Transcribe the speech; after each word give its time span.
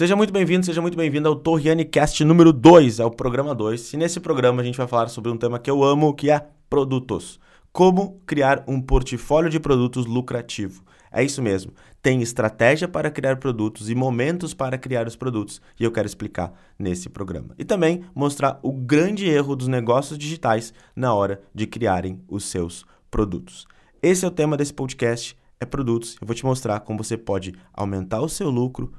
Seja 0.00 0.16
muito 0.16 0.32
bem-vindo, 0.32 0.64
seja 0.64 0.80
muito 0.80 0.96
bem-vindo 0.96 1.28
ao 1.28 1.36
Torriani 1.36 1.84
Cast 1.84 2.24
número 2.24 2.54
2, 2.54 3.00
é 3.00 3.04
o 3.04 3.10
programa 3.10 3.54
2. 3.54 3.92
E 3.92 3.96
nesse 3.98 4.18
programa 4.18 4.62
a 4.62 4.64
gente 4.64 4.78
vai 4.78 4.88
falar 4.88 5.08
sobre 5.08 5.30
um 5.30 5.36
tema 5.36 5.58
que 5.58 5.70
eu 5.70 5.84
amo, 5.84 6.14
que 6.14 6.30
é 6.30 6.42
produtos. 6.70 7.38
Como 7.70 8.18
criar 8.24 8.64
um 8.66 8.80
portfólio 8.80 9.50
de 9.50 9.60
produtos 9.60 10.06
lucrativo. 10.06 10.82
É 11.12 11.22
isso 11.22 11.42
mesmo. 11.42 11.74
Tem 12.00 12.22
estratégia 12.22 12.88
para 12.88 13.10
criar 13.10 13.36
produtos 13.36 13.90
e 13.90 13.94
momentos 13.94 14.54
para 14.54 14.78
criar 14.78 15.06
os 15.06 15.16
produtos. 15.16 15.60
E 15.78 15.84
eu 15.84 15.92
quero 15.92 16.06
explicar 16.06 16.50
nesse 16.78 17.10
programa. 17.10 17.54
E 17.58 17.62
também 17.62 18.02
mostrar 18.14 18.58
o 18.62 18.72
grande 18.72 19.28
erro 19.28 19.54
dos 19.54 19.68
negócios 19.68 20.18
digitais 20.18 20.72
na 20.96 21.12
hora 21.12 21.42
de 21.54 21.66
criarem 21.66 22.22
os 22.26 22.44
seus 22.44 22.86
produtos. 23.10 23.66
Esse 24.02 24.24
é 24.24 24.28
o 24.28 24.30
tema 24.30 24.56
desse 24.56 24.72
podcast, 24.72 25.36
é 25.60 25.66
produtos. 25.66 26.16
Eu 26.18 26.26
vou 26.26 26.34
te 26.34 26.46
mostrar 26.46 26.80
como 26.80 27.04
você 27.04 27.18
pode 27.18 27.54
aumentar 27.74 28.22
o 28.22 28.30
seu 28.30 28.48
lucro 28.48 28.90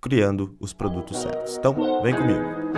criando 0.00 0.56
os 0.60 0.72
produtos 0.72 1.18
certos. 1.18 1.56
Então, 1.56 1.74
vem 2.02 2.14
comigo. 2.14 2.68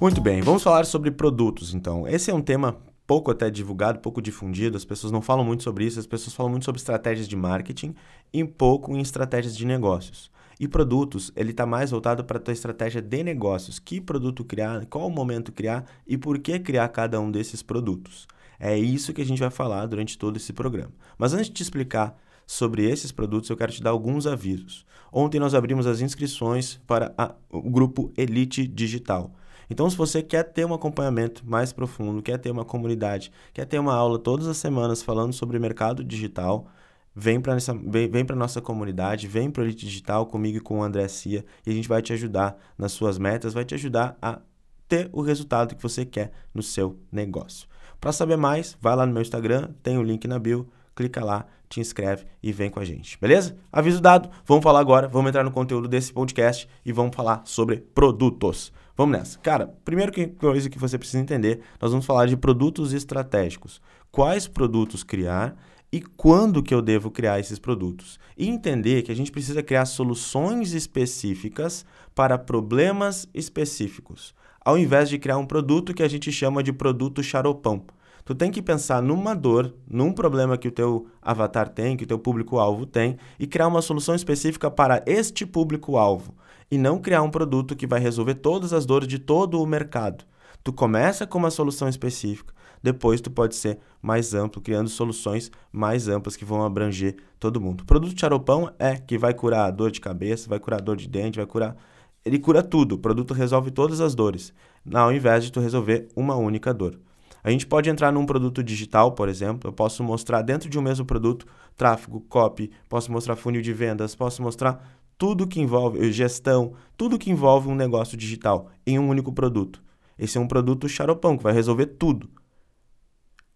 Muito 0.00 0.20
bem, 0.20 0.40
vamos 0.40 0.64
falar 0.64 0.84
sobre 0.84 1.12
produtos 1.12 1.72
então. 1.74 2.08
Esse 2.08 2.28
é 2.28 2.34
um 2.34 2.42
tema 2.42 2.76
pouco 3.06 3.30
até 3.30 3.48
divulgado, 3.48 4.00
pouco 4.00 4.20
difundido, 4.20 4.76
as 4.76 4.84
pessoas 4.84 5.12
não 5.12 5.22
falam 5.22 5.44
muito 5.44 5.62
sobre 5.62 5.84
isso, 5.84 6.00
as 6.00 6.06
pessoas 6.06 6.34
falam 6.34 6.50
muito 6.50 6.64
sobre 6.64 6.80
estratégias 6.80 7.28
de 7.28 7.36
marketing 7.36 7.94
e 8.32 8.44
pouco 8.44 8.96
em 8.96 9.00
estratégias 9.00 9.56
de 9.56 9.64
negócios. 9.64 10.28
E 10.58 10.66
produtos, 10.66 11.32
ele 11.36 11.50
está 11.50 11.66
mais 11.66 11.90
voltado 11.90 12.24
para 12.24 12.38
a 12.38 12.40
tua 12.40 12.52
estratégia 12.52 13.02
de 13.02 13.22
negócios. 13.22 13.78
Que 13.78 14.00
produto 14.00 14.44
criar, 14.44 14.86
qual 14.86 15.06
o 15.06 15.10
momento 15.10 15.52
criar 15.52 15.84
e 16.06 16.16
por 16.16 16.38
que 16.38 16.58
criar 16.58 16.88
cada 16.88 17.20
um 17.20 17.30
desses 17.30 17.62
produtos. 17.62 18.26
É 18.64 18.78
isso 18.78 19.12
que 19.12 19.20
a 19.20 19.26
gente 19.26 19.40
vai 19.40 19.50
falar 19.50 19.86
durante 19.86 20.16
todo 20.16 20.36
esse 20.36 20.52
programa. 20.52 20.92
Mas 21.18 21.34
antes 21.34 21.48
de 21.48 21.54
te 21.54 21.62
explicar 21.64 22.16
sobre 22.46 22.88
esses 22.88 23.10
produtos, 23.10 23.50
eu 23.50 23.56
quero 23.56 23.72
te 23.72 23.82
dar 23.82 23.90
alguns 23.90 24.24
avisos. 24.24 24.86
Ontem 25.12 25.40
nós 25.40 25.52
abrimos 25.52 25.84
as 25.84 26.00
inscrições 26.00 26.80
para 26.86 27.12
a, 27.18 27.34
o 27.50 27.68
grupo 27.68 28.12
Elite 28.16 28.64
Digital. 28.64 29.34
Então, 29.68 29.90
se 29.90 29.96
você 29.96 30.22
quer 30.22 30.44
ter 30.44 30.64
um 30.64 30.72
acompanhamento 30.72 31.42
mais 31.44 31.72
profundo, 31.72 32.22
quer 32.22 32.38
ter 32.38 32.52
uma 32.52 32.64
comunidade, 32.64 33.32
quer 33.52 33.64
ter 33.64 33.80
uma 33.80 33.94
aula 33.94 34.16
todas 34.16 34.46
as 34.46 34.58
semanas 34.58 35.02
falando 35.02 35.32
sobre 35.32 35.58
mercado 35.58 36.04
digital, 36.04 36.68
vem 37.12 37.40
para 37.40 37.56
vem, 37.88 38.08
vem 38.08 38.24
a 38.28 38.36
nossa 38.36 38.60
comunidade, 38.60 39.26
vem 39.26 39.50
para 39.50 39.62
o 39.62 39.64
Elite 39.64 39.86
Digital 39.86 40.26
comigo 40.26 40.58
e 40.58 40.60
com 40.60 40.78
o 40.78 40.82
André 40.84 41.08
Cia 41.08 41.44
e 41.66 41.70
a 41.70 41.74
gente 41.74 41.88
vai 41.88 42.00
te 42.00 42.12
ajudar 42.12 42.56
nas 42.78 42.92
suas 42.92 43.18
metas, 43.18 43.54
vai 43.54 43.64
te 43.64 43.74
ajudar 43.74 44.16
a 44.22 44.40
ter 44.86 45.10
o 45.12 45.20
resultado 45.20 45.74
que 45.74 45.82
você 45.82 46.04
quer 46.04 46.30
no 46.54 46.62
seu 46.62 47.00
negócio. 47.10 47.66
Para 48.02 48.10
saber 48.10 48.36
mais, 48.36 48.76
vai 48.80 48.96
lá 48.96 49.06
no 49.06 49.12
meu 49.12 49.22
Instagram, 49.22 49.68
tem 49.80 49.96
o 49.96 50.02
link 50.02 50.26
na 50.26 50.36
bio, 50.36 50.68
clica 50.92 51.24
lá, 51.24 51.46
te 51.68 51.78
inscreve 51.78 52.26
e 52.42 52.50
vem 52.50 52.68
com 52.68 52.80
a 52.80 52.84
gente, 52.84 53.16
beleza? 53.16 53.56
Aviso 53.70 54.00
dado, 54.00 54.28
vamos 54.44 54.64
falar 54.64 54.80
agora, 54.80 55.06
vamos 55.06 55.28
entrar 55.28 55.44
no 55.44 55.52
conteúdo 55.52 55.86
desse 55.86 56.12
podcast 56.12 56.68
e 56.84 56.90
vamos 56.90 57.14
falar 57.14 57.42
sobre 57.44 57.76
produtos. 57.76 58.72
Vamos 58.96 59.16
nessa. 59.16 59.38
Cara, 59.38 59.72
primeiro 59.84 60.12
coisa 60.36 60.68
que 60.68 60.80
você 60.80 60.98
precisa 60.98 61.22
entender, 61.22 61.60
nós 61.80 61.92
vamos 61.92 62.04
falar 62.04 62.26
de 62.26 62.36
produtos 62.36 62.92
estratégicos. 62.92 63.80
Quais 64.10 64.48
produtos 64.48 65.04
criar 65.04 65.54
e 65.92 66.00
quando 66.00 66.60
que 66.60 66.74
eu 66.74 66.82
devo 66.82 67.08
criar 67.08 67.38
esses 67.38 67.60
produtos. 67.60 68.18
E 68.36 68.48
entender 68.48 69.02
que 69.02 69.12
a 69.12 69.14
gente 69.14 69.30
precisa 69.30 69.62
criar 69.62 69.84
soluções 69.84 70.72
específicas 70.72 71.86
para 72.16 72.36
problemas 72.36 73.28
específicos 73.32 74.34
ao 74.64 74.78
invés 74.78 75.08
de 75.08 75.18
criar 75.18 75.38
um 75.38 75.46
produto 75.46 75.94
que 75.94 76.02
a 76.02 76.08
gente 76.08 76.30
chama 76.30 76.62
de 76.62 76.72
produto 76.72 77.22
charopão. 77.22 77.84
Tu 78.24 78.34
tem 78.34 78.52
que 78.52 78.62
pensar 78.62 79.02
numa 79.02 79.34
dor, 79.34 79.74
num 79.88 80.12
problema 80.12 80.56
que 80.56 80.68
o 80.68 80.72
teu 80.72 81.06
avatar 81.20 81.68
tem, 81.68 81.96
que 81.96 82.04
o 82.04 82.06
teu 82.06 82.18
público-alvo 82.18 82.86
tem, 82.86 83.16
e 83.38 83.46
criar 83.46 83.66
uma 83.66 83.82
solução 83.82 84.14
específica 84.14 84.70
para 84.70 85.02
este 85.06 85.44
público-alvo. 85.44 86.34
E 86.70 86.78
não 86.78 87.00
criar 87.00 87.22
um 87.22 87.30
produto 87.30 87.74
que 87.74 87.86
vai 87.86 87.98
resolver 87.98 88.34
todas 88.36 88.72
as 88.72 88.86
dores 88.86 89.08
de 89.08 89.18
todo 89.18 89.60
o 89.60 89.66
mercado. 89.66 90.24
Tu 90.62 90.72
começa 90.72 91.26
com 91.26 91.38
uma 91.38 91.50
solução 91.50 91.88
específica, 91.88 92.54
depois 92.80 93.20
tu 93.20 93.30
pode 93.30 93.56
ser 93.56 93.78
mais 94.00 94.32
amplo, 94.32 94.62
criando 94.62 94.88
soluções 94.88 95.50
mais 95.72 96.06
amplas 96.06 96.36
que 96.36 96.44
vão 96.44 96.64
abranger 96.64 97.16
todo 97.40 97.60
mundo. 97.60 97.80
O 97.80 97.86
produto 97.86 98.18
charopão 98.18 98.72
é 98.78 98.96
que 98.96 99.18
vai 99.18 99.34
curar 99.34 99.70
dor 99.72 99.90
de 99.90 100.00
cabeça, 100.00 100.48
vai 100.48 100.60
curar 100.60 100.80
dor 100.80 100.96
de 100.96 101.08
dente, 101.08 101.38
vai 101.38 101.46
curar 101.46 101.76
ele 102.24 102.38
cura 102.38 102.62
tudo, 102.62 102.94
o 102.94 102.98
produto 102.98 103.34
resolve 103.34 103.70
todas 103.70 104.00
as 104.00 104.14
dores, 104.14 104.52
ao 104.92 105.12
invés 105.12 105.44
de 105.44 105.52
tu 105.52 105.60
resolver 105.60 106.08
uma 106.14 106.36
única 106.36 106.72
dor. 106.72 106.98
A 107.44 107.50
gente 107.50 107.66
pode 107.66 107.90
entrar 107.90 108.12
num 108.12 108.24
produto 108.24 108.62
digital, 108.62 109.12
por 109.12 109.28
exemplo, 109.28 109.68
eu 109.68 109.72
posso 109.72 110.04
mostrar 110.04 110.42
dentro 110.42 110.68
de 110.68 110.78
um 110.78 110.82
mesmo 110.82 111.04
produto 111.04 111.44
tráfego, 111.76 112.20
copy, 112.20 112.70
posso 112.88 113.10
mostrar 113.10 113.34
funil 113.34 113.60
de 113.60 113.72
vendas, 113.72 114.14
posso 114.14 114.40
mostrar 114.40 115.02
tudo 115.18 115.46
que 115.46 115.60
envolve 115.60 115.98
eh, 115.98 116.12
gestão, 116.12 116.74
tudo 116.96 117.18
que 117.18 117.30
envolve 117.30 117.68
um 117.68 117.74
negócio 117.74 118.16
digital 118.16 118.70
em 118.86 118.98
um 118.98 119.08
único 119.08 119.32
produto. 119.32 119.82
Esse 120.16 120.38
é 120.38 120.40
um 120.40 120.46
produto 120.46 120.88
charopão 120.88 121.36
que 121.36 121.42
vai 121.42 121.52
resolver 121.52 121.86
tudo. 121.86 122.30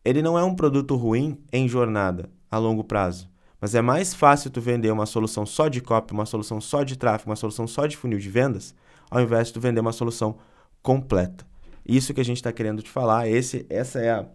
Ele 0.04 0.22
não 0.22 0.38
é 0.38 0.42
um 0.42 0.54
produto 0.54 0.96
ruim 0.96 1.38
em 1.52 1.68
jornada 1.68 2.28
a 2.50 2.58
longo 2.58 2.82
prazo. 2.82 3.28
Mas 3.60 3.74
é 3.74 3.82
mais 3.82 4.14
fácil 4.14 4.50
tu 4.50 4.60
vender 4.60 4.90
uma 4.90 5.06
solução 5.06 5.46
só 5.46 5.68
de 5.68 5.80
copy, 5.80 6.12
uma 6.12 6.26
solução 6.26 6.60
só 6.60 6.82
de 6.82 6.96
tráfego, 6.96 7.30
uma 7.30 7.36
solução 7.36 7.66
só 7.66 7.86
de 7.86 7.96
funil 7.96 8.18
de 8.18 8.28
vendas, 8.28 8.74
ao 9.10 9.20
invés 9.20 9.48
de 9.48 9.54
tu 9.54 9.60
vender 9.60 9.80
uma 9.80 9.92
solução 9.92 10.36
completa. 10.82 11.46
Isso 11.88 12.12
que 12.12 12.20
a 12.20 12.24
gente 12.24 12.38
está 12.38 12.52
querendo 12.52 12.82
te 12.82 12.90
falar, 12.90 13.28
esse, 13.28 13.64
essa 13.70 14.00
é 14.00 14.10
a, 14.10 14.26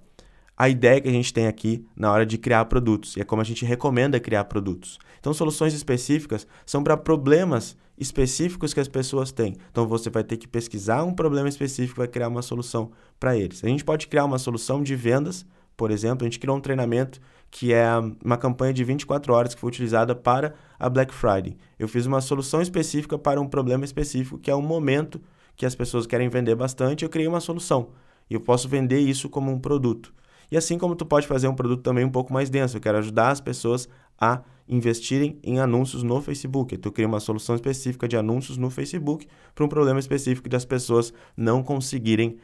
a 0.58 0.70
ideia 0.70 1.02
que 1.02 1.09
a 1.09 1.12
gente 1.12 1.34
tem 1.34 1.48
aqui 1.48 1.86
na 1.96 2.12
hora 2.12 2.26
de 2.26 2.38
criar 2.38 2.66
produtos. 2.66 3.16
E 3.18 3.22
é 3.22 3.24
como 3.24 3.42
a 3.42 3.46
gente 3.46 3.66
recomenda 3.66 4.20
criar 4.20 4.46
produtos. 4.46 4.98
Então, 5.20 5.34
soluções 5.34 5.74
específicas 5.74 6.48
são 6.66 6.84
para 6.84 6.98
problemas 6.98 7.78
específicos 7.98 8.74
que 8.74 8.80
as 8.80 8.88
pessoas 8.88 9.32
têm. 9.32 9.56
Então, 9.70 9.88
você 9.88 10.09
vai 10.09 10.24
ter 10.24 10.38
que 10.38 10.48
pesquisar 10.48 11.03
um 11.03 11.14
problema 11.14 11.48
específico 11.48 12.00
e 12.00 12.02
vai 12.02 12.08
criar 12.08 12.28
uma 12.28 12.42
solução 12.42 12.92
para 13.20 13.38
eles. 13.38 13.64
A 13.64 13.68
gente 13.68 13.84
pode 13.84 14.08
criar 14.08 14.26
uma 14.26 14.40
solução 14.40 14.82
de 14.82 14.96
vendas, 14.96 15.46
por 15.76 15.92
exemplo, 15.92 16.26
a 16.26 16.30
gente 16.30 16.40
criou 16.40 16.58
um 16.58 16.62
treinamento 16.62 17.20
que 17.52 17.74
é 17.74 17.86
uma 18.24 18.38
campanha 18.38 18.74
de 18.74 18.82
24 18.82 19.34
horas 19.34 19.54
que 19.54 19.60
foi 19.60 19.68
utilizada 19.68 20.16
para 20.16 20.56
a 20.80 20.90
Black 20.90 21.14
Friday. 21.14 21.58
Eu 21.78 21.88
fiz 21.88 22.06
uma 22.06 22.22
solução 22.22 22.62
específica 22.62 23.20
para 23.20 23.42
um 23.42 23.48
problema 23.48 23.84
específico, 23.84 24.40
que 24.40 24.50
é 24.50 24.56
um 24.56 24.62
momento 24.62 25.22
que 25.58 25.66
as 25.66 25.76
pessoas 25.76 26.08
querem 26.08 26.30
vender 26.30 26.56
bastante, 26.56 27.04
eu 27.04 27.10
criei 27.10 27.28
uma 27.28 27.42
solução. 27.42 27.90
E 28.30 28.34
eu 28.34 28.40
posso 28.40 28.70
vender 28.70 29.00
isso 29.00 29.30
como 29.30 29.52
um 29.52 29.60
produto. 29.60 30.14
E 30.50 30.56
assim 30.58 30.78
como 30.78 30.96
tu 30.96 31.06
pode 31.06 31.28
fazer 31.28 31.50
um 31.50 31.54
produto 31.54 31.84
também 31.84 32.06
um 32.06 32.10
pouco 32.10 32.34
mais 32.34 32.50
denso, 32.50 32.78
eu 32.78 32.82
quero 32.82 32.98
ajudar 32.98 33.30
as 33.30 33.42
pessoas 33.42 33.88
a 34.20 34.42
investirem 34.68 35.38
em 35.44 35.60
anúncios 35.60 36.04
no 36.04 36.22
Facebook. 36.22 36.78
Tu 36.78 36.92
cria 36.92 37.08
uma 37.08 37.20
solução 37.20 37.56
específica 37.56 38.08
de 38.08 38.16
anúncios 38.16 38.58
no 38.58 38.70
Facebook 38.70 39.28
para 39.54 39.66
um 39.66 39.68
problema 39.68 40.00
específico 40.00 40.48
das 40.48 40.64
pessoas 40.64 41.14
não 41.36 41.62
conseguirem 41.62 42.38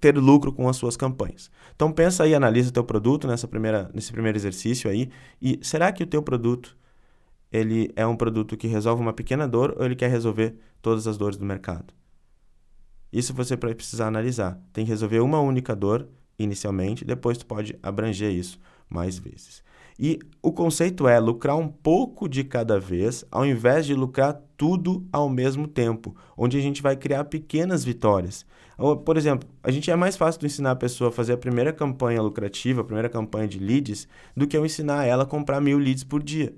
ter 0.00 0.16
lucro 0.16 0.52
com 0.52 0.68
as 0.68 0.76
suas 0.76 0.96
campanhas. 0.96 1.50
Então 1.74 1.90
pensa 1.90 2.24
aí, 2.24 2.34
analisa 2.34 2.70
teu 2.70 2.84
produto 2.84 3.26
nessa 3.26 3.48
primeira, 3.48 3.90
nesse 3.94 4.12
primeiro 4.12 4.36
exercício 4.36 4.90
aí 4.90 5.10
e 5.40 5.58
será 5.62 5.92
que 5.92 6.02
o 6.02 6.06
teu 6.06 6.22
produto 6.22 6.76
ele 7.52 7.90
é 7.96 8.06
um 8.06 8.16
produto 8.16 8.56
que 8.56 8.68
resolve 8.68 9.02
uma 9.02 9.12
pequena 9.12 9.48
dor 9.48 9.74
ou 9.76 9.84
ele 9.84 9.96
quer 9.96 10.10
resolver 10.10 10.54
todas 10.80 11.06
as 11.06 11.18
dores 11.18 11.36
do 11.36 11.44
mercado? 11.44 11.92
Isso 13.12 13.34
você 13.34 13.56
vai 13.56 13.74
precisar 13.74 14.06
analisar. 14.06 14.60
Tem 14.72 14.84
que 14.84 14.90
resolver 14.90 15.20
uma 15.20 15.40
única 15.40 15.74
dor 15.74 16.08
inicialmente, 16.38 17.04
depois 17.04 17.36
tu 17.36 17.44
pode 17.44 17.76
abranger 17.82 18.32
isso 18.32 18.58
mais 18.88 19.18
vezes. 19.18 19.62
E 20.02 20.18
o 20.42 20.50
conceito 20.50 21.06
é 21.06 21.20
lucrar 21.20 21.58
um 21.58 21.68
pouco 21.68 22.26
de 22.26 22.42
cada 22.42 22.80
vez, 22.80 23.22
ao 23.30 23.44
invés 23.44 23.84
de 23.84 23.94
lucrar 23.94 24.40
tudo 24.56 25.06
ao 25.12 25.28
mesmo 25.28 25.68
tempo, 25.68 26.16
onde 26.34 26.56
a 26.56 26.60
gente 26.62 26.80
vai 26.80 26.96
criar 26.96 27.24
pequenas 27.24 27.84
vitórias. 27.84 28.46
Por 29.04 29.18
exemplo, 29.18 29.46
a 29.62 29.70
gente 29.70 29.90
é 29.90 29.96
mais 29.96 30.16
fácil 30.16 30.40
de 30.40 30.46
ensinar 30.46 30.70
a 30.70 30.76
pessoa 30.76 31.10
a 31.10 31.12
fazer 31.12 31.34
a 31.34 31.36
primeira 31.36 31.70
campanha 31.70 32.22
lucrativa, 32.22 32.80
a 32.80 32.84
primeira 32.84 33.10
campanha 33.10 33.46
de 33.46 33.58
leads, 33.58 34.08
do 34.34 34.46
que 34.46 34.56
eu 34.56 34.64
ensinar 34.64 35.04
ela 35.04 35.24
a 35.24 35.26
comprar 35.26 35.60
mil 35.60 35.76
leads 35.76 36.02
por 36.02 36.22
dia. 36.22 36.54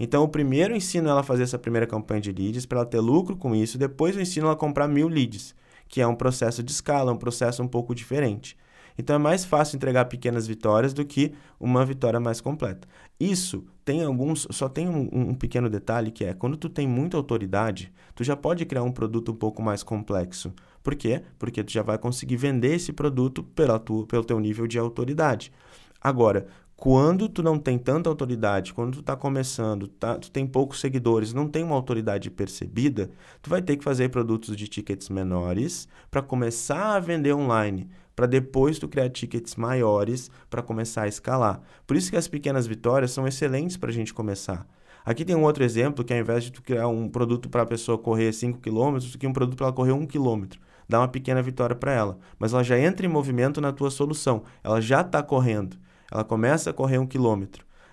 Então, 0.00 0.22
eu 0.22 0.28
primeiro 0.28 0.74
ensino 0.74 1.10
ela 1.10 1.20
a 1.20 1.22
fazer 1.22 1.42
essa 1.42 1.58
primeira 1.58 1.86
campanha 1.86 2.22
de 2.22 2.32
leads 2.32 2.64
para 2.64 2.78
ela 2.78 2.86
ter 2.86 3.00
lucro 3.00 3.36
com 3.36 3.54
isso, 3.54 3.76
depois 3.76 4.16
eu 4.16 4.22
ensino 4.22 4.46
ela 4.46 4.54
a 4.54 4.58
comprar 4.58 4.88
mil 4.88 5.08
leads, 5.08 5.54
que 5.88 6.00
é 6.00 6.06
um 6.06 6.14
processo 6.14 6.62
de 6.62 6.72
escala, 6.72 7.12
um 7.12 7.18
processo 7.18 7.62
um 7.62 7.68
pouco 7.68 7.94
diferente. 7.94 8.56
Então 8.98 9.16
é 9.16 9.18
mais 9.18 9.44
fácil 9.44 9.76
entregar 9.76 10.04
pequenas 10.06 10.46
vitórias 10.46 10.92
do 10.92 11.04
que 11.04 11.32
uma 11.58 11.84
vitória 11.84 12.20
mais 12.20 12.40
completa. 12.40 12.86
Isso 13.18 13.64
tem 13.84 14.02
alguns, 14.02 14.46
só 14.50 14.68
tem 14.68 14.88
um, 14.88 15.08
um, 15.12 15.34
pequeno 15.34 15.68
detalhe 15.68 16.10
que 16.10 16.24
é 16.24 16.34
quando 16.34 16.56
tu 16.56 16.68
tem 16.68 16.86
muita 16.86 17.16
autoridade, 17.16 17.92
tu 18.14 18.24
já 18.24 18.36
pode 18.36 18.64
criar 18.64 18.82
um 18.82 18.92
produto 18.92 19.32
um 19.32 19.36
pouco 19.36 19.62
mais 19.62 19.82
complexo. 19.82 20.52
Por 20.82 20.94
quê? 20.94 21.22
Porque 21.38 21.62
tu 21.62 21.72
já 21.72 21.82
vai 21.82 21.98
conseguir 21.98 22.36
vender 22.36 22.74
esse 22.74 22.92
produto 22.92 23.42
pela 23.42 23.78
tua, 23.78 24.06
pelo 24.06 24.24
teu 24.24 24.38
nível 24.40 24.66
de 24.66 24.78
autoridade. 24.78 25.52
Agora, 26.00 26.46
quando 26.82 27.28
tu 27.28 27.44
não 27.44 27.60
tem 27.60 27.78
tanta 27.78 28.10
autoridade, 28.10 28.74
quando 28.74 28.94
tu 28.94 29.00
está 29.00 29.14
começando, 29.14 29.86
tá, 29.86 30.18
tu 30.18 30.32
tem 30.32 30.44
poucos 30.44 30.80
seguidores, 30.80 31.32
não 31.32 31.46
tem 31.46 31.62
uma 31.62 31.76
autoridade 31.76 32.28
percebida, 32.28 33.08
tu 33.40 33.48
vai 33.48 33.62
ter 33.62 33.76
que 33.76 33.84
fazer 33.84 34.08
produtos 34.08 34.56
de 34.56 34.66
tickets 34.66 35.08
menores 35.08 35.86
para 36.10 36.20
começar 36.20 36.96
a 36.96 36.98
vender 36.98 37.34
online. 37.34 37.88
Para 38.14 38.26
depois 38.26 38.78
tu 38.78 38.88
criar 38.88 39.08
tickets 39.08 39.56
maiores 39.56 40.30
para 40.50 40.62
começar 40.62 41.02
a 41.02 41.08
escalar. 41.08 41.60
Por 41.86 41.96
isso 41.96 42.10
que 42.10 42.16
as 42.16 42.28
pequenas 42.28 42.66
vitórias 42.66 43.10
são 43.10 43.26
excelentes 43.26 43.76
para 43.76 43.90
a 43.90 43.92
gente 43.92 44.12
começar. 44.12 44.66
Aqui 45.04 45.24
tem 45.24 45.34
um 45.34 45.42
outro 45.42 45.64
exemplo 45.64 46.04
que 46.04 46.12
ao 46.12 46.20
invés 46.20 46.44
de 46.44 46.52
tu 46.52 46.62
criar 46.62 46.86
um 46.86 47.08
produto 47.08 47.48
para 47.48 47.62
a 47.62 47.66
pessoa 47.66 47.98
correr 47.98 48.32
5 48.32 48.60
km, 48.60 48.98
tu 49.10 49.18
cria 49.18 49.28
um 49.28 49.32
produto 49.32 49.56
para 49.56 49.66
ela 49.66 49.74
correr 49.74 49.92
1 49.92 50.06
km. 50.06 50.44
Dá 50.88 51.00
uma 51.00 51.08
pequena 51.08 51.42
vitória 51.42 51.74
para 51.74 51.92
ela. 51.92 52.18
Mas 52.38 52.52
ela 52.52 52.62
já 52.62 52.78
entra 52.78 53.04
em 53.04 53.08
movimento 53.08 53.60
na 53.60 53.72
tua 53.72 53.90
solução. 53.90 54.44
Ela 54.62 54.80
já 54.80 55.00
está 55.00 55.22
correndo. 55.22 55.76
Ela 56.10 56.22
começa 56.22 56.70
a 56.70 56.72
correr 56.72 56.98
1 56.98 57.06
km. 57.06 57.44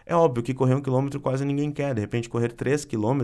É 0.05 0.15
óbvio 0.15 0.43
que 0.43 0.53
correr 0.53 0.75
1 0.75 0.81
km 0.81 1.07
quase 1.21 1.45
ninguém 1.45 1.71
quer. 1.71 1.95
De 1.95 2.01
repente, 2.01 2.29
correr 2.29 2.51
3 2.51 2.85
km 2.85 3.21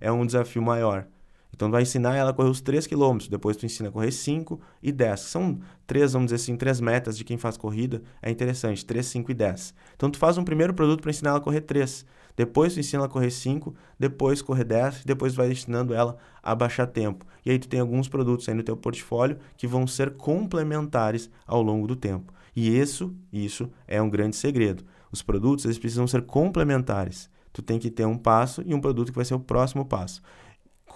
é 0.00 0.10
um 0.10 0.24
desafio 0.24 0.62
maior. 0.62 1.06
Então, 1.54 1.68
tu 1.68 1.72
vai 1.72 1.82
ensinar 1.82 2.14
ela 2.14 2.30
a 2.30 2.32
correr 2.34 2.50
os 2.50 2.60
3 2.60 2.86
km, 2.86 3.16
depois 3.30 3.56
tu 3.56 3.64
ensina 3.64 3.88
a 3.88 3.92
correr 3.92 4.12
5 4.12 4.60
e 4.82 4.92
10. 4.92 5.20
São 5.20 5.58
três, 5.86 6.12
vamos 6.12 6.26
dizer 6.26 6.36
assim, 6.36 6.54
três 6.54 6.80
metas 6.80 7.16
de 7.16 7.24
quem 7.24 7.38
faz 7.38 7.56
corrida. 7.56 8.02
É 8.20 8.30
interessante, 8.30 8.84
3, 8.84 9.06
5 9.06 9.30
e 9.30 9.34
10. 9.34 9.74
Então, 9.96 10.10
tu 10.10 10.18
faz 10.18 10.36
um 10.36 10.44
primeiro 10.44 10.74
produto 10.74 11.00
para 11.00 11.10
ensinar 11.10 11.30
ela 11.30 11.38
a 11.38 11.42
correr 11.42 11.62
3. 11.62 12.04
Depois 12.36 12.74
tu 12.74 12.80
ensina 12.80 13.00
ela 13.00 13.06
a 13.06 13.10
correr 13.10 13.30
5, 13.30 13.74
depois 13.98 14.42
correr 14.42 14.64
10, 14.64 15.04
depois 15.06 15.34
vai 15.34 15.50
ensinando 15.50 15.94
ela 15.94 16.18
a 16.42 16.54
baixar 16.54 16.86
tempo. 16.86 17.24
E 17.44 17.50
aí 17.50 17.58
tu 17.58 17.66
tem 17.66 17.80
alguns 17.80 18.08
produtos 18.08 18.46
aí 18.48 18.54
no 18.54 18.62
teu 18.62 18.76
portfólio 18.76 19.38
que 19.56 19.66
vão 19.66 19.86
ser 19.86 20.10
complementares 20.16 21.30
ao 21.46 21.62
longo 21.62 21.86
do 21.86 21.96
tempo. 21.96 22.34
E 22.54 22.78
isso, 22.78 23.14
isso 23.32 23.70
é 23.88 24.00
um 24.02 24.10
grande 24.10 24.36
segredo. 24.36 24.84
Os 25.10 25.22
produtos, 25.22 25.64
eles 25.64 25.78
precisam 25.78 26.06
ser 26.06 26.22
complementares. 26.22 27.30
Tu 27.52 27.62
tem 27.62 27.78
que 27.78 27.90
ter 27.90 28.04
um 28.04 28.18
passo 28.18 28.62
e 28.66 28.74
um 28.74 28.80
produto 28.80 29.08
que 29.08 29.16
vai 29.16 29.24
ser 29.24 29.34
o 29.34 29.40
próximo 29.40 29.86
passo 29.86 30.20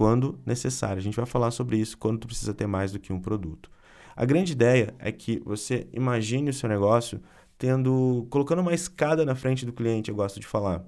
quando 0.01 0.41
necessário. 0.47 0.97
A 0.97 1.03
gente 1.03 1.15
vai 1.15 1.27
falar 1.27 1.51
sobre 1.51 1.77
isso 1.77 1.99
quando 1.99 2.21
tu 2.21 2.27
precisa 2.27 2.55
ter 2.55 2.67
mais 2.67 2.91
do 2.91 2.99
que 2.99 3.13
um 3.13 3.21
produto. 3.21 3.71
A 4.17 4.25
grande 4.25 4.53
ideia 4.53 4.95
é 4.99 5.13
que 5.13 5.43
você 5.45 5.87
imagine 5.93 6.49
o 6.49 6.55
seu 6.55 6.71
negócio 6.71 7.21
tendo 7.59 8.27
colocando 8.31 8.61
uma 8.61 8.73
escada 8.73 9.27
na 9.27 9.35
frente 9.35 9.67
do 9.67 9.75
cliente, 9.75 10.09
eu 10.09 10.17
gosto 10.17 10.41
de 10.41 10.47
falar, 10.47 10.83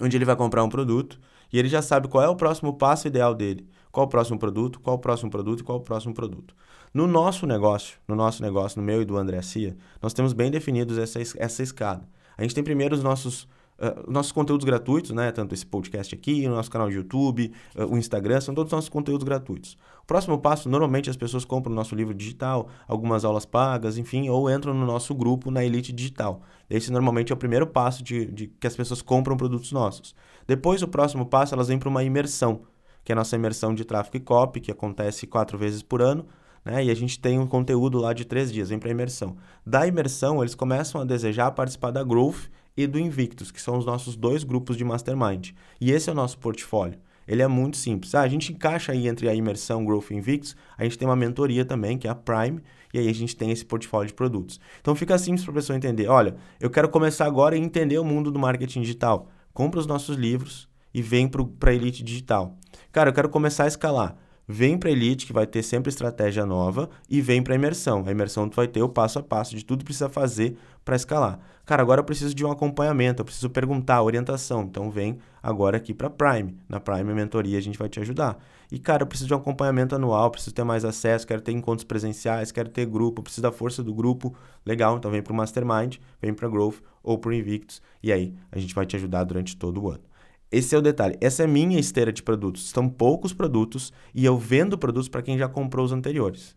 onde 0.00 0.16
ele 0.16 0.24
vai 0.24 0.36
comprar 0.36 0.62
um 0.62 0.68
produto 0.68 1.18
e 1.52 1.58
ele 1.58 1.66
já 1.66 1.82
sabe 1.82 2.06
qual 2.06 2.22
é 2.22 2.28
o 2.28 2.36
próximo 2.36 2.72
passo 2.74 3.08
ideal 3.08 3.34
dele, 3.34 3.68
qual 3.90 4.06
o 4.06 4.08
próximo 4.08 4.38
produto, 4.38 4.78
qual 4.78 4.94
o 4.94 5.00
próximo 5.00 5.28
produto 5.28 5.64
qual 5.64 5.78
o 5.78 5.82
próximo 5.82 6.14
produto. 6.14 6.54
No 6.94 7.08
nosso 7.08 7.44
negócio, 7.44 7.98
no 8.06 8.14
nosso 8.14 8.40
negócio, 8.40 8.80
no 8.80 8.86
meu 8.86 9.02
e 9.02 9.04
do 9.04 9.16
André 9.16 9.42
Cia, 9.42 9.76
nós 10.00 10.14
temos 10.14 10.32
bem 10.32 10.48
definidos 10.48 10.96
essa, 10.96 11.18
essa 11.20 11.60
escada. 11.60 12.08
A 12.38 12.42
gente 12.42 12.54
tem 12.54 12.62
primeiro 12.62 12.94
os 12.94 13.02
nossos 13.02 13.48
Uh, 13.78 14.10
nossos 14.10 14.30
conteúdos 14.30 14.64
gratuitos, 14.64 15.10
né? 15.10 15.32
Tanto 15.32 15.54
esse 15.54 15.66
podcast 15.66 16.14
aqui, 16.14 16.46
o 16.46 16.50
nosso 16.50 16.70
canal 16.70 16.88
de 16.88 16.96
YouTube, 16.96 17.52
uh, 17.74 17.84
o 17.86 17.98
Instagram, 17.98 18.40
são 18.40 18.54
todos 18.54 18.70
nossos 18.70 18.88
conteúdos 18.88 19.24
gratuitos. 19.24 19.76
O 20.02 20.06
próximo 20.06 20.38
passo, 20.38 20.68
normalmente 20.68 21.10
as 21.10 21.16
pessoas 21.16 21.44
compram 21.44 21.72
o 21.72 21.74
nosso 21.74 21.94
livro 21.94 22.14
digital, 22.14 22.68
algumas 22.86 23.24
aulas 23.24 23.44
pagas, 23.44 23.98
enfim, 23.98 24.28
ou 24.28 24.50
entram 24.50 24.72
no 24.74 24.86
nosso 24.86 25.14
grupo 25.14 25.50
na 25.50 25.64
Elite 25.64 25.92
Digital. 25.92 26.42
Esse 26.70 26.92
normalmente 26.92 27.32
é 27.32 27.34
o 27.34 27.38
primeiro 27.38 27.66
passo 27.66 28.02
de, 28.02 28.26
de 28.26 28.46
que 28.46 28.66
as 28.66 28.76
pessoas 28.76 29.02
compram 29.02 29.36
produtos 29.36 29.72
nossos. 29.72 30.14
Depois, 30.46 30.82
o 30.82 30.88
próximo 30.88 31.26
passo, 31.26 31.54
elas 31.54 31.68
vêm 31.68 31.78
para 31.78 31.88
uma 31.88 32.04
imersão, 32.04 32.62
que 33.04 33.10
é 33.10 33.14
a 33.14 33.16
nossa 33.16 33.34
imersão 33.36 33.74
de 33.74 33.84
tráfego 33.84 34.16
e 34.16 34.20
copy, 34.20 34.60
que 34.60 34.70
acontece 34.70 35.26
quatro 35.26 35.58
vezes 35.58 35.82
por 35.82 36.02
ano. 36.02 36.26
Né? 36.64 36.84
E 36.84 36.90
a 36.90 36.94
gente 36.94 37.18
tem 37.18 37.38
um 37.38 37.46
conteúdo 37.46 37.98
lá 37.98 38.12
de 38.12 38.24
três 38.24 38.52
dias, 38.52 38.68
vem 38.68 38.78
para 38.78 38.88
a 38.88 38.92
imersão. 38.92 39.36
Da 39.66 39.86
imersão, 39.86 40.40
eles 40.40 40.54
começam 40.54 41.00
a 41.00 41.04
desejar 41.04 41.50
participar 41.52 41.90
da 41.90 42.02
Growth, 42.04 42.48
e 42.76 42.86
do 42.86 42.98
Invictus, 42.98 43.50
que 43.50 43.60
são 43.60 43.76
os 43.76 43.84
nossos 43.84 44.16
dois 44.16 44.44
grupos 44.44 44.76
de 44.76 44.84
mastermind. 44.84 45.50
E 45.80 45.90
esse 45.90 46.08
é 46.08 46.12
o 46.12 46.16
nosso 46.16 46.38
portfólio. 46.38 46.98
Ele 47.26 47.42
é 47.42 47.46
muito 47.46 47.76
simples. 47.76 48.14
Ah, 48.14 48.22
a 48.22 48.28
gente 48.28 48.52
encaixa 48.52 48.92
aí 48.92 49.06
entre 49.06 49.28
a 49.28 49.34
imersão 49.34 49.84
Growth 49.84 50.10
e 50.10 50.14
Invictus, 50.14 50.56
a 50.76 50.84
gente 50.84 50.98
tem 50.98 51.06
uma 51.06 51.16
mentoria 51.16 51.64
também, 51.64 51.96
que 51.96 52.08
é 52.08 52.10
a 52.10 52.14
Prime, 52.14 52.60
e 52.92 52.98
aí 52.98 53.08
a 53.08 53.14
gente 53.14 53.36
tem 53.36 53.50
esse 53.50 53.64
portfólio 53.64 54.08
de 54.08 54.14
produtos. 54.14 54.60
Então 54.80 54.94
fica 54.94 55.16
simples 55.16 55.44
para 55.44 55.52
a 55.52 55.54
pessoa 55.54 55.76
entender. 55.76 56.08
Olha, 56.08 56.36
eu 56.60 56.68
quero 56.68 56.88
começar 56.88 57.26
agora 57.26 57.54
a 57.54 57.58
entender 57.58 57.98
o 57.98 58.04
mundo 58.04 58.30
do 58.30 58.38
marketing 58.38 58.80
digital. 58.82 59.28
Compra 59.54 59.80
os 59.80 59.86
nossos 59.86 60.16
livros 60.16 60.68
e 60.92 61.00
vem 61.00 61.28
para 61.28 61.70
a 61.70 61.74
Elite 61.74 62.02
Digital. 62.02 62.58
Cara, 62.90 63.10
eu 63.10 63.14
quero 63.14 63.28
começar 63.28 63.64
a 63.64 63.68
escalar 63.68 64.16
vem 64.46 64.76
para 64.76 64.90
Elite, 64.90 65.26
que 65.26 65.32
vai 65.32 65.46
ter 65.46 65.62
sempre 65.62 65.90
estratégia 65.90 66.44
nova, 66.44 66.90
e 67.08 67.20
vem 67.20 67.42
para 67.42 67.54
imersão. 67.54 68.04
A 68.06 68.10
imersão 68.10 68.48
tu 68.48 68.56
vai 68.56 68.68
ter 68.68 68.82
o 68.82 68.88
passo 68.88 69.18
a 69.18 69.22
passo 69.22 69.56
de 69.56 69.64
tudo 69.64 69.80
que 69.80 69.86
precisa 69.86 70.08
fazer 70.08 70.56
para 70.84 70.96
escalar. 70.96 71.38
Cara, 71.64 71.80
agora 71.80 72.00
eu 72.00 72.04
preciso 72.04 72.34
de 72.34 72.44
um 72.44 72.50
acompanhamento, 72.50 73.20
eu 73.20 73.24
preciso 73.24 73.48
perguntar, 73.48 74.02
orientação. 74.02 74.62
Então 74.62 74.90
vem 74.90 75.18
agora 75.42 75.76
aqui 75.76 75.94
para 75.94 76.10
Prime. 76.10 76.56
Na 76.68 76.80
Prime 76.80 77.14
Mentoria 77.14 77.56
a 77.56 77.62
gente 77.62 77.78
vai 77.78 77.88
te 77.88 78.00
ajudar. 78.00 78.38
E 78.70 78.78
cara, 78.78 79.02
eu 79.02 79.06
preciso 79.06 79.28
de 79.28 79.34
um 79.34 79.36
acompanhamento 79.36 79.94
anual, 79.94 80.30
preciso 80.30 80.54
ter 80.54 80.64
mais 80.64 80.84
acesso, 80.84 81.26
quero 81.26 81.40
ter 81.40 81.52
encontros 81.52 81.84
presenciais, 81.84 82.50
quero 82.50 82.68
ter 82.68 82.86
grupo, 82.86 83.22
preciso 83.22 83.42
da 83.42 83.52
força 83.52 83.82
do 83.82 83.94
grupo. 83.94 84.34
Legal, 84.66 84.96
então 84.96 85.10
vem 85.10 85.22
para 85.22 85.32
o 85.32 85.36
Mastermind, 85.36 85.98
vem 86.20 86.34
para 86.34 86.48
Growth 86.48 86.80
ou 87.02 87.18
para 87.18 87.34
Invictus 87.34 87.80
e 88.02 88.12
aí 88.12 88.34
a 88.50 88.58
gente 88.58 88.74
vai 88.74 88.84
te 88.84 88.96
ajudar 88.96 89.24
durante 89.24 89.56
todo 89.56 89.82
o 89.82 89.90
ano. 89.90 90.11
Esse 90.52 90.74
é 90.74 90.78
o 90.78 90.82
detalhe. 90.82 91.16
Essa 91.18 91.44
é 91.44 91.46
minha 91.46 91.80
esteira 91.80 92.12
de 92.12 92.22
produtos. 92.22 92.68
São 92.68 92.86
poucos 92.86 93.32
produtos 93.32 93.90
e 94.14 94.24
eu 94.24 94.36
vendo 94.36 94.76
produtos 94.76 95.08
para 95.08 95.22
quem 95.22 95.38
já 95.38 95.48
comprou 95.48 95.82
os 95.82 95.92
anteriores. 95.92 96.54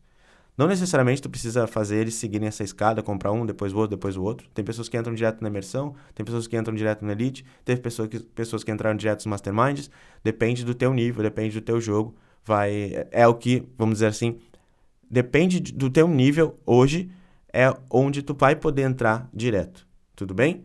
Não 0.57 0.67
necessariamente 0.67 1.21
tu 1.21 1.29
precisa 1.29 1.65
fazer 1.67 1.97
eles 1.97 2.15
seguirem 2.15 2.47
essa 2.47 2.63
escada, 2.63 3.01
comprar 3.01 3.31
um, 3.31 3.45
depois 3.45 3.73
o 3.73 3.77
outro, 3.77 3.95
depois 3.95 4.15
o 4.15 4.23
outro. 4.23 4.47
Tem 4.53 4.63
pessoas 4.63 4.87
que 4.87 4.97
entram 4.97 5.13
direto 5.13 5.41
na 5.41 5.49
imersão, 5.49 5.95
tem 6.13 6.25
pessoas 6.25 6.45
que 6.47 6.57
entram 6.57 6.75
direto 6.75 7.03
na 7.05 7.11
Elite, 7.13 7.45
teve 7.63 7.81
pessoas 7.81 8.07
que, 8.09 8.19
pessoas 8.19 8.63
que 8.63 8.71
entraram 8.71 8.95
direto 8.97 9.19
nos 9.19 9.27
Masterminds. 9.27 9.89
Depende 10.23 10.63
do 10.63 10.73
teu 10.73 10.93
nível, 10.93 11.23
depende 11.23 11.59
do 11.59 11.63
teu 11.63 11.79
jogo. 11.79 12.15
Vai, 12.45 13.07
é 13.11 13.27
o 13.27 13.33
que, 13.33 13.63
vamos 13.77 13.95
dizer 13.95 14.07
assim, 14.07 14.37
depende 15.09 15.59
do 15.59 15.89
teu 15.89 16.07
nível 16.07 16.59
hoje, 16.65 17.09
é 17.51 17.73
onde 17.89 18.21
tu 18.21 18.33
vai 18.37 18.55
poder 18.55 18.83
entrar 18.83 19.29
direto. 19.33 19.85
Tudo 20.15 20.33
bem? 20.33 20.63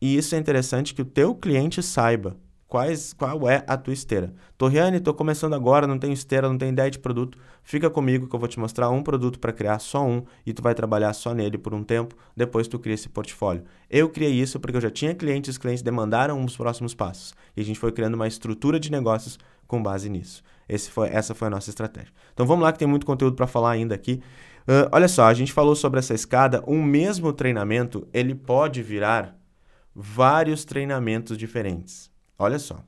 E 0.00 0.16
isso 0.16 0.34
é 0.34 0.38
interessante 0.38 0.94
que 0.94 1.02
o 1.02 1.04
teu 1.04 1.34
cliente 1.34 1.82
saiba 1.82 2.36
quais, 2.68 3.14
qual 3.14 3.48
é 3.48 3.64
a 3.66 3.76
tua 3.76 3.92
esteira. 3.92 4.32
Torriane, 4.56 4.98
estou 4.98 5.14
começando 5.14 5.54
agora, 5.54 5.86
não 5.86 5.98
tenho 5.98 6.12
esteira, 6.12 6.48
não 6.48 6.58
tenho 6.58 6.72
ideia 6.72 6.90
de 6.90 6.98
produto. 6.98 7.38
Fica 7.64 7.90
comigo 7.90 8.28
que 8.28 8.34
eu 8.34 8.38
vou 8.38 8.48
te 8.48 8.60
mostrar 8.60 8.90
um 8.90 9.02
produto 9.02 9.40
para 9.40 9.52
criar 9.52 9.78
só 9.78 10.06
um 10.06 10.22
e 10.46 10.52
tu 10.52 10.62
vai 10.62 10.74
trabalhar 10.74 11.12
só 11.14 11.34
nele 11.34 11.58
por 11.58 11.74
um 11.74 11.82
tempo, 11.82 12.14
depois 12.36 12.68
tu 12.68 12.78
cria 12.78 12.94
esse 12.94 13.08
portfólio. 13.08 13.64
Eu 13.90 14.08
criei 14.08 14.32
isso 14.32 14.60
porque 14.60 14.76
eu 14.76 14.80
já 14.80 14.90
tinha 14.90 15.14
clientes, 15.14 15.50
os 15.50 15.58
clientes 15.58 15.82
demandaram 15.82 16.44
os 16.44 16.56
próximos 16.56 16.94
passos. 16.94 17.34
E 17.56 17.60
a 17.60 17.64
gente 17.64 17.78
foi 17.78 17.90
criando 17.90 18.14
uma 18.14 18.28
estrutura 18.28 18.78
de 18.78 18.92
negócios 18.92 19.38
com 19.66 19.82
base 19.82 20.08
nisso. 20.08 20.42
Foi, 20.90 21.08
essa 21.08 21.34
foi 21.34 21.48
a 21.48 21.50
nossa 21.50 21.70
estratégia. 21.70 22.12
Então 22.34 22.46
vamos 22.46 22.62
lá 22.62 22.72
que 22.72 22.78
tem 22.78 22.86
muito 22.86 23.06
conteúdo 23.06 23.34
para 23.34 23.46
falar 23.46 23.70
ainda 23.70 23.94
aqui. 23.94 24.20
Uh, 24.62 24.88
olha 24.92 25.08
só, 25.08 25.24
a 25.24 25.32
gente 25.34 25.52
falou 25.52 25.74
sobre 25.74 25.98
essa 25.98 26.12
escada. 26.12 26.62
Um 26.66 26.82
mesmo 26.82 27.32
treinamento, 27.32 28.06
ele 28.12 28.34
pode 28.34 28.82
virar 28.82 29.37
vários 30.00 30.64
treinamentos 30.64 31.36
diferentes. 31.36 32.08
Olha 32.38 32.60
só. 32.60 32.84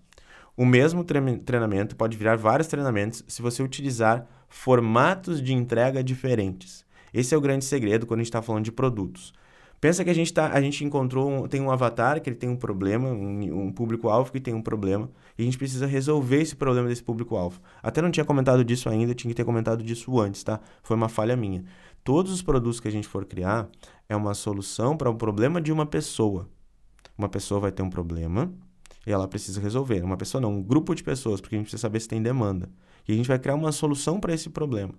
O 0.56 0.64
mesmo 0.64 1.04
treinamento 1.04 1.96
pode 1.96 2.16
virar 2.16 2.36
vários 2.36 2.68
treinamentos 2.68 3.24
se 3.26 3.42
você 3.42 3.62
utilizar 3.64 4.26
formatos 4.48 5.42
de 5.42 5.52
entrega 5.52 6.04
diferentes. 6.04 6.84
Esse 7.12 7.34
é 7.34 7.38
o 7.38 7.40
grande 7.40 7.64
segredo 7.64 8.06
quando 8.06 8.20
a 8.20 8.22
gente 8.22 8.28
está 8.28 8.40
falando 8.40 8.64
de 8.64 8.70
produtos. 8.70 9.32
Pensa 9.80 10.04
que 10.04 10.10
a 10.10 10.14
gente, 10.14 10.32
tá, 10.32 10.52
a 10.52 10.60
gente 10.60 10.84
encontrou, 10.84 11.28
um, 11.28 11.48
tem 11.48 11.60
um 11.60 11.70
avatar 11.70 12.20
que 12.20 12.28
ele 12.28 12.36
tem 12.36 12.48
um 12.48 12.56
problema, 12.56 13.08
um, 13.08 13.66
um 13.66 13.72
público-alvo 13.72 14.30
que 14.30 14.38
tem 14.38 14.54
um 14.54 14.62
problema, 14.62 15.10
e 15.38 15.42
a 15.42 15.44
gente 15.44 15.56
precisa 15.56 15.86
resolver 15.86 16.42
esse 16.42 16.54
problema 16.54 16.86
desse 16.86 17.02
público-alvo. 17.02 17.60
Até 17.82 18.02
não 18.02 18.10
tinha 18.10 18.24
comentado 18.24 18.62
disso 18.62 18.88
ainda, 18.88 19.14
tinha 19.14 19.30
que 19.30 19.36
ter 19.36 19.44
comentado 19.44 19.82
disso 19.82 20.20
antes, 20.20 20.44
tá? 20.44 20.60
Foi 20.82 20.96
uma 20.96 21.08
falha 21.08 21.34
minha. 21.34 21.64
Todos 22.04 22.30
os 22.30 22.42
produtos 22.42 22.78
que 22.78 22.88
a 22.88 22.92
gente 22.92 23.08
for 23.08 23.24
criar 23.24 23.68
é 24.08 24.14
uma 24.14 24.34
solução 24.34 24.96
para 24.96 25.08
o 25.10 25.14
um 25.14 25.16
problema 25.16 25.60
de 25.60 25.72
uma 25.72 25.86
pessoa. 25.86 26.46
Uma 27.20 27.28
pessoa 27.28 27.60
vai 27.60 27.70
ter 27.70 27.82
um 27.82 27.90
problema 27.90 28.50
e 29.06 29.12
ela 29.12 29.28
precisa 29.28 29.60
resolver. 29.60 30.02
Uma 30.02 30.16
pessoa 30.16 30.40
não, 30.40 30.54
um 30.54 30.62
grupo 30.62 30.94
de 30.94 31.04
pessoas, 31.04 31.38
porque 31.38 31.54
a 31.54 31.58
gente 31.58 31.66
precisa 31.66 31.82
saber 31.82 32.00
se 32.00 32.08
tem 32.08 32.22
demanda. 32.22 32.70
E 33.06 33.12
a 33.12 33.14
gente 33.14 33.28
vai 33.28 33.38
criar 33.38 33.56
uma 33.56 33.72
solução 33.72 34.18
para 34.18 34.32
esse 34.32 34.48
problema. 34.48 34.94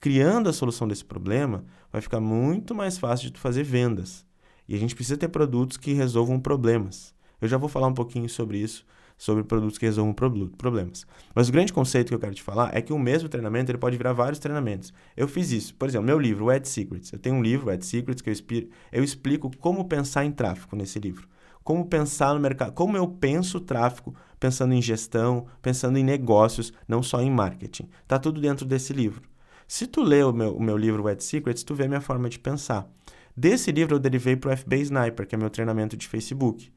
Criando 0.00 0.48
a 0.48 0.52
solução 0.52 0.88
desse 0.88 1.04
problema, 1.04 1.64
vai 1.92 2.00
ficar 2.00 2.18
muito 2.18 2.74
mais 2.74 2.98
fácil 2.98 3.28
de 3.28 3.34
tu 3.34 3.38
fazer 3.38 3.62
vendas. 3.62 4.26
E 4.68 4.74
a 4.74 4.78
gente 4.78 4.96
precisa 4.96 5.16
ter 5.16 5.28
produtos 5.28 5.76
que 5.76 5.92
resolvam 5.92 6.40
problemas. 6.40 7.14
Eu 7.40 7.46
já 7.46 7.56
vou 7.56 7.68
falar 7.68 7.86
um 7.86 7.94
pouquinho 7.94 8.28
sobre 8.28 8.58
isso, 8.58 8.84
sobre 9.16 9.44
produtos 9.44 9.78
que 9.78 9.86
resolvam 9.86 10.12
problemas. 10.12 11.06
Mas 11.36 11.48
o 11.48 11.52
grande 11.52 11.72
conceito 11.72 12.08
que 12.08 12.14
eu 12.16 12.18
quero 12.18 12.34
te 12.34 12.42
falar 12.42 12.76
é 12.76 12.82
que 12.82 12.92
o 12.92 12.98
mesmo 12.98 13.28
treinamento 13.28 13.70
ele 13.70 13.78
pode 13.78 13.96
virar 13.96 14.12
vários 14.12 14.40
treinamentos. 14.40 14.92
Eu 15.16 15.28
fiz 15.28 15.52
isso. 15.52 15.72
Por 15.76 15.88
exemplo, 15.88 16.04
meu 16.04 16.18
livro, 16.18 16.50
Ad 16.50 16.68
Secrets. 16.68 17.12
Eu 17.12 17.18
tenho 17.20 17.36
um 17.36 17.42
livro, 17.42 17.70
Ad 17.70 17.86
Secrets, 17.86 18.20
que 18.20 18.30
eu, 18.30 18.68
eu 18.90 19.04
explico 19.04 19.48
como 19.58 19.84
pensar 19.84 20.24
em 20.24 20.32
tráfego 20.32 20.74
nesse 20.74 20.98
livro 20.98 21.32
como 21.64 21.86
pensar 21.86 22.34
no 22.34 22.40
mercado, 22.40 22.72
como 22.72 22.96
eu 22.96 23.08
penso 23.08 23.56
o 23.56 23.60
tráfego, 23.60 24.14
pensando 24.38 24.74
em 24.74 24.82
gestão, 24.82 25.46
pensando 25.62 25.98
em 25.98 26.04
negócios, 26.04 26.72
não 26.86 27.02
só 27.02 27.22
em 27.22 27.30
marketing. 27.30 27.88
Tá 28.06 28.18
tudo 28.18 28.40
dentro 28.40 28.66
desse 28.66 28.92
livro. 28.92 29.22
Se 29.66 29.86
tu 29.86 30.02
lê 30.02 30.22
o 30.22 30.32
meu, 30.32 30.54
o 30.54 30.62
meu 30.62 30.76
livro 30.76 31.04
Wet 31.04 31.24
Secrets, 31.24 31.64
tu 31.64 31.74
vê 31.74 31.84
a 31.84 31.88
minha 31.88 32.02
forma 32.02 32.28
de 32.28 32.38
pensar. 32.38 32.86
Desse 33.34 33.72
livro 33.72 33.96
eu 33.96 33.98
derivei 33.98 34.36
para 34.36 34.52
o 34.52 34.56
FB 34.56 34.76
Sniper, 34.82 35.26
que 35.26 35.34
é 35.34 35.38
meu 35.38 35.48
treinamento 35.48 35.96
de 35.96 36.06
Facebook. 36.06 36.70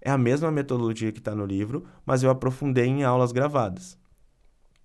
É 0.00 0.10
a 0.10 0.16
mesma 0.16 0.50
metodologia 0.50 1.12
que 1.12 1.18
está 1.18 1.34
no 1.34 1.44
livro, 1.44 1.84
mas 2.06 2.22
eu 2.22 2.30
aprofundei 2.30 2.86
em 2.86 3.04
aulas 3.04 3.32
gravadas. 3.32 3.98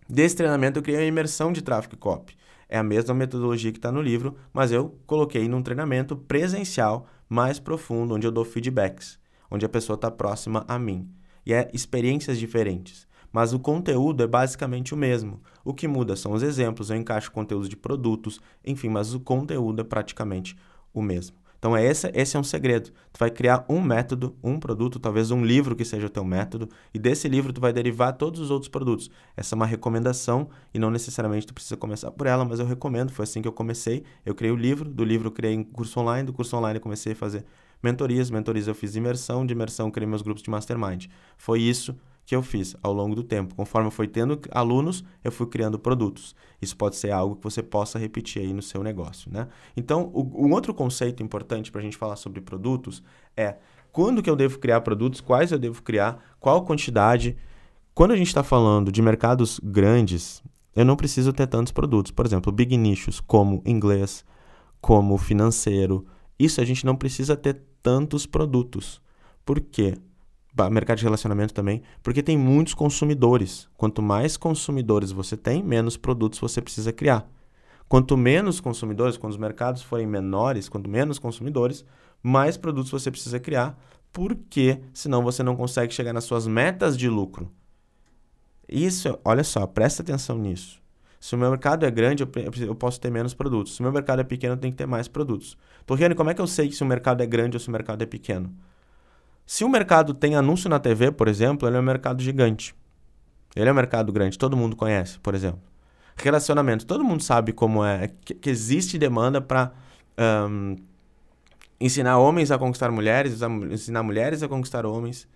Desse 0.07 0.35
treinamento 0.35 0.79
eu 0.79 0.83
criei 0.83 0.99
uma 0.99 1.07
imersão 1.07 1.53
de 1.53 1.61
tráfego 1.61 1.95
copy. 1.97 2.35
É 2.67 2.77
a 2.77 2.83
mesma 2.83 3.13
metodologia 3.13 3.71
que 3.71 3.77
está 3.77 3.91
no 3.91 4.01
livro, 4.01 4.35
mas 4.51 4.71
eu 4.71 4.99
coloquei 5.07 5.47
num 5.47 5.63
treinamento 5.63 6.15
presencial 6.17 7.07
mais 7.29 7.59
profundo, 7.59 8.15
onde 8.15 8.27
eu 8.27 8.31
dou 8.31 8.43
feedbacks, 8.43 9.17
onde 9.55 9.65
a 9.65 9.69
pessoa 9.69 9.95
está 9.95 10.11
próxima 10.11 10.63
a 10.67 10.77
mim. 10.77 11.09
E 11.45 11.53
é 11.53 11.69
experiências 11.73 12.37
diferentes. 12.37 13.07
Mas 13.31 13.53
o 13.53 13.59
conteúdo 13.59 14.23
é 14.23 14.27
basicamente 14.27 14.93
o 14.93 14.97
mesmo. 14.97 15.41
O 15.63 15.73
que 15.73 15.87
muda 15.87 16.15
são 16.15 16.31
os 16.31 16.41
exemplos, 16.41 16.89
eu 16.89 16.95
encaixo 16.95 17.31
conteúdos 17.31 17.67
de 17.67 17.75
produtos, 17.75 18.39
enfim, 18.63 18.87
mas 18.87 19.13
o 19.13 19.19
conteúdo 19.19 19.81
é 19.81 19.83
praticamente 19.83 20.55
o 20.93 21.01
mesmo. 21.01 21.35
Então, 21.57 21.75
é 21.75 21.83
esse, 21.83 22.09
esse 22.13 22.37
é 22.37 22.39
um 22.39 22.43
segredo. 22.43 22.91
Tu 23.11 23.17
vai 23.17 23.31
criar 23.31 23.65
um 23.67 23.81
método, 23.81 24.35
um 24.43 24.59
produto, 24.59 24.99
talvez 24.99 25.31
um 25.31 25.43
livro 25.43 25.75
que 25.75 25.83
seja 25.83 26.05
o 26.05 26.09
teu 26.09 26.23
método, 26.23 26.69
e 26.93 26.99
desse 26.99 27.27
livro 27.27 27.51
tu 27.51 27.59
vai 27.59 27.73
derivar 27.73 28.13
todos 28.13 28.39
os 28.39 28.51
outros 28.51 28.69
produtos. 28.69 29.09
Essa 29.35 29.55
é 29.55 29.57
uma 29.57 29.65
recomendação 29.65 30.47
e 30.73 30.77
não 30.77 30.91
necessariamente 30.91 31.47
tu 31.47 31.53
precisa 31.53 31.75
começar 31.75 32.11
por 32.11 32.27
ela, 32.27 32.45
mas 32.45 32.59
eu 32.59 32.65
recomendo. 32.65 33.11
Foi 33.11 33.23
assim 33.23 33.41
que 33.41 33.47
eu 33.47 33.51
comecei. 33.51 34.03
Eu 34.25 34.35
criei 34.35 34.53
o 34.53 34.55
livro, 34.55 34.87
do 34.87 35.03
livro 35.03 35.27
eu 35.27 35.31
criei 35.31 35.57
um 35.57 35.63
curso 35.63 35.99
online, 35.99 36.27
do 36.27 36.33
curso 36.33 36.55
online 36.55 36.77
eu 36.77 36.81
comecei 36.81 37.13
a 37.13 37.15
fazer 37.15 37.43
mentorias, 37.81 38.29
mentorias 38.29 38.67
eu 38.67 38.75
fiz 38.75 38.95
imersão, 38.95 39.45
de 39.45 39.53
imersão 39.53 39.91
criei 39.91 40.07
meus 40.07 40.21
grupos 40.21 40.43
de 40.43 40.49
mastermind. 40.49 41.07
Foi 41.37 41.61
isso 41.61 41.95
que 42.25 42.35
eu 42.35 42.41
fiz 42.41 42.75
ao 42.81 42.91
longo 42.91 43.15
do 43.15 43.23
tempo. 43.23 43.53
Conforme 43.55 43.87
eu 43.87 43.91
fui 43.91 44.07
tendo 44.07 44.39
alunos, 44.51 45.03
eu 45.23 45.31
fui 45.31 45.45
criando 45.45 45.77
produtos. 45.77 46.35
Isso 46.61 46.75
pode 46.75 46.95
ser 46.95 47.11
algo 47.11 47.35
que 47.35 47.43
você 47.43 47.61
possa 47.61 47.99
repetir 47.99 48.41
aí 48.41 48.51
no 48.51 48.61
seu 48.61 48.81
negócio, 48.81 49.31
né? 49.31 49.47
Então, 49.77 50.09
o, 50.13 50.47
um 50.47 50.51
outro 50.53 50.73
conceito 50.73 51.21
importante 51.21 51.71
para 51.71 51.81
a 51.81 51.83
gente 51.83 51.97
falar 51.97 52.15
sobre 52.15 52.41
produtos 52.41 53.03
é 53.37 53.57
quando 53.91 54.23
que 54.23 54.29
eu 54.29 54.35
devo 54.35 54.59
criar 54.59 54.81
produtos, 54.81 55.21
quais 55.21 55.51
eu 55.51 55.59
devo 55.59 55.81
criar, 55.83 56.35
qual 56.39 56.65
quantidade. 56.65 57.37
Quando 57.93 58.11
a 58.11 58.17
gente 58.17 58.27
está 58.27 58.43
falando 58.43 58.91
de 58.91 59.01
mercados 59.01 59.59
grandes, 59.63 60.43
eu 60.75 60.83
não 60.83 60.95
preciso 60.95 61.31
ter 61.31 61.47
tantos 61.47 61.71
produtos. 61.71 62.11
Por 62.11 62.25
exemplo, 62.25 62.51
big 62.51 62.75
nichos 62.75 63.21
como 63.21 63.61
inglês, 63.65 64.25
como 64.81 65.17
financeiro, 65.17 66.05
isso 66.37 66.61
a 66.61 66.65
gente 66.65 66.85
não 66.85 66.95
precisa 66.95 67.35
ter 67.35 67.61
tantos 67.81 68.25
produtos. 68.25 69.01
Por 69.45 69.59
quê? 69.59 69.95
mercado 70.71 70.97
de 70.97 71.03
relacionamento 71.03 71.53
também, 71.53 71.81
porque 72.01 72.23
tem 72.23 72.37
muitos 72.37 72.73
consumidores. 72.73 73.67
Quanto 73.75 74.01
mais 74.01 74.37
consumidores 74.37 75.11
você 75.11 75.35
tem, 75.35 75.61
menos 75.61 75.97
produtos 75.97 76.39
você 76.39 76.61
precisa 76.61 76.93
criar. 76.93 77.29
Quanto 77.87 78.17
menos 78.17 78.59
consumidores, 78.59 79.17
quando 79.17 79.33
os 79.33 79.37
mercados 79.37 79.81
forem 79.81 80.07
menores, 80.07 80.69
quanto 80.69 80.89
menos 80.89 81.19
consumidores, 81.19 81.85
mais 82.23 82.57
produtos 82.57 82.89
você 82.89 83.11
precisa 83.11 83.39
criar, 83.39 83.77
porque 84.11 84.79
senão 84.93 85.23
você 85.23 85.43
não 85.43 85.55
consegue 85.55 85.93
chegar 85.93 86.13
nas 86.13 86.23
suas 86.23 86.47
metas 86.47 86.97
de 86.97 87.09
lucro. 87.09 87.51
Isso, 88.67 89.19
olha 89.23 89.43
só, 89.43 89.67
presta 89.67 90.01
atenção 90.01 90.37
nisso. 90.37 90.81
Se 91.25 91.33
o 91.33 91.39
meu 91.39 91.49
mercado 91.49 91.83
é 91.83 91.89
grande, 91.89 92.21
eu, 92.21 92.75
posso 92.75 93.01
ter 93.01 93.09
menos 93.09 93.33
produtos. 93.33 93.73
Se 93.73 93.79
o 93.79 93.83
meu 93.83 93.91
mercado 93.91 94.19
é 94.21 94.23
pequeno, 94.23 94.53
eu 94.53 94.57
tenho 94.57 94.71
que 94.71 94.77
ter 94.77 94.85
mais 94.85 95.07
produtos. 95.07 95.57
Torriane, 95.83 96.13
como 96.13 96.29
é 96.29 96.35
que 96.35 96.39
eu 96.39 96.45
sei 96.45 96.71
se 96.71 96.83
o 96.83 96.85
mercado 96.85 97.23
é 97.23 97.25
grande 97.25 97.55
ou 97.55 97.59
se 97.59 97.67
o 97.67 97.71
mercado 97.71 98.03
é 98.03 98.05
pequeno? 98.05 98.53
Se 99.43 99.63
o 99.63 99.69
mercado 99.69 100.13
tem 100.13 100.35
anúncio 100.35 100.69
na 100.69 100.77
TV, 100.77 101.11
por 101.11 101.27
exemplo, 101.27 101.67
ele 101.67 101.77
é 101.77 101.79
um 101.79 101.83
mercado 101.83 102.21
gigante. 102.21 102.75
Ele 103.55 103.67
é 103.67 103.71
um 103.71 103.75
mercado 103.75 104.13
grande, 104.13 104.37
todo 104.37 104.55
mundo 104.55 104.75
conhece, 104.75 105.17
por 105.17 105.33
exemplo. 105.33 105.59
Relacionamento, 106.15 106.85
todo 106.85 107.03
mundo 107.03 107.23
sabe 107.23 107.53
como 107.53 107.83
é, 107.83 108.11
que, 108.23 108.35
que 108.35 108.49
existe 108.51 108.95
demanda 108.99 109.41
para 109.41 109.71
um, 110.47 110.75
ensinar 111.81 112.19
homens 112.19 112.51
a 112.51 112.59
conquistar 112.59 112.91
mulheres, 112.91 113.41
ensinar 113.71 114.03
mulheres 114.03 114.43
a 114.43 114.47
conquistar 114.47 114.85
homens, 114.85 115.27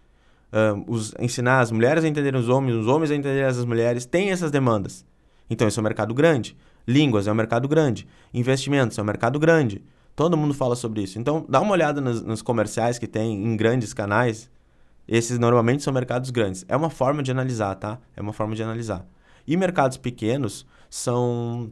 um, 0.53 0.85
os, 0.87 1.15
ensinar 1.19 1.61
as 1.61 1.71
mulheres 1.71 2.03
a 2.03 2.07
entenderem 2.07 2.39
os 2.39 2.47
homens, 2.47 2.75
os 2.75 2.85
homens 2.85 3.09
a 3.09 3.15
entenderem 3.15 3.45
as 3.45 3.65
mulheres, 3.65 4.05
tem 4.05 4.29
essas 4.29 4.51
demandas. 4.51 5.03
Então, 5.49 5.67
esse 5.67 5.79
é 5.79 5.81
um 5.81 5.83
mercado 5.83 6.13
grande. 6.13 6.55
Línguas 6.87 7.27
é 7.27 7.31
um 7.31 7.35
mercado 7.35 7.67
grande. 7.67 8.07
Investimentos 8.33 8.97
é 8.97 9.01
um 9.01 9.05
mercado 9.05 9.39
grande. 9.39 9.83
Todo 10.15 10.35
mundo 10.35 10.53
fala 10.53 10.75
sobre 10.75 11.01
isso. 11.01 11.17
Então, 11.17 11.45
dá 11.47 11.61
uma 11.61 11.71
olhada 11.71 12.01
nos, 12.01 12.21
nos 12.21 12.41
comerciais 12.41 12.99
que 12.99 13.07
tem 13.07 13.43
em 13.43 13.55
grandes 13.55 13.93
canais. 13.93 14.49
Esses 15.07 15.39
normalmente 15.39 15.81
são 15.81 15.93
mercados 15.93 16.29
grandes. 16.29 16.65
É 16.67 16.75
uma 16.75 16.89
forma 16.89 17.23
de 17.23 17.31
analisar, 17.31 17.75
tá? 17.75 17.99
É 18.15 18.21
uma 18.21 18.33
forma 18.33 18.55
de 18.55 18.61
analisar. 18.61 19.05
E 19.47 19.57
mercados 19.57 19.97
pequenos 19.97 20.65
são 20.89 21.69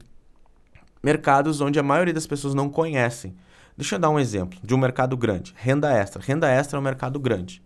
mercados 1.04 1.62
onde 1.62 1.80
a 1.80 1.84
maioria 1.84 2.14
das 2.14 2.26
pessoas 2.26 2.54
não 2.54 2.70
conhecem. 2.70 3.36
Deixa 3.78 3.96
eu 3.96 4.00
dar 4.00 4.10
um 4.10 4.20
exemplo 4.20 4.58
de 4.64 4.74
um 4.74 4.78
mercado 4.78 5.16
grande. 5.16 5.54
Renda 5.56 5.92
extra. 5.92 6.22
Renda 6.22 6.50
extra 6.50 6.78
é 6.78 6.80
um 6.80 6.84
mercado 6.84 7.20
grande. 7.20 7.62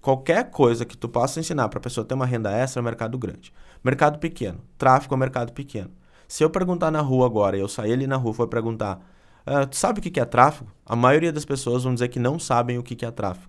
Qualquer 0.00 0.50
coisa 0.50 0.84
que 0.84 0.96
tu 0.96 1.08
possa 1.08 1.40
ensinar 1.40 1.68
para 1.68 1.78
a 1.78 1.82
pessoa 1.82 2.04
ter 2.04 2.14
uma 2.14 2.26
renda 2.26 2.50
extra 2.50 2.80
é 2.80 2.84
mercado 2.84 3.18
grande. 3.18 3.52
Mercado 3.84 4.18
pequeno. 4.18 4.60
Tráfico 4.78 5.14
é 5.14 5.16
mercado 5.16 5.52
pequeno. 5.52 5.90
Se 6.26 6.42
eu 6.42 6.50
perguntar 6.50 6.90
na 6.90 7.00
rua 7.00 7.26
agora, 7.26 7.56
eu 7.56 7.68
sair 7.68 7.92
ali 7.92 8.06
na 8.06 8.16
rua 8.16 8.32
e 8.32 8.36
for 8.36 8.48
perguntar 8.48 9.00
Uh, 9.46 9.66
tu 9.66 9.76
sabe 9.76 10.00
o 10.00 10.02
que 10.02 10.20
é 10.20 10.24
tráfego? 10.24 10.70
A 10.84 10.94
maioria 10.94 11.32
das 11.32 11.44
pessoas 11.44 11.84
vão 11.84 11.94
dizer 11.94 12.08
que 12.08 12.18
não 12.18 12.38
sabem 12.38 12.78
o 12.78 12.82
que 12.82 13.04
é 13.04 13.10
tráfego. 13.10 13.48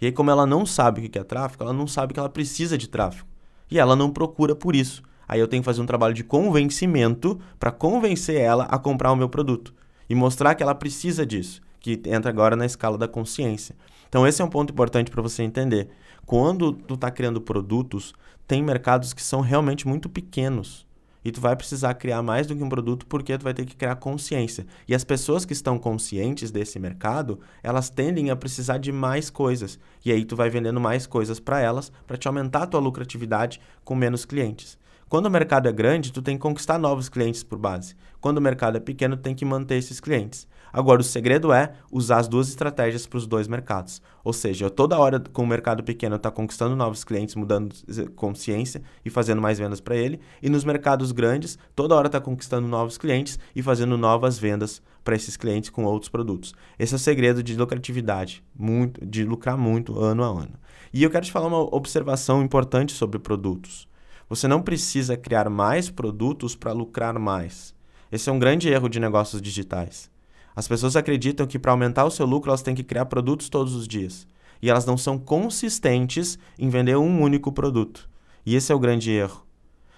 E 0.00 0.06
aí, 0.06 0.12
como 0.12 0.30
ela 0.30 0.46
não 0.46 0.64
sabe 0.64 1.04
o 1.04 1.10
que 1.10 1.18
é 1.18 1.24
tráfego, 1.24 1.64
ela 1.64 1.72
não 1.72 1.86
sabe 1.86 2.14
que 2.14 2.20
ela 2.20 2.28
precisa 2.28 2.78
de 2.78 2.88
tráfego. 2.88 3.26
E 3.70 3.78
ela 3.78 3.96
não 3.96 4.10
procura 4.10 4.54
por 4.54 4.76
isso. 4.76 5.02
Aí 5.26 5.40
eu 5.40 5.48
tenho 5.48 5.62
que 5.62 5.64
fazer 5.64 5.80
um 5.80 5.86
trabalho 5.86 6.14
de 6.14 6.22
convencimento 6.22 7.40
para 7.58 7.70
convencer 7.70 8.40
ela 8.40 8.64
a 8.64 8.78
comprar 8.78 9.10
o 9.12 9.16
meu 9.16 9.28
produto. 9.28 9.74
E 10.08 10.14
mostrar 10.14 10.54
que 10.54 10.62
ela 10.62 10.74
precisa 10.74 11.24
disso, 11.24 11.60
que 11.80 12.00
entra 12.06 12.30
agora 12.30 12.54
na 12.54 12.66
escala 12.66 12.98
da 12.98 13.08
consciência. 13.08 13.74
Então 14.08 14.26
esse 14.26 14.40
é 14.40 14.44
um 14.44 14.50
ponto 14.50 14.72
importante 14.72 15.10
para 15.10 15.22
você 15.22 15.42
entender. 15.42 15.88
Quando 16.26 16.72
tu 16.72 16.94
está 16.94 17.10
criando 17.10 17.40
produtos, 17.40 18.14
tem 18.46 18.62
mercados 18.62 19.12
que 19.12 19.22
são 19.22 19.40
realmente 19.40 19.86
muito 19.86 20.08
pequenos 20.08 20.86
e 21.24 21.32
tu 21.32 21.40
vai 21.40 21.56
precisar 21.56 21.94
criar 21.94 22.22
mais 22.22 22.46
do 22.46 22.54
que 22.54 22.62
um 22.62 22.68
produto 22.68 23.06
porque 23.06 23.36
tu 23.38 23.42
vai 23.42 23.54
ter 23.54 23.64
que 23.64 23.74
criar 23.74 23.96
consciência. 23.96 24.66
E 24.86 24.94
as 24.94 25.02
pessoas 25.02 25.44
que 25.44 25.54
estão 25.54 25.78
conscientes 25.78 26.50
desse 26.50 26.78
mercado, 26.78 27.40
elas 27.62 27.88
tendem 27.88 28.30
a 28.30 28.36
precisar 28.36 28.76
de 28.76 28.92
mais 28.92 29.30
coisas. 29.30 29.78
E 30.04 30.12
aí 30.12 30.24
tu 30.24 30.36
vai 30.36 30.50
vendendo 30.50 30.78
mais 30.78 31.06
coisas 31.06 31.40
para 31.40 31.60
elas 31.60 31.90
para 32.06 32.18
te 32.18 32.28
aumentar 32.28 32.64
a 32.64 32.66
tua 32.66 32.80
lucratividade 32.80 33.60
com 33.82 33.94
menos 33.94 34.26
clientes. 34.26 34.76
Quando 35.08 35.26
o 35.26 35.30
mercado 35.30 35.68
é 35.68 35.72
grande, 35.72 36.12
tu 36.12 36.22
tem 36.22 36.36
que 36.36 36.42
conquistar 36.42 36.78
novos 36.78 37.08
clientes 37.08 37.42
por 37.42 37.58
base. 37.58 37.94
Quando 38.20 38.38
o 38.38 38.40
mercado 38.40 38.76
é 38.76 38.80
pequeno, 38.80 39.16
tem 39.16 39.34
que 39.34 39.44
manter 39.44 39.76
esses 39.76 40.00
clientes. 40.00 40.46
Agora, 40.72 41.00
o 41.00 41.04
segredo 41.04 41.52
é 41.52 41.74
usar 41.92 42.18
as 42.18 42.26
duas 42.26 42.48
estratégias 42.48 43.06
para 43.06 43.18
os 43.18 43.28
dois 43.28 43.46
mercados. 43.46 44.02
Ou 44.24 44.32
seja, 44.32 44.64
eu 44.64 44.70
toda 44.70 44.98
hora 44.98 45.20
com 45.20 45.44
o 45.44 45.46
mercado 45.46 45.84
pequeno 45.84 46.16
está 46.16 46.32
conquistando 46.32 46.74
novos 46.74 47.04
clientes, 47.04 47.36
mudando 47.36 47.72
consciência 48.16 48.82
e 49.04 49.10
fazendo 49.10 49.40
mais 49.40 49.56
vendas 49.56 49.80
para 49.80 49.94
ele. 49.94 50.18
E 50.42 50.48
nos 50.48 50.64
mercados 50.64 51.12
grandes, 51.12 51.56
toda 51.76 51.94
hora 51.94 52.08
está 52.08 52.20
conquistando 52.20 52.66
novos 52.66 52.98
clientes 52.98 53.38
e 53.54 53.62
fazendo 53.62 53.96
novas 53.96 54.36
vendas 54.36 54.82
para 55.04 55.14
esses 55.14 55.36
clientes 55.36 55.70
com 55.70 55.84
outros 55.84 56.08
produtos. 56.08 56.54
Esse 56.76 56.94
é 56.94 56.96
o 56.96 56.98
segredo 56.98 57.40
de 57.40 57.54
lucratividade, 57.54 58.42
muito, 58.52 59.04
de 59.06 59.22
lucrar 59.22 59.56
muito 59.56 60.00
ano 60.00 60.24
a 60.24 60.26
ano. 60.26 60.54
E 60.92 61.04
eu 61.04 61.10
quero 61.10 61.24
te 61.24 61.30
falar 61.30 61.46
uma 61.46 61.76
observação 61.76 62.42
importante 62.42 62.92
sobre 62.94 63.20
produtos. 63.20 63.86
Você 64.34 64.48
não 64.48 64.60
precisa 64.60 65.16
criar 65.16 65.48
mais 65.48 65.88
produtos 65.88 66.56
para 66.56 66.72
lucrar 66.72 67.16
mais. 67.20 67.72
Esse 68.10 68.28
é 68.28 68.32
um 68.32 68.38
grande 68.40 68.68
erro 68.68 68.88
de 68.88 68.98
negócios 68.98 69.40
digitais. 69.40 70.10
As 70.56 70.66
pessoas 70.66 70.96
acreditam 70.96 71.46
que 71.46 71.56
para 71.56 71.70
aumentar 71.70 72.04
o 72.04 72.10
seu 72.10 72.26
lucro 72.26 72.50
elas 72.50 72.60
têm 72.60 72.74
que 72.74 72.82
criar 72.82 73.04
produtos 73.04 73.48
todos 73.48 73.76
os 73.76 73.86
dias. 73.86 74.26
E 74.60 74.68
elas 74.68 74.84
não 74.86 74.96
são 74.96 75.16
consistentes 75.20 76.36
em 76.58 76.68
vender 76.68 76.96
um 76.96 77.22
único 77.22 77.52
produto. 77.52 78.10
E 78.44 78.56
esse 78.56 78.72
é 78.72 78.74
o 78.74 78.78
grande 78.80 79.12
erro. 79.12 79.46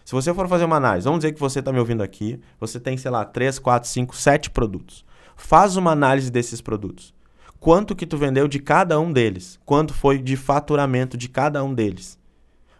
Se 0.05 0.13
você 0.13 0.35
for 0.35 0.47
fazer 0.49 0.67
uma 0.67 0.77
análise, 0.77 1.07
vamos 1.07 1.21
dizer 1.21 1.33
que 1.33 1.41
você 1.41 1.61
está 1.61 1.73
me 1.73 1.79
ouvindo 1.79 2.03
aqui, 2.03 2.39
você 2.61 2.79
tem, 2.79 2.99
sei 2.99 3.11
lá, 3.11 3.25
3, 3.25 3.59
4, 3.59 3.89
5, 3.89 4.15
7 4.15 4.51
produtos. 4.51 5.03
Faz 5.35 5.79
uma 5.79 5.93
análise 5.93 6.31
desses 6.31 6.61
produtos. 6.61 7.15
Quanto 7.59 7.97
que 7.97 8.05
tu 8.05 8.19
vendeu 8.19 8.47
de 8.47 8.59
cada 8.59 9.01
um 9.01 9.11
deles? 9.11 9.59
Quanto 9.65 9.95
foi 9.95 10.19
de 10.19 10.37
faturamento 10.37 11.17
de 11.17 11.27
cada 11.27 11.65
um 11.65 11.73
deles? 11.73 12.19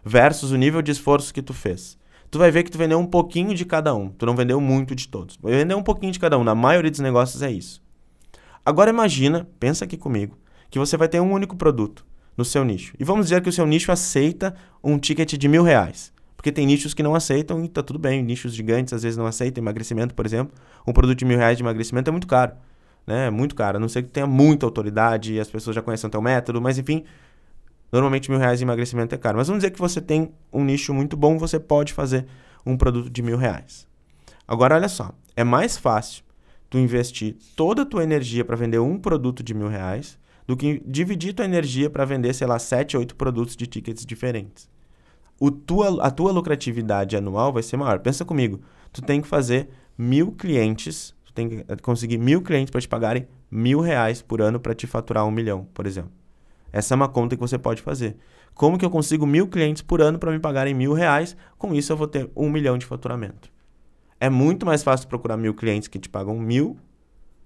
Versus 0.07 0.51
o 0.51 0.57
nível 0.57 0.81
de 0.81 0.91
esforço 0.91 1.33
que 1.33 1.41
tu 1.41 1.53
fez 1.53 1.97
tu 2.29 2.37
vai 2.37 2.51
ver 2.51 2.63
que 2.63 2.71
tu 2.71 2.77
vendeu 2.77 2.99
um 2.99 3.05
pouquinho 3.05 3.53
de 3.53 3.65
cada 3.65 3.95
um. 3.95 4.09
Tu 4.09 4.25
não 4.25 4.35
vendeu 4.35 4.59
muito 4.59 4.95
de 4.95 5.07
todos. 5.07 5.37
Vai 5.41 5.53
vender 5.53 5.75
um 5.75 5.83
pouquinho 5.83 6.11
de 6.11 6.19
cada 6.19 6.37
um. 6.37 6.43
Na 6.43 6.55
maioria 6.55 6.91
dos 6.91 6.99
negócios 6.99 7.41
é 7.41 7.51
isso. 7.51 7.81
Agora 8.65 8.89
imagina, 8.89 9.47
pensa 9.59 9.85
aqui 9.85 9.95
comigo, 9.95 10.37
que 10.69 10.77
você 10.77 10.97
vai 10.97 11.07
ter 11.07 11.21
um 11.21 11.31
único 11.31 11.55
produto 11.55 12.05
no 12.35 12.43
seu 12.43 12.63
nicho. 12.63 12.93
E 12.99 13.03
vamos 13.03 13.27
dizer 13.27 13.41
que 13.41 13.49
o 13.49 13.53
seu 13.53 13.65
nicho 13.65 13.91
aceita 13.91 14.53
um 14.83 14.97
ticket 14.97 15.33
de 15.33 15.47
mil 15.47 15.63
reais. 15.63 16.13
Porque 16.35 16.51
tem 16.51 16.65
nichos 16.65 16.93
que 16.93 17.01
não 17.01 17.15
aceitam 17.15 17.63
e 17.63 17.67
tá 17.67 17.81
tudo 17.81 17.97
bem. 17.97 18.21
Nichos 18.21 18.53
gigantes 18.53 18.93
às 18.93 19.03
vezes 19.03 19.17
não 19.17 19.25
aceitam. 19.25 19.63
Emagrecimento, 19.63 20.13
por 20.13 20.25
exemplo. 20.25 20.53
Um 20.85 20.93
produto 20.93 21.17
de 21.17 21.25
mil 21.25 21.37
reais 21.37 21.57
de 21.57 21.63
emagrecimento 21.63 22.09
é 22.09 22.11
muito 22.11 22.27
caro. 22.27 22.53
Né? 23.07 23.27
É 23.27 23.31
muito 23.31 23.55
caro. 23.55 23.77
A 23.77 23.79
não 23.79 23.89
ser 23.89 24.03
que 24.03 24.09
tenha 24.09 24.27
muita 24.27 24.65
autoridade 24.65 25.33
e 25.33 25.39
as 25.39 25.49
pessoas 25.49 25.75
já 25.75 25.81
conheçam 25.81 26.09
o 26.09 26.11
teu 26.11 26.21
método. 26.21 26.61
Mas 26.61 26.77
enfim, 26.77 27.05
Normalmente 27.91 28.29
mil 28.29 28.39
reais 28.39 28.59
de 28.59 28.65
emagrecimento 28.65 29.15
é 29.15 29.17
caro. 29.17 29.37
Mas 29.37 29.47
vamos 29.47 29.61
dizer 29.61 29.71
que 29.71 29.79
você 29.79 30.01
tem 30.01 30.31
um 30.51 30.63
nicho 30.63 30.93
muito 30.93 31.15
bom, 31.15 31.37
você 31.37 31.59
pode 31.59 31.93
fazer 31.93 32.25
um 32.65 32.75
produto 32.75 33.09
de 33.09 33.21
mil 33.21 33.37
reais. 33.37 33.87
Agora, 34.47 34.75
olha 34.75 34.89
só. 34.89 35.11
É 35.35 35.43
mais 35.43 35.77
fácil 35.77 36.23
tu 36.69 36.77
investir 36.77 37.35
toda 37.55 37.83
a 37.83 37.85
tua 37.85 38.03
energia 38.03 38.43
para 38.43 38.55
vender 38.55 38.79
um 38.79 38.97
produto 38.97 39.43
de 39.43 39.53
mil 39.53 39.67
reais 39.67 40.19
do 40.45 40.55
que 40.55 40.81
dividir 40.85 41.33
tua 41.33 41.45
energia 41.45 41.89
para 41.89 42.05
vender, 42.05 42.33
sei 42.33 42.47
lá, 42.47 42.57
sete, 42.57 42.97
oito 42.97 43.15
produtos 43.15 43.55
de 43.55 43.67
tickets 43.67 44.05
diferentes. 44.05 44.69
O 45.39 45.51
tua, 45.51 46.03
a 46.03 46.09
tua 46.09 46.31
lucratividade 46.31 47.15
anual 47.15 47.53
vai 47.53 47.61
ser 47.61 47.77
maior. 47.77 47.99
Pensa 47.99 48.25
comigo. 48.25 48.61
Tu 48.91 49.01
tem 49.01 49.21
que 49.21 49.27
fazer 49.27 49.69
mil 49.97 50.31
clientes, 50.31 51.13
tu 51.25 51.33
tem 51.33 51.49
que 51.49 51.63
conseguir 51.81 52.17
mil 52.17 52.41
clientes 52.41 52.71
para 52.71 52.81
te 52.81 52.87
pagarem 52.87 53.27
mil 53.51 53.79
reais 53.79 54.21
por 54.21 54.41
ano 54.41 54.59
para 54.59 54.73
te 54.73 54.87
faturar 54.87 55.25
um 55.25 55.31
milhão, 55.31 55.67
por 55.73 55.85
exemplo. 55.85 56.11
Essa 56.71 56.93
é 56.93 56.95
uma 56.95 57.07
conta 57.07 57.35
que 57.35 57.41
você 57.41 57.57
pode 57.57 57.81
fazer. 57.81 58.17
Como 58.53 58.77
que 58.77 58.85
eu 58.85 58.89
consigo 58.89 59.25
mil 59.25 59.47
clientes 59.47 59.81
por 59.81 60.01
ano 60.01 60.17
para 60.17 60.31
me 60.31 60.39
pagarem 60.39 60.73
mil 60.73 60.93
reais? 60.93 61.37
Com 61.57 61.73
isso 61.73 61.91
eu 61.91 61.97
vou 61.97 62.07
ter 62.07 62.29
um 62.35 62.49
milhão 62.49 62.77
de 62.77 62.85
faturamento. 62.85 63.51
É 64.19 64.29
muito 64.29 64.65
mais 64.65 64.83
fácil 64.83 65.07
procurar 65.07 65.37
mil 65.37 65.53
clientes 65.53 65.87
que 65.87 65.99
te 65.99 66.09
pagam 66.09 66.39
mil 66.39 66.77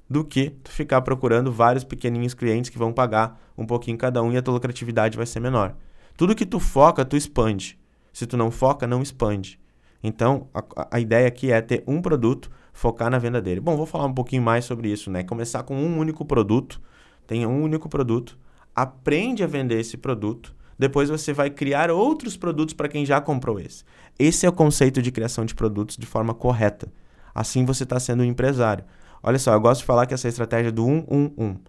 do 0.10 0.24
que 0.24 0.50
tu 0.50 0.72
ficar 0.72 1.02
procurando 1.02 1.52
vários 1.52 1.84
pequeninhos 1.84 2.34
clientes 2.34 2.70
que 2.70 2.78
vão 2.78 2.92
pagar 2.92 3.42
um 3.58 3.66
pouquinho 3.66 3.98
cada 3.98 4.22
um 4.22 4.32
e 4.32 4.38
a 4.38 4.42
tua 4.42 4.54
lucratividade 4.54 5.18
vai 5.18 5.26
ser 5.26 5.40
menor. 5.40 5.76
Tudo 6.18 6.36
que 6.36 6.46
tu 6.46 6.60
foca, 6.60 7.06
tu 7.06 7.16
expande. 7.16 7.80
Se 8.14 8.26
tu 8.26 8.36
não 8.36 8.52
foca, 8.52 8.86
não 8.86 9.02
expande. 9.02 9.60
Então, 10.04 10.48
a, 10.54 10.88
a 10.92 11.00
ideia 11.00 11.28
aqui 11.28 11.52
é 11.52 11.62
ter 11.62 11.84
um 11.88 12.02
produto, 12.02 12.52
focar 12.74 13.10
na 13.10 13.18
venda 13.18 13.42
dele. 13.42 13.60
Bom, 13.60 13.78
vou 13.78 13.86
falar 13.86 14.06
um 14.06 14.14
pouquinho 14.14 14.42
mais 14.42 14.66
sobre 14.66 14.90
isso, 14.90 15.10
né? 15.10 15.24
Começar 15.24 15.64
com 15.64 15.76
um 15.76 15.98
único 15.98 16.26
produto, 16.26 16.82
tenha 17.28 17.48
um 17.48 17.62
único 17.62 17.88
produto, 17.88 18.38
aprende 18.76 19.44
a 19.44 19.48
vender 19.48 19.80
esse 19.80 19.98
produto, 19.98 20.56
depois 20.78 21.10
você 21.10 21.32
vai 21.32 21.50
criar 21.50 21.92
outros 21.92 22.36
produtos 22.36 22.74
para 22.74 22.88
quem 22.88 23.06
já 23.06 23.22
comprou 23.22 23.60
esse. 23.60 23.84
Esse 24.18 24.46
é 24.46 24.50
o 24.50 24.54
conceito 24.54 25.02
de 25.02 25.12
criação 25.12 25.46
de 25.46 25.54
produtos 25.54 25.96
de 25.98 26.06
forma 26.06 26.34
correta. 26.34 26.92
Assim 27.36 27.66
você 27.66 27.84
está 27.84 28.00
sendo 28.00 28.24
um 28.24 28.26
empresário. 28.26 28.84
Olha 29.22 29.38
só, 29.38 29.54
eu 29.54 29.62
gosto 29.62 29.82
de 29.82 29.86
falar 29.86 30.06
que 30.06 30.14
essa 30.14 30.28
é 30.28 30.30
estratégia 30.30 30.72
do 30.72 30.84
111. 30.84 31.60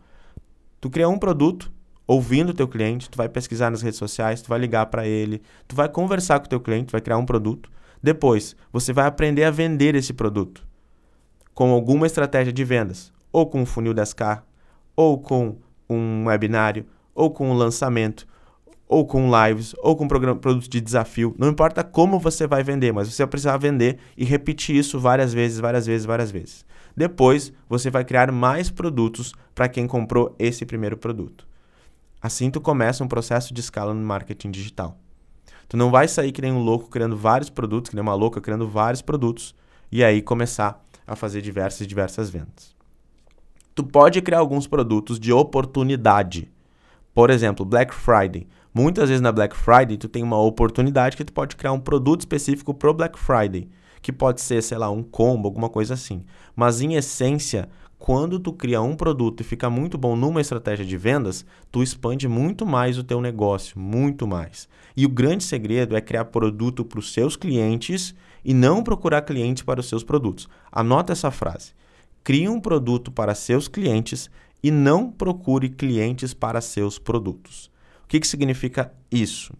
Tu 0.80 0.90
cria 0.90 1.08
um 1.08 1.18
produto, 1.18 1.70
ouvindo 2.06 2.50
o 2.50 2.54
teu 2.54 2.66
cliente, 2.66 3.10
tu 3.10 3.16
vai 3.16 3.28
pesquisar 3.28 3.70
nas 3.70 3.82
redes 3.82 3.98
sociais, 3.98 4.42
tu 4.42 4.48
vai 4.48 4.58
ligar 4.58 4.86
para 4.86 5.06
ele, 5.06 5.42
tu 5.68 5.76
vai 5.76 5.88
conversar 5.88 6.40
com 6.40 6.46
o 6.46 6.48
teu 6.48 6.60
cliente, 6.60 6.90
vai 6.90 7.00
criar 7.00 7.18
um 7.18 7.26
produto. 7.26 7.70
Depois, 8.02 8.56
você 8.72 8.92
vai 8.92 9.06
aprender 9.06 9.44
a 9.44 9.50
vender 9.50 9.94
esse 9.94 10.12
produto 10.12 10.66
com 11.54 11.70
alguma 11.70 12.06
estratégia 12.06 12.52
de 12.52 12.64
vendas, 12.64 13.12
ou 13.30 13.46
com 13.46 13.60
um 13.60 13.66
funil 13.66 13.94
10K, 13.94 14.42
ou 14.96 15.18
com 15.20 15.58
um 15.88 16.26
webinário, 16.26 16.86
ou 17.14 17.30
com 17.30 17.50
um 17.50 17.54
lançamento, 17.54 18.26
ou 18.88 19.06
com 19.06 19.30
lives, 19.30 19.74
ou 19.78 19.96
com 19.96 20.06
programa, 20.06 20.38
produtos 20.38 20.68
de 20.68 20.80
desafio. 20.80 21.34
Não 21.38 21.48
importa 21.48 21.82
como 21.82 22.18
você 22.18 22.46
vai 22.46 22.62
vender, 22.62 22.92
mas 22.92 23.08
você 23.08 23.22
vai 23.22 23.30
precisar 23.30 23.56
vender 23.56 23.98
e 24.16 24.24
repetir 24.24 24.76
isso 24.76 25.00
várias 25.00 25.32
vezes, 25.32 25.58
várias 25.58 25.86
vezes, 25.86 26.04
várias 26.04 26.30
vezes. 26.30 26.64
Depois, 26.94 27.52
você 27.68 27.90
vai 27.90 28.04
criar 28.04 28.30
mais 28.30 28.70
produtos 28.70 29.32
para 29.54 29.68
quem 29.68 29.86
comprou 29.86 30.34
esse 30.38 30.66
primeiro 30.66 30.96
produto. 30.96 31.46
Assim, 32.20 32.50
tu 32.50 32.60
começa 32.60 33.02
um 33.02 33.08
processo 33.08 33.54
de 33.54 33.60
escala 33.60 33.94
no 33.94 34.04
marketing 34.04 34.50
digital. 34.50 34.98
Tu 35.68 35.76
não 35.76 35.90
vai 35.90 36.06
sair 36.06 36.30
que 36.30 36.42
nem 36.42 36.52
um 36.52 36.62
louco 36.62 36.90
criando 36.90 37.16
vários 37.16 37.48
produtos, 37.48 37.88
que 37.88 37.96
nem 37.96 38.02
uma 38.02 38.14
louca 38.14 38.42
criando 38.42 38.68
vários 38.68 39.00
produtos, 39.00 39.54
e 39.90 40.04
aí 40.04 40.20
começar 40.20 40.84
a 41.06 41.16
fazer 41.16 41.40
diversas 41.40 41.80
e 41.80 41.86
diversas 41.86 42.28
vendas. 42.28 42.76
Tu 43.74 43.82
pode 43.82 44.20
criar 44.20 44.40
alguns 44.40 44.66
produtos 44.66 45.18
de 45.18 45.32
oportunidade. 45.32 46.50
Por 47.14 47.30
exemplo, 47.30 47.64
Black 47.64 47.94
Friday. 47.94 48.46
Muitas 48.74 49.08
vezes 49.08 49.22
na 49.22 49.32
Black 49.32 49.56
Friday 49.56 49.96
tu 49.96 50.08
tem 50.08 50.22
uma 50.22 50.38
oportunidade 50.38 51.16
que 51.16 51.24
tu 51.24 51.32
pode 51.32 51.56
criar 51.56 51.72
um 51.72 51.80
produto 51.80 52.20
específico 52.20 52.74
pro 52.74 52.92
Black 52.92 53.18
Friday, 53.18 53.70
que 54.02 54.12
pode 54.12 54.42
ser, 54.42 54.62
sei 54.62 54.76
lá, 54.76 54.90
um 54.90 55.02
combo, 55.02 55.48
alguma 55.48 55.70
coisa 55.70 55.94
assim. 55.94 56.22
Mas 56.54 56.82
em 56.82 56.96
essência, 56.96 57.70
quando 57.98 58.38
tu 58.38 58.52
cria 58.52 58.82
um 58.82 58.94
produto 58.94 59.40
e 59.40 59.44
fica 59.44 59.70
muito 59.70 59.96
bom 59.96 60.16
numa 60.16 60.42
estratégia 60.42 60.84
de 60.84 60.96
vendas, 60.98 61.46
tu 61.70 61.82
expande 61.82 62.28
muito 62.28 62.66
mais 62.66 62.98
o 62.98 63.04
teu 63.04 63.22
negócio, 63.22 63.78
muito 63.78 64.26
mais. 64.26 64.68
E 64.94 65.06
o 65.06 65.08
grande 65.08 65.44
segredo 65.44 65.96
é 65.96 66.00
criar 66.02 66.26
produto 66.26 66.84
para 66.84 66.98
os 66.98 67.10
seus 67.10 67.36
clientes 67.36 68.14
e 68.44 68.52
não 68.52 68.82
procurar 68.82 69.22
clientes 69.22 69.62
para 69.62 69.80
os 69.80 69.88
seus 69.88 70.04
produtos. 70.04 70.46
Anota 70.70 71.12
essa 71.14 71.30
frase. 71.30 71.72
Crie 72.24 72.48
um 72.48 72.60
produto 72.60 73.10
para 73.10 73.34
seus 73.34 73.68
clientes 73.68 74.30
e 74.62 74.70
não 74.70 75.10
procure 75.10 75.68
clientes 75.68 76.32
para 76.32 76.60
seus 76.60 76.98
produtos. 76.98 77.70
O 78.04 78.08
que, 78.08 78.20
que 78.20 78.26
significa 78.26 78.92
isso? 79.10 79.52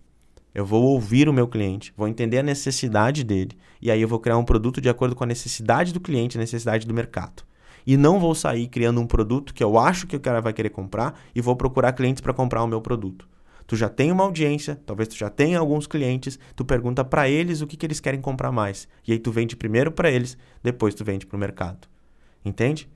Eu 0.54 0.64
vou 0.64 0.84
ouvir 0.84 1.28
o 1.28 1.32
meu 1.32 1.48
cliente, 1.48 1.92
vou 1.96 2.06
entender 2.06 2.38
a 2.38 2.42
necessidade 2.42 3.24
dele 3.24 3.56
e 3.80 3.90
aí 3.90 4.00
eu 4.00 4.08
vou 4.08 4.20
criar 4.20 4.38
um 4.38 4.44
produto 4.44 4.80
de 4.80 4.88
acordo 4.88 5.16
com 5.16 5.24
a 5.24 5.26
necessidade 5.26 5.92
do 5.92 6.00
cliente, 6.00 6.36
a 6.36 6.40
necessidade 6.40 6.86
do 6.86 6.94
mercado 6.94 7.42
e 7.86 7.96
não 7.96 8.18
vou 8.18 8.34
sair 8.34 8.68
criando 8.68 9.00
um 9.00 9.06
produto 9.06 9.52
que 9.52 9.62
eu 9.62 9.78
acho 9.78 10.06
que 10.06 10.16
o 10.16 10.20
cara 10.20 10.40
vai 10.40 10.52
querer 10.52 10.70
comprar 10.70 11.18
e 11.34 11.40
vou 11.40 11.56
procurar 11.56 11.92
clientes 11.92 12.20
para 12.20 12.32
comprar 12.32 12.62
o 12.62 12.66
meu 12.66 12.80
produto. 12.80 13.28
Tu 13.66 13.76
já 13.76 13.88
tem 13.88 14.10
uma 14.10 14.24
audiência, 14.24 14.78
talvez 14.84 15.08
tu 15.08 15.16
já 15.16 15.30
tenha 15.30 15.58
alguns 15.58 15.86
clientes, 15.86 16.38
tu 16.54 16.64
pergunta 16.64 17.04
para 17.04 17.28
eles 17.28 17.60
o 17.60 17.66
que, 17.66 17.76
que 17.76 17.86
eles 17.86 18.00
querem 18.00 18.20
comprar 18.20 18.52
mais. 18.52 18.88
E 19.06 19.12
aí 19.12 19.18
tu 19.18 19.30
vende 19.30 19.56
primeiro 19.56 19.90
para 19.90 20.10
eles, 20.10 20.36
depois 20.62 20.94
tu 20.94 21.04
vende 21.04 21.26
para 21.26 21.36
o 21.36 21.40
mercado. 21.40 21.91
Entende? 22.44 22.88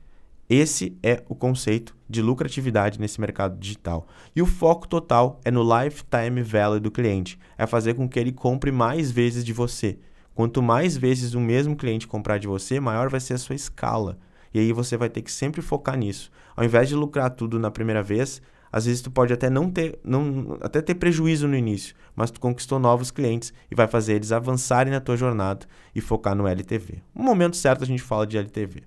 Esse 0.48 0.96
é 1.02 1.24
o 1.28 1.34
conceito 1.34 1.96
de 2.08 2.22
lucratividade 2.22 3.00
nesse 3.00 3.20
mercado 3.20 3.58
digital. 3.58 4.06
E 4.34 4.40
o 4.40 4.46
foco 4.46 4.86
total 4.86 5.40
é 5.44 5.50
no 5.50 5.62
lifetime 5.62 6.40
value 6.40 6.78
do 6.78 6.90
cliente, 6.90 7.36
é 7.58 7.66
fazer 7.66 7.94
com 7.94 8.08
que 8.08 8.18
ele 8.18 8.30
compre 8.30 8.70
mais 8.70 9.10
vezes 9.10 9.44
de 9.44 9.52
você. 9.52 9.98
Quanto 10.36 10.62
mais 10.62 10.96
vezes 10.96 11.34
o 11.34 11.40
mesmo 11.40 11.74
cliente 11.74 12.06
comprar 12.06 12.38
de 12.38 12.46
você, 12.46 12.78
maior 12.78 13.08
vai 13.08 13.18
ser 13.18 13.34
a 13.34 13.38
sua 13.38 13.56
escala. 13.56 14.18
E 14.54 14.60
aí 14.60 14.72
você 14.72 14.96
vai 14.96 15.08
ter 15.08 15.22
que 15.22 15.32
sempre 15.32 15.60
focar 15.62 15.96
nisso. 15.96 16.30
Ao 16.54 16.64
invés 16.64 16.88
de 16.88 16.94
lucrar 16.94 17.30
tudo 17.30 17.58
na 17.58 17.70
primeira 17.70 18.02
vez, 18.02 18.40
às 18.70 18.86
vezes 18.86 19.02
tu 19.02 19.10
pode 19.10 19.32
até 19.32 19.50
não 19.50 19.68
ter, 19.70 19.98
não, 20.04 20.58
até 20.60 20.80
ter 20.80 20.94
prejuízo 20.94 21.48
no 21.48 21.56
início, 21.56 21.94
mas 22.14 22.30
tu 22.30 22.38
conquistou 22.38 22.78
novos 22.78 23.10
clientes 23.10 23.52
e 23.70 23.74
vai 23.74 23.88
fazer 23.88 24.14
eles 24.14 24.30
avançarem 24.30 24.92
na 24.92 25.00
tua 25.00 25.16
jornada 25.16 25.66
e 25.94 26.00
focar 26.00 26.36
no 26.36 26.46
LTV. 26.46 27.02
No 27.14 27.24
momento 27.24 27.56
certo 27.56 27.82
a 27.82 27.86
gente 27.86 28.02
fala 28.02 28.26
de 28.26 28.38
LTV. 28.38 28.82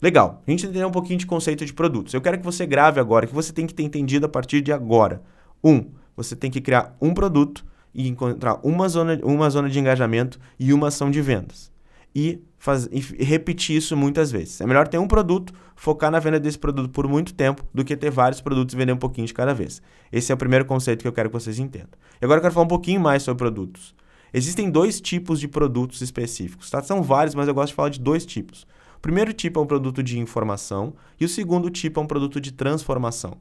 Legal, 0.00 0.42
a 0.46 0.50
gente 0.50 0.66
entendeu 0.66 0.88
um 0.88 0.92
pouquinho 0.92 1.18
de 1.18 1.26
conceito 1.26 1.64
de 1.64 1.72
produtos. 1.72 2.12
Eu 2.12 2.20
quero 2.20 2.38
que 2.38 2.44
você 2.44 2.66
grave 2.66 3.00
agora, 3.00 3.26
que 3.26 3.34
você 3.34 3.52
tem 3.52 3.66
que 3.66 3.74
ter 3.74 3.82
entendido 3.82 4.26
a 4.26 4.28
partir 4.28 4.60
de 4.60 4.72
agora. 4.72 5.22
Um, 5.64 5.86
você 6.16 6.36
tem 6.36 6.50
que 6.50 6.60
criar 6.60 6.96
um 7.00 7.14
produto 7.14 7.64
e 7.94 8.08
encontrar 8.08 8.60
uma 8.62 8.88
zona, 8.88 9.18
uma 9.22 9.48
zona 9.48 9.70
de 9.70 9.78
engajamento 9.78 10.38
e 10.58 10.72
uma 10.72 10.88
ação 10.88 11.10
de 11.10 11.20
vendas. 11.22 11.72
E 12.14 12.40
faz, 12.58 12.88
e 12.90 13.00
repetir 13.22 13.76
isso 13.76 13.96
muitas 13.96 14.30
vezes. 14.30 14.60
É 14.60 14.66
melhor 14.66 14.88
ter 14.88 14.98
um 14.98 15.08
produto, 15.08 15.52
focar 15.74 16.10
na 16.10 16.18
venda 16.18 16.38
desse 16.38 16.58
produto 16.58 16.90
por 16.90 17.08
muito 17.08 17.34
tempo, 17.34 17.64
do 17.72 17.84
que 17.84 17.96
ter 17.96 18.10
vários 18.10 18.40
produtos 18.40 18.74
e 18.74 18.76
vender 18.78 18.92
um 18.92 18.98
pouquinho 18.98 19.26
de 19.26 19.34
cada 19.34 19.54
vez. 19.54 19.80
Esse 20.12 20.32
é 20.32 20.34
o 20.34 20.38
primeiro 20.38 20.64
conceito 20.64 21.02
que 21.02 21.08
eu 21.08 21.12
quero 21.12 21.28
que 21.28 21.34
vocês 21.34 21.58
entendam. 21.58 21.90
E 22.20 22.24
agora 22.24 22.38
eu 22.38 22.42
quero 22.42 22.54
falar 22.54 22.64
um 22.66 22.68
pouquinho 22.68 23.00
mais 23.00 23.22
sobre 23.22 23.38
produtos. 23.38 23.94
Existem 24.32 24.70
dois 24.70 25.00
tipos 25.00 25.40
de 25.40 25.48
produtos 25.48 26.00
específicos, 26.00 26.68
tá? 26.70 26.82
São 26.82 27.02
vários, 27.02 27.34
mas 27.34 27.48
eu 27.48 27.54
gosto 27.54 27.68
de 27.68 27.74
falar 27.74 27.88
de 27.88 28.00
dois 28.00 28.26
tipos. 28.26 28.66
Primeiro 29.06 29.32
tipo 29.32 29.60
é 29.60 29.62
um 29.62 29.66
produto 29.66 30.02
de 30.02 30.18
informação 30.18 30.92
e 31.20 31.24
o 31.24 31.28
segundo 31.28 31.70
tipo 31.70 32.00
é 32.00 32.02
um 32.02 32.08
produto 32.08 32.40
de 32.40 32.50
transformação. 32.50 33.34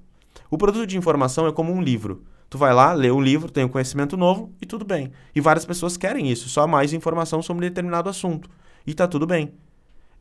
O 0.47 0.59
produto 0.59 0.85
de 0.85 0.95
informação 0.95 1.47
é 1.47 1.51
como 1.51 1.73
um 1.73 1.81
livro. 1.81 2.21
Tu 2.51 2.55
vai 2.55 2.71
lá, 2.71 2.93
lê 2.93 3.09
o 3.09 3.19
livro, 3.19 3.49
tem 3.49 3.65
um 3.65 3.67
conhecimento 3.67 4.15
novo 4.15 4.53
e 4.61 4.65
tudo 4.67 4.85
bem. 4.85 5.11
E 5.33 5.41
várias 5.41 5.65
pessoas 5.65 5.97
querem 5.97 6.29
isso, 6.29 6.49
só 6.49 6.67
mais 6.67 6.93
informação 6.93 7.41
sobre 7.41 7.67
determinado 7.67 8.07
assunto 8.07 8.47
e 8.85 8.93
tá 8.93 9.07
tudo 9.07 9.25
bem. 9.25 9.55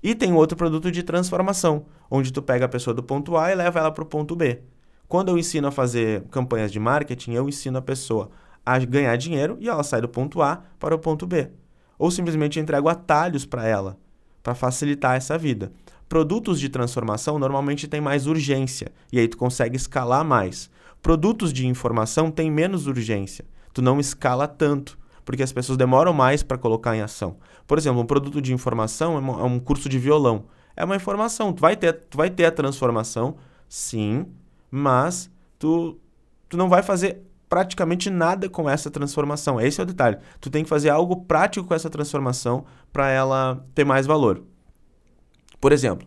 E 0.02 0.14
tem 0.14 0.32
outro 0.32 0.56
produto 0.56 0.90
de 0.90 1.02
transformação, 1.02 1.84
onde 2.10 2.32
tu 2.32 2.40
pega 2.40 2.64
a 2.64 2.68
pessoa 2.68 2.94
do 2.94 3.02
ponto 3.02 3.36
A 3.36 3.52
e 3.52 3.54
leva 3.54 3.80
ela 3.80 3.92
para 3.92 4.02
o 4.02 4.06
ponto 4.06 4.34
B. 4.34 4.62
Quando 5.06 5.28
eu 5.28 5.36
ensino 5.36 5.68
a 5.68 5.70
fazer 5.70 6.22
campanhas 6.30 6.72
de 6.72 6.80
marketing, 6.80 7.32
eu 7.32 7.46
ensino 7.46 7.76
a 7.76 7.82
pessoa 7.82 8.30
a 8.64 8.78
ganhar 8.78 9.14
dinheiro 9.16 9.58
e 9.60 9.68
ela 9.68 9.82
sai 9.82 10.00
do 10.00 10.08
ponto 10.08 10.40
A 10.40 10.62
para 10.80 10.94
o 10.94 10.98
ponto 10.98 11.26
B. 11.26 11.50
Ou 11.98 12.10
simplesmente 12.10 12.58
entrego 12.58 12.88
atalhos 12.88 13.44
para 13.44 13.68
ela, 13.68 13.98
para 14.44 14.54
facilitar 14.54 15.16
essa 15.16 15.36
vida. 15.36 15.72
Produtos 16.08 16.60
de 16.60 16.68
transformação 16.68 17.36
normalmente 17.38 17.88
têm 17.88 18.00
mais 18.00 18.28
urgência 18.28 18.92
e 19.10 19.18
aí 19.18 19.26
tu 19.26 19.36
consegue 19.36 19.76
escalar 19.76 20.24
mais. 20.24 20.70
Produtos 21.02 21.52
de 21.52 21.66
informação 21.66 22.30
têm 22.30 22.50
menos 22.50 22.86
urgência, 22.86 23.44
tu 23.72 23.82
não 23.82 23.98
escala 23.98 24.46
tanto 24.46 24.96
porque 25.24 25.42
as 25.42 25.52
pessoas 25.52 25.78
demoram 25.78 26.12
mais 26.12 26.42
para 26.42 26.58
colocar 26.58 26.94
em 26.94 27.00
ação. 27.00 27.36
Por 27.66 27.78
exemplo, 27.78 28.00
um 28.00 28.06
produto 28.06 28.42
de 28.42 28.52
informação 28.52 29.16
é 29.16 29.44
um 29.44 29.58
curso 29.58 29.88
de 29.88 29.98
violão. 29.98 30.44
É 30.76 30.84
uma 30.84 30.96
informação. 30.96 31.52
Tu 31.52 31.60
vai 31.60 31.76
ter, 31.76 31.92
tu 31.94 32.18
vai 32.18 32.28
ter 32.28 32.44
a 32.44 32.50
transformação, 32.50 33.36
sim, 33.66 34.26
mas 34.70 35.30
tu, 35.58 35.98
tu 36.48 36.56
não 36.56 36.68
vai 36.68 36.82
fazer 36.82 37.22
praticamente 37.54 38.10
nada 38.10 38.48
com 38.48 38.68
essa 38.68 38.90
transformação. 38.90 39.60
Esse 39.60 39.80
é 39.80 39.84
o 39.84 39.86
detalhe. 39.86 40.18
Tu 40.40 40.50
tem 40.50 40.64
que 40.64 40.68
fazer 40.68 40.90
algo 40.90 41.22
prático 41.22 41.68
com 41.68 41.72
essa 41.72 41.88
transformação 41.88 42.64
para 42.92 43.08
ela 43.08 43.64
ter 43.72 43.84
mais 43.84 44.08
valor. 44.08 44.42
Por 45.60 45.70
exemplo, 45.70 46.04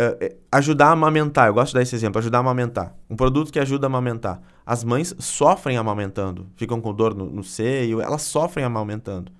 uh, 0.00 0.36
ajudar 0.52 0.86
a 0.86 0.92
amamentar. 0.92 1.48
Eu 1.48 1.54
gosto 1.54 1.70
de 1.70 1.74
dar 1.74 1.82
esse 1.82 1.96
exemplo, 1.96 2.20
ajudar 2.20 2.38
a 2.38 2.42
amamentar. 2.42 2.94
Um 3.10 3.16
produto 3.16 3.52
que 3.52 3.58
ajuda 3.58 3.86
a 3.86 3.88
amamentar. 3.88 4.40
As 4.64 4.84
mães 4.84 5.12
sofrem 5.18 5.76
amamentando, 5.76 6.46
ficam 6.54 6.80
com 6.80 6.94
dor 6.94 7.12
no, 7.12 7.26
no 7.26 7.42
seio, 7.42 8.00
elas 8.00 8.22
sofrem 8.22 8.64
amamentando. 8.64 9.32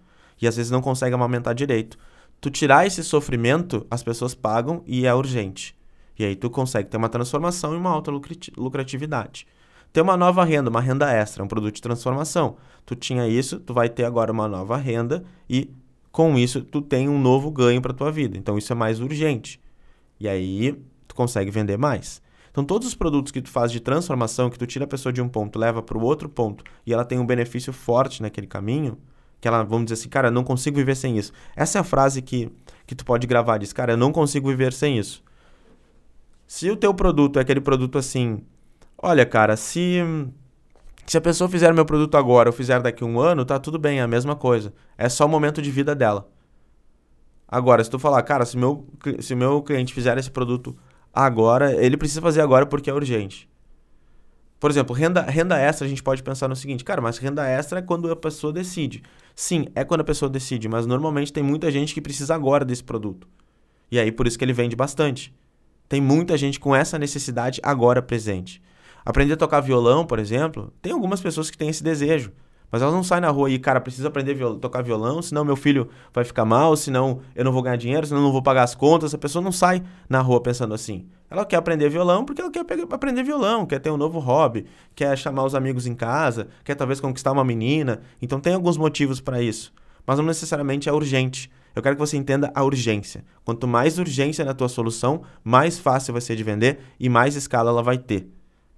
E 0.42 0.48
às 0.48 0.57
vezes 0.57 0.72
não 0.72 0.83
conseguem 0.83 1.14
amamentar 1.14 1.55
direito. 1.55 1.96
Tu 2.40 2.50
tirar 2.50 2.85
esse 2.85 3.05
sofrimento, 3.05 3.87
as 3.88 4.03
pessoas 4.03 4.35
pagam 4.35 4.83
e 4.85 5.07
é 5.07 5.14
urgente. 5.14 5.72
E 6.18 6.24
aí 6.24 6.35
tu 6.35 6.50
consegue 6.50 6.88
ter 6.88 6.96
uma 6.96 7.09
transformação 7.09 7.74
e 7.74 7.76
uma 7.76 7.90
alta 7.90 8.11
lucratividade. 8.57 9.46
Ter 9.92 10.00
uma 10.00 10.16
nova 10.16 10.44
renda, 10.44 10.70
uma 10.70 10.81
renda 10.81 11.11
extra, 11.12 11.42
um 11.42 11.48
produto 11.48 11.74
de 11.74 11.83
transformação. 11.83 12.57
Tu 12.87 12.94
tinha 12.94 13.26
isso, 13.29 13.59
tu 13.61 13.74
vai 13.74 13.88
ter 13.88 14.05
agora 14.05 14.31
uma 14.33 14.46
nova 14.48 14.76
renda 14.76 15.24
e 15.48 15.70
Com 16.12 16.37
isso, 16.37 16.62
tu 16.62 16.83
tem 16.83 17.09
um 17.09 17.20
novo 17.20 17.50
ganho 17.50 17.81
para 17.81 17.92
tua 17.92 18.11
vida. 18.11 18.37
Então 18.37 18.59
isso 18.59 18.72
é 18.72 18.76
mais 18.76 19.00
urgente. 19.00 19.61
E 20.18 20.29
aí 20.29 20.72
tu 21.07 21.14
consegue 21.14 21.50
vender 21.50 21.79
mais. 21.79 22.20
Então 22.50 22.64
todos 22.64 22.88
os 22.88 22.94
produtos 22.94 23.31
que 23.31 23.40
tu 23.40 23.48
faz 23.48 23.70
de 23.70 23.79
transformação, 23.81 24.50
que 24.50 24.59
tu 24.59 24.66
tira 24.66 24.85
a 24.85 24.88
pessoa 24.88 25.12
de 25.12 25.22
um 25.22 25.29
ponto, 25.29 25.59
leva 25.59 25.83
para 25.83 25.96
o 25.96 26.03
outro 26.03 26.29
ponto 26.29 26.64
e 26.85 26.92
ela 26.92 27.05
tem 27.05 27.18
um 27.18 27.26
benefício 27.26 27.72
forte 27.72 28.20
naquele 28.22 28.46
caminho, 28.46 28.98
que 29.40 29.46
ela, 29.46 29.62
vamos 29.62 29.87
dizer 29.87 29.94
assim, 29.94 30.09
cara, 30.09 30.29
eu 30.29 30.33
não 30.33 30.42
consigo 30.42 30.76
viver 30.76 30.96
sem 30.96 31.16
isso. 31.16 31.33
Essa 31.55 31.79
é 31.79 31.81
a 31.81 31.85
frase 31.85 32.20
que, 32.20 32.50
que 32.87 32.94
tu 32.94 33.05
pode 33.05 33.26
gravar, 33.26 33.59
diz, 33.59 33.72
cara, 33.72 33.92
eu 33.92 33.96
não 33.96 34.11
consigo 34.12 34.48
viver 34.48 34.72
sem 34.72 34.98
isso. 34.98 35.22
Se 36.46 36.68
o 36.68 36.76
teu 36.76 36.92
produto 36.92 37.38
é 37.38 37.42
aquele 37.42 37.61
produto 37.61 37.96
assim, 37.96 38.42
olha, 39.03 39.27
cara, 39.27 39.57
se 39.57 40.01
se 41.07 41.19
a 41.19 41.21
pessoa 41.21 41.51
fizer 41.51 41.75
meu 41.75 41.85
produto 41.85 42.17
agora 42.17 42.51
ou 42.51 42.53
fizer 42.53 42.81
daqui 42.81 43.03
a 43.03 43.07
um 43.07 43.19
ano, 43.19 43.45
tá 43.45 43.59
tudo 43.59 43.81
bem, 43.81 43.99
é 43.99 44.03
a 44.03 44.07
mesma 44.07 44.37
coisa. 44.37 44.73
É 44.97 45.09
só 45.09 45.27
o 45.27 45.29
momento 45.29 45.61
de 45.61 45.69
vida 45.69 45.93
dela. 45.93 46.31
Agora, 47.49 47.83
se 47.83 47.91
tu 47.91 47.99
falar, 47.99 48.23
cara, 48.23 48.47
se 48.47 48.57
meu, 48.57 48.87
se 49.19 49.35
meu 49.35 49.61
cliente 49.61 49.93
fizer 49.93 50.17
esse 50.19 50.31
produto 50.31 50.77
agora, 51.13 51.75
ele 51.85 51.97
precisa 51.97 52.21
fazer 52.21 52.41
agora 52.41 52.65
porque 52.65 52.89
é 52.89 52.95
urgente. 52.95 53.51
Por 54.61 54.71
exemplo, 54.71 54.95
renda, 54.95 55.23
renda 55.23 55.59
extra, 55.59 55.85
a 55.85 55.89
gente 55.89 56.01
pode 56.01 56.23
pensar 56.23 56.47
no 56.47 56.55
seguinte, 56.55 56.85
cara, 56.85 57.01
mas 57.01 57.19
renda 57.19 57.45
extra 57.45 57.81
é 57.81 57.83
quando 57.83 58.09
a 58.13 58.15
pessoa 58.15 58.53
decide. 58.53 59.03
Sim, 59.35 59.67
é 59.75 59.83
quando 59.83 60.03
a 60.03 60.05
pessoa 60.05 60.31
decide, 60.31 60.69
mas 60.69 60.87
normalmente 60.87 61.33
tem 61.33 61.43
muita 61.43 61.73
gente 61.73 61.93
que 61.93 62.01
precisa 62.01 62.37
agora 62.37 62.65
desse 62.65 62.85
produto. 62.85 63.27
E 63.91 63.99
aí 63.99 64.13
por 64.13 64.29
isso 64.29 64.39
que 64.39 64.45
ele 64.45 64.53
vende 64.53 64.77
bastante. 64.77 65.35
Tem 65.89 66.01
muita 66.01 66.37
gente 66.37 66.61
com 66.61 66.77
essa 66.77 66.99
necessidade 67.01 67.59
agora 67.65 68.01
presente. 68.01 68.63
Aprender 69.11 69.33
a 69.33 69.37
tocar 69.37 69.59
violão, 69.61 70.07
por 70.07 70.20
exemplo, 70.20 70.73
tem 70.81 70.92
algumas 70.92 71.20
pessoas 71.20 71.51
que 71.51 71.59
têm 71.59 71.68
esse 71.68 71.83
desejo. 71.83 72.31
Mas 72.70 72.81
elas 72.81 72.94
não 72.94 73.03
saem 73.03 73.23
na 73.23 73.29
rua 73.29 73.51
e, 73.51 73.59
cara, 73.59 73.81
preciso 73.81 74.07
aprender 74.07 74.31
a 74.31 74.35
viol 74.35 74.55
tocar 74.55 74.83
violão, 74.83 75.20
senão 75.20 75.44
meu 75.44 75.57
filho 75.57 75.88
vai 76.14 76.23
ficar 76.23 76.44
mal, 76.44 76.77
senão 76.77 77.18
eu 77.35 77.44
não 77.44 77.51
vou 77.51 77.61
ganhar 77.61 77.75
dinheiro, 77.75 78.07
senão 78.07 78.20
eu 78.20 78.27
não 78.27 78.31
vou 78.31 78.40
pagar 78.40 78.62
as 78.62 78.77
contas. 78.77 79.12
A 79.12 79.18
pessoa 79.18 79.42
não 79.42 79.51
sai 79.51 79.83
na 80.09 80.20
rua 80.20 80.40
pensando 80.40 80.73
assim. 80.75 81.09
Ela 81.29 81.44
quer 81.44 81.57
aprender 81.57 81.88
violão 81.88 82.25
porque 82.25 82.40
ela 82.40 82.53
quer 82.53 82.64
aprender 82.88 83.25
violão, 83.25 83.66
quer 83.66 83.81
ter 83.81 83.90
um 83.90 83.96
novo 83.96 84.20
hobby, 84.20 84.64
quer 84.94 85.18
chamar 85.18 85.42
os 85.42 85.57
amigos 85.57 85.88
em 85.88 85.94
casa, 85.96 86.46
quer 86.62 86.77
talvez 86.77 87.01
conquistar 87.01 87.33
uma 87.33 87.42
menina. 87.42 88.03
Então 88.23 88.38
tem 88.38 88.55
alguns 88.55 88.77
motivos 88.77 89.20
para 89.20 89.42
isso. 89.42 89.73
Mas 90.07 90.18
não 90.18 90.25
necessariamente 90.25 90.88
é 90.88 90.92
urgente. 90.92 91.51
Eu 91.75 91.83
quero 91.83 91.96
que 91.96 92.01
você 92.01 92.16
entenda 92.16 92.53
a 92.55 92.62
urgência. 92.62 93.25
Quanto 93.44 93.66
mais 93.66 93.99
urgência 93.99 94.44
na 94.44 94.55
tua 94.55 94.68
solução, 94.68 95.23
mais 95.42 95.81
fácil 95.81 96.12
vai 96.12 96.20
ser 96.20 96.37
de 96.37 96.44
vender 96.44 96.79
e 97.01 97.09
mais 97.09 97.35
escala 97.35 97.70
ela 97.70 97.83
vai 97.83 97.99
ter. 97.99 98.31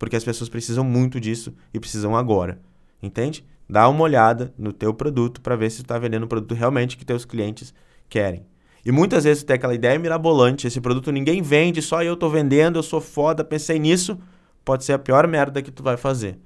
Porque 0.03 0.17
as 0.17 0.25
pessoas 0.25 0.51
precisam 0.51 0.83
muito 0.83 1.21
disso 1.21 1.55
e 1.73 1.79
precisam 1.79 2.17
agora. 2.17 2.61
Entende? 3.01 3.47
Dá 3.71 3.89
uma 3.89 4.03
olhada 4.03 4.53
no 4.59 4.73
teu 4.73 4.93
produto 4.93 5.41
para 5.41 5.55
ver 5.55 5.71
se 5.71 5.77
tu 5.77 5.83
está 5.83 5.97
vendendo 5.97 6.25
o 6.25 6.27
produto 6.27 6.57
realmente 6.57 6.97
que 6.97 7.05
teus 7.05 7.25
clientes 7.25 7.73
querem. 8.09 8.45
E 8.85 8.91
muitas 8.91 9.23
vezes 9.23 9.45
tu 9.45 9.47
tem 9.47 9.55
aquela 9.55 9.77
ideia 9.77 9.97
mirabolante, 10.01 10.67
esse 10.67 10.81
produto 10.81 11.13
ninguém 11.13 11.41
vende, 11.41 11.81
só 11.81 12.03
eu 12.03 12.15
estou 12.15 12.29
vendendo, 12.29 12.81
eu 12.81 12.83
sou 12.83 13.01
foda, 13.01 13.45
pensei 13.45 13.79
nisso, 13.79 14.19
pode 14.65 14.83
ser 14.83 14.95
a 14.95 14.99
pior 14.99 15.25
merda 15.29 15.63
que 15.63 15.71
tu 15.71 15.85
vai 15.85 15.97
fazer. 15.97 16.37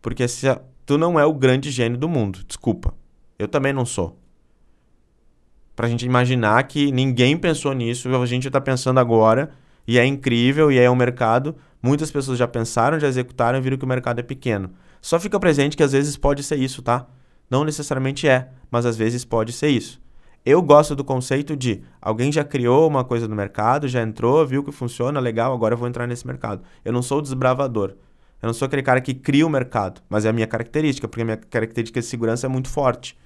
Porque 0.00 0.26
se 0.26 0.48
a, 0.48 0.62
tu 0.86 0.96
não 0.96 1.20
é 1.20 1.26
o 1.26 1.34
grande 1.34 1.70
gênio 1.70 1.98
do 1.98 2.08
mundo, 2.08 2.42
desculpa. 2.42 2.94
Eu 3.38 3.48
também 3.48 3.74
não 3.74 3.84
sou. 3.84 4.18
Pra 5.76 5.86
gente 5.86 6.06
imaginar 6.06 6.62
que 6.62 6.90
ninguém 6.90 7.36
pensou 7.36 7.74
nisso, 7.74 8.08
a 8.16 8.24
gente 8.24 8.46
está 8.46 8.62
pensando 8.62 8.98
agora, 8.98 9.50
e 9.86 9.98
é 9.98 10.06
incrível, 10.06 10.72
e 10.72 10.78
é 10.78 10.90
um 10.90 10.96
mercado. 10.96 11.54
Muitas 11.82 12.10
pessoas 12.10 12.38
já 12.38 12.48
pensaram, 12.48 12.98
já 12.98 13.08
executaram 13.08 13.58
e 13.58 13.60
viram 13.60 13.76
que 13.76 13.84
o 13.84 13.88
mercado 13.88 14.18
é 14.18 14.22
pequeno. 14.22 14.70
Só 15.00 15.18
fica 15.20 15.38
presente 15.38 15.76
que 15.76 15.82
às 15.82 15.92
vezes 15.92 16.16
pode 16.16 16.42
ser 16.42 16.58
isso, 16.58 16.82
tá? 16.82 17.06
Não 17.50 17.64
necessariamente 17.64 18.28
é, 18.28 18.48
mas 18.70 18.84
às 18.84 18.96
vezes 18.96 19.24
pode 19.24 19.52
ser 19.52 19.68
isso. 19.68 20.00
Eu 20.44 20.62
gosto 20.62 20.94
do 20.94 21.04
conceito 21.04 21.56
de 21.56 21.82
alguém 22.00 22.32
já 22.32 22.42
criou 22.42 22.88
uma 22.88 23.04
coisa 23.04 23.28
no 23.28 23.36
mercado, 23.36 23.86
já 23.86 24.02
entrou, 24.02 24.46
viu 24.46 24.64
que 24.64 24.72
funciona, 24.72 25.20
legal, 25.20 25.52
agora 25.52 25.74
eu 25.74 25.78
vou 25.78 25.88
entrar 25.88 26.06
nesse 26.06 26.26
mercado. 26.26 26.62
Eu 26.84 26.92
não 26.92 27.02
sou 27.02 27.18
o 27.18 27.22
desbravador. 27.22 27.94
Eu 28.40 28.46
não 28.46 28.54
sou 28.54 28.66
aquele 28.66 28.82
cara 28.82 29.00
que 29.00 29.14
cria 29.14 29.46
o 29.46 29.50
mercado, 29.50 30.00
mas 30.08 30.24
é 30.24 30.28
a 30.28 30.32
minha 30.32 30.46
característica, 30.46 31.08
porque 31.08 31.22
a 31.22 31.24
minha 31.24 31.36
característica 31.36 32.00
de 32.00 32.06
segurança 32.06 32.46
é 32.46 32.48
muito 32.48 32.68
forte. 32.68 33.16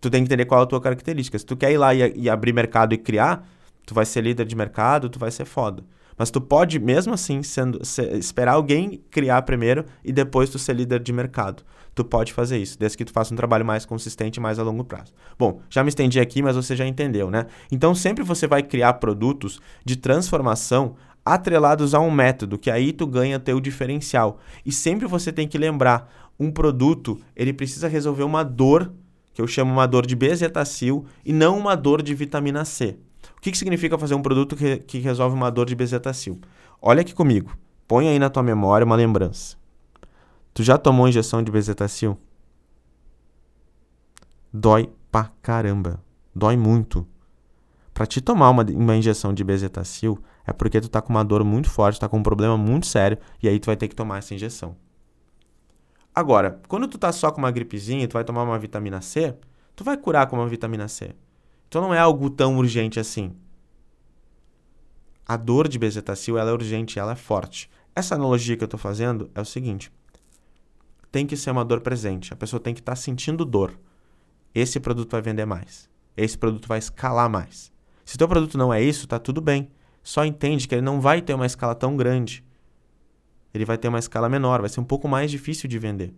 Tu 0.00 0.10
tem 0.10 0.22
que 0.22 0.26
entender 0.26 0.44
qual 0.44 0.60
é 0.60 0.64
a 0.64 0.66
tua 0.66 0.80
característica. 0.80 1.38
Se 1.38 1.46
tu 1.46 1.56
quer 1.56 1.70
ir 1.70 1.78
lá 1.78 1.94
e, 1.94 2.12
e 2.16 2.28
abrir 2.28 2.52
mercado 2.52 2.94
e 2.94 2.98
criar, 2.98 3.46
tu 3.86 3.94
vai 3.94 4.04
ser 4.04 4.22
líder 4.22 4.44
de 4.44 4.56
mercado, 4.56 5.08
tu 5.08 5.18
vai 5.18 5.30
ser 5.30 5.44
foda. 5.44 5.84
Mas 6.20 6.30
tu 6.30 6.38
pode, 6.38 6.78
mesmo 6.78 7.14
assim, 7.14 7.42
sendo, 7.42 7.82
se, 7.82 8.02
esperar 8.18 8.52
alguém 8.52 9.02
criar 9.10 9.40
primeiro 9.40 9.86
e 10.04 10.12
depois 10.12 10.50
tu 10.50 10.58
ser 10.58 10.74
líder 10.74 11.00
de 11.00 11.14
mercado. 11.14 11.62
Tu 11.94 12.04
pode 12.04 12.34
fazer 12.34 12.58
isso, 12.58 12.78
desde 12.78 12.98
que 12.98 13.06
tu 13.06 13.10
faça 13.10 13.32
um 13.32 13.36
trabalho 13.38 13.64
mais 13.64 13.86
consistente 13.86 14.36
e 14.36 14.40
mais 14.42 14.58
a 14.58 14.62
longo 14.62 14.84
prazo. 14.84 15.14
Bom, 15.38 15.62
já 15.70 15.82
me 15.82 15.88
estendi 15.88 16.20
aqui, 16.20 16.42
mas 16.42 16.56
você 16.56 16.76
já 16.76 16.86
entendeu, 16.86 17.30
né? 17.30 17.46
Então, 17.72 17.94
sempre 17.94 18.22
você 18.22 18.46
vai 18.46 18.62
criar 18.62 18.92
produtos 18.94 19.62
de 19.82 19.96
transformação 19.96 20.94
atrelados 21.24 21.94
a 21.94 22.00
um 22.00 22.10
método, 22.10 22.58
que 22.58 22.70
aí 22.70 22.92
tu 22.92 23.06
ganha 23.06 23.40
teu 23.40 23.58
diferencial. 23.58 24.40
E 24.62 24.70
sempre 24.70 25.06
você 25.06 25.32
tem 25.32 25.48
que 25.48 25.56
lembrar, 25.56 26.30
um 26.38 26.50
produto, 26.50 27.18
ele 27.34 27.54
precisa 27.54 27.88
resolver 27.88 28.24
uma 28.24 28.42
dor, 28.42 28.92
que 29.32 29.40
eu 29.40 29.46
chamo 29.46 29.72
uma 29.72 29.86
dor 29.86 30.04
de 30.04 30.14
bezetacil, 30.14 31.06
e 31.24 31.32
não 31.32 31.58
uma 31.58 31.74
dor 31.74 32.02
de 32.02 32.14
vitamina 32.14 32.62
C. 32.66 32.98
O 33.40 33.42
que, 33.42 33.50
que 33.50 33.56
significa 33.56 33.96
fazer 33.96 34.14
um 34.14 34.20
produto 34.20 34.54
que, 34.54 34.76
que 34.80 34.98
resolve 34.98 35.34
uma 35.34 35.50
dor 35.50 35.64
de 35.64 35.74
bezetacil? 35.74 36.38
Olha 36.80 37.00
aqui 37.00 37.14
comigo. 37.14 37.56
Põe 37.88 38.06
aí 38.06 38.18
na 38.18 38.28
tua 38.28 38.42
memória 38.42 38.84
uma 38.84 38.94
lembrança. 38.94 39.56
Tu 40.52 40.62
já 40.62 40.76
tomou 40.76 41.08
injeção 41.08 41.42
de 41.42 41.50
bezetacil? 41.50 42.18
Dói 44.52 44.90
pra 45.10 45.30
caramba. 45.40 46.04
Dói 46.34 46.54
muito. 46.54 47.06
Para 47.94 48.04
te 48.04 48.20
tomar 48.20 48.50
uma, 48.50 48.62
uma 48.62 48.94
injeção 48.94 49.32
de 49.32 49.42
bezetacil 49.42 50.22
é 50.46 50.52
porque 50.52 50.78
tu 50.78 50.90
tá 50.90 51.00
com 51.00 51.08
uma 51.08 51.24
dor 51.24 51.42
muito 51.42 51.70
forte, 51.70 51.98
tá 51.98 52.10
com 52.10 52.18
um 52.18 52.22
problema 52.22 52.58
muito 52.58 52.86
sério 52.86 53.16
e 53.42 53.48
aí 53.48 53.58
tu 53.58 53.66
vai 53.66 53.76
ter 53.76 53.88
que 53.88 53.96
tomar 53.96 54.18
essa 54.18 54.34
injeção. 54.34 54.76
Agora, 56.14 56.60
quando 56.68 56.86
tu 56.86 56.98
tá 56.98 57.10
só 57.10 57.30
com 57.30 57.38
uma 57.38 57.50
gripezinha 57.50 58.06
tu 58.06 58.12
vai 58.12 58.24
tomar 58.24 58.42
uma 58.42 58.58
vitamina 58.58 59.00
C, 59.00 59.34
tu 59.74 59.82
vai 59.82 59.96
curar 59.96 60.26
com 60.26 60.36
uma 60.36 60.46
vitamina 60.46 60.88
C. 60.88 61.14
Então 61.70 61.80
não 61.80 61.94
é 61.94 62.00
algo 62.00 62.28
tão 62.28 62.58
urgente 62.58 62.98
assim. 62.98 63.32
A 65.24 65.36
dor 65.36 65.68
de 65.68 65.78
bezetacil 65.78 66.36
ela 66.36 66.50
é 66.50 66.52
urgente, 66.52 66.98
ela 66.98 67.12
é 67.12 67.14
forte. 67.14 67.70
Essa 67.94 68.16
analogia 68.16 68.56
que 68.56 68.64
eu 68.64 68.66
estou 68.66 68.78
fazendo 68.78 69.30
é 69.36 69.40
o 69.40 69.44
seguinte: 69.44 69.92
tem 71.12 71.24
que 71.24 71.36
ser 71.36 71.52
uma 71.52 71.64
dor 71.64 71.80
presente. 71.80 72.32
A 72.32 72.36
pessoa 72.36 72.58
tem 72.58 72.74
que 72.74 72.80
estar 72.80 72.92
tá 72.92 72.96
sentindo 72.96 73.44
dor. 73.44 73.78
Esse 74.52 74.80
produto 74.80 75.12
vai 75.12 75.22
vender 75.22 75.44
mais. 75.44 75.88
Esse 76.16 76.36
produto 76.36 76.66
vai 76.66 76.80
escalar 76.80 77.30
mais. 77.30 77.70
Se 78.04 78.18
teu 78.18 78.26
produto 78.26 78.58
não 78.58 78.74
é 78.74 78.82
isso, 78.82 79.06
tá 79.06 79.20
tudo 79.20 79.40
bem. 79.40 79.70
Só 80.02 80.24
entende 80.24 80.66
que 80.66 80.74
ele 80.74 80.82
não 80.82 81.00
vai 81.00 81.22
ter 81.22 81.34
uma 81.34 81.46
escala 81.46 81.76
tão 81.76 81.96
grande. 81.96 82.44
Ele 83.54 83.64
vai 83.64 83.78
ter 83.78 83.86
uma 83.86 84.00
escala 84.00 84.28
menor, 84.28 84.60
vai 84.60 84.68
ser 84.68 84.80
um 84.80 84.84
pouco 84.84 85.06
mais 85.06 85.30
difícil 85.30 85.68
de 85.68 85.78
vender. 85.78 86.12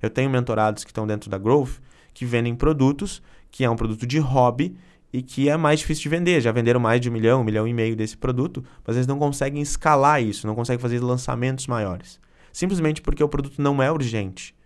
Eu 0.00 0.08
tenho 0.08 0.30
mentorados 0.30 0.82
que 0.82 0.90
estão 0.90 1.06
dentro 1.06 1.28
da 1.28 1.36
Growth 1.36 1.78
que 2.14 2.24
vendem 2.24 2.54
produtos 2.54 3.20
que 3.54 3.62
é 3.62 3.70
um 3.70 3.76
produto 3.76 4.04
de 4.04 4.18
hobby 4.18 4.76
e 5.14 5.22
que 5.22 5.48
é 5.48 5.56
mais 5.56 5.78
difícil 5.78 6.02
de 6.02 6.08
vender. 6.08 6.40
Já 6.40 6.50
venderam 6.50 6.80
mais 6.80 7.00
de 7.00 7.08
um 7.08 7.12
milhão, 7.12 7.40
um 7.40 7.44
milhão 7.44 7.68
e 7.68 7.72
meio 7.72 7.94
desse 7.94 8.16
produto, 8.16 8.64
mas 8.84 8.96
eles 8.96 9.06
não 9.06 9.16
conseguem 9.16 9.62
escalar 9.62 10.20
isso, 10.20 10.44
não 10.44 10.56
conseguem 10.56 10.80
fazer 10.80 10.98
lançamentos 10.98 11.68
maiores. 11.68 12.18
Simplesmente 12.52 13.00
porque 13.00 13.22
o 13.22 13.28
produto 13.28 13.62
não 13.62 13.80
é 13.80 13.92
urgente. 13.92 14.56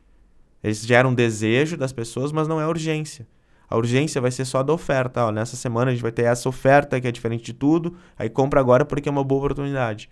Eles 0.65 0.87
geram 0.87 1.13
desejo 1.13 1.77
das 1.77 1.93
pessoas, 1.93 2.33
mas 2.33 2.49
não 2.49 2.59
é 2.59 2.67
urgência. 2.67 3.29
A 3.69 3.77
urgência 3.77 4.23
vai 4.23 4.31
ser 4.31 4.47
só 4.47 4.63
da 4.63 4.73
oferta. 4.73 5.27
Ó, 5.27 5.31
nessa 5.31 5.55
semana 5.55 5.91
a 5.91 5.95
gente 5.95 6.03
vai 6.03 6.13
ter 6.13 6.23
essa 6.23 6.49
oferta 6.49 6.99
que 6.99 7.07
é 7.07 7.13
diferente 7.13 7.45
de 7.45 7.53
tudo, 7.53 7.95
aí 8.19 8.31
compra 8.31 8.59
agora 8.59 8.87
porque 8.87 9.07
é 9.07 9.13
uma 9.13 9.23
boa 9.23 9.41
oportunidade. 9.41 10.09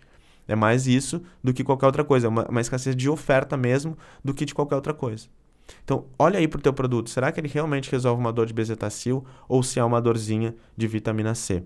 É 0.46 0.54
mais 0.54 0.86
isso 0.86 1.22
do 1.42 1.54
que 1.54 1.64
qualquer 1.64 1.86
outra 1.86 2.04
coisa. 2.04 2.26
É 2.26 2.28
uma, 2.28 2.44
uma 2.46 2.60
escassez 2.60 2.94
de 2.94 3.08
oferta 3.08 3.56
mesmo 3.56 3.96
do 4.22 4.34
que 4.34 4.44
de 4.44 4.54
qualquer 4.54 4.74
outra 4.74 4.92
coisa. 4.92 5.28
Então, 5.84 6.06
olha 6.18 6.38
aí 6.38 6.48
para 6.48 6.58
o 6.58 6.62
teu 6.62 6.72
produto. 6.72 7.10
Será 7.10 7.30
que 7.30 7.40
ele 7.40 7.48
realmente 7.48 7.90
resolve 7.90 8.20
uma 8.20 8.32
dor 8.32 8.46
de 8.46 8.52
bezetacil 8.52 9.24
ou 9.48 9.62
se 9.62 9.78
é 9.78 9.84
uma 9.84 10.00
dorzinha 10.00 10.54
de 10.76 10.86
vitamina 10.86 11.34
C? 11.34 11.62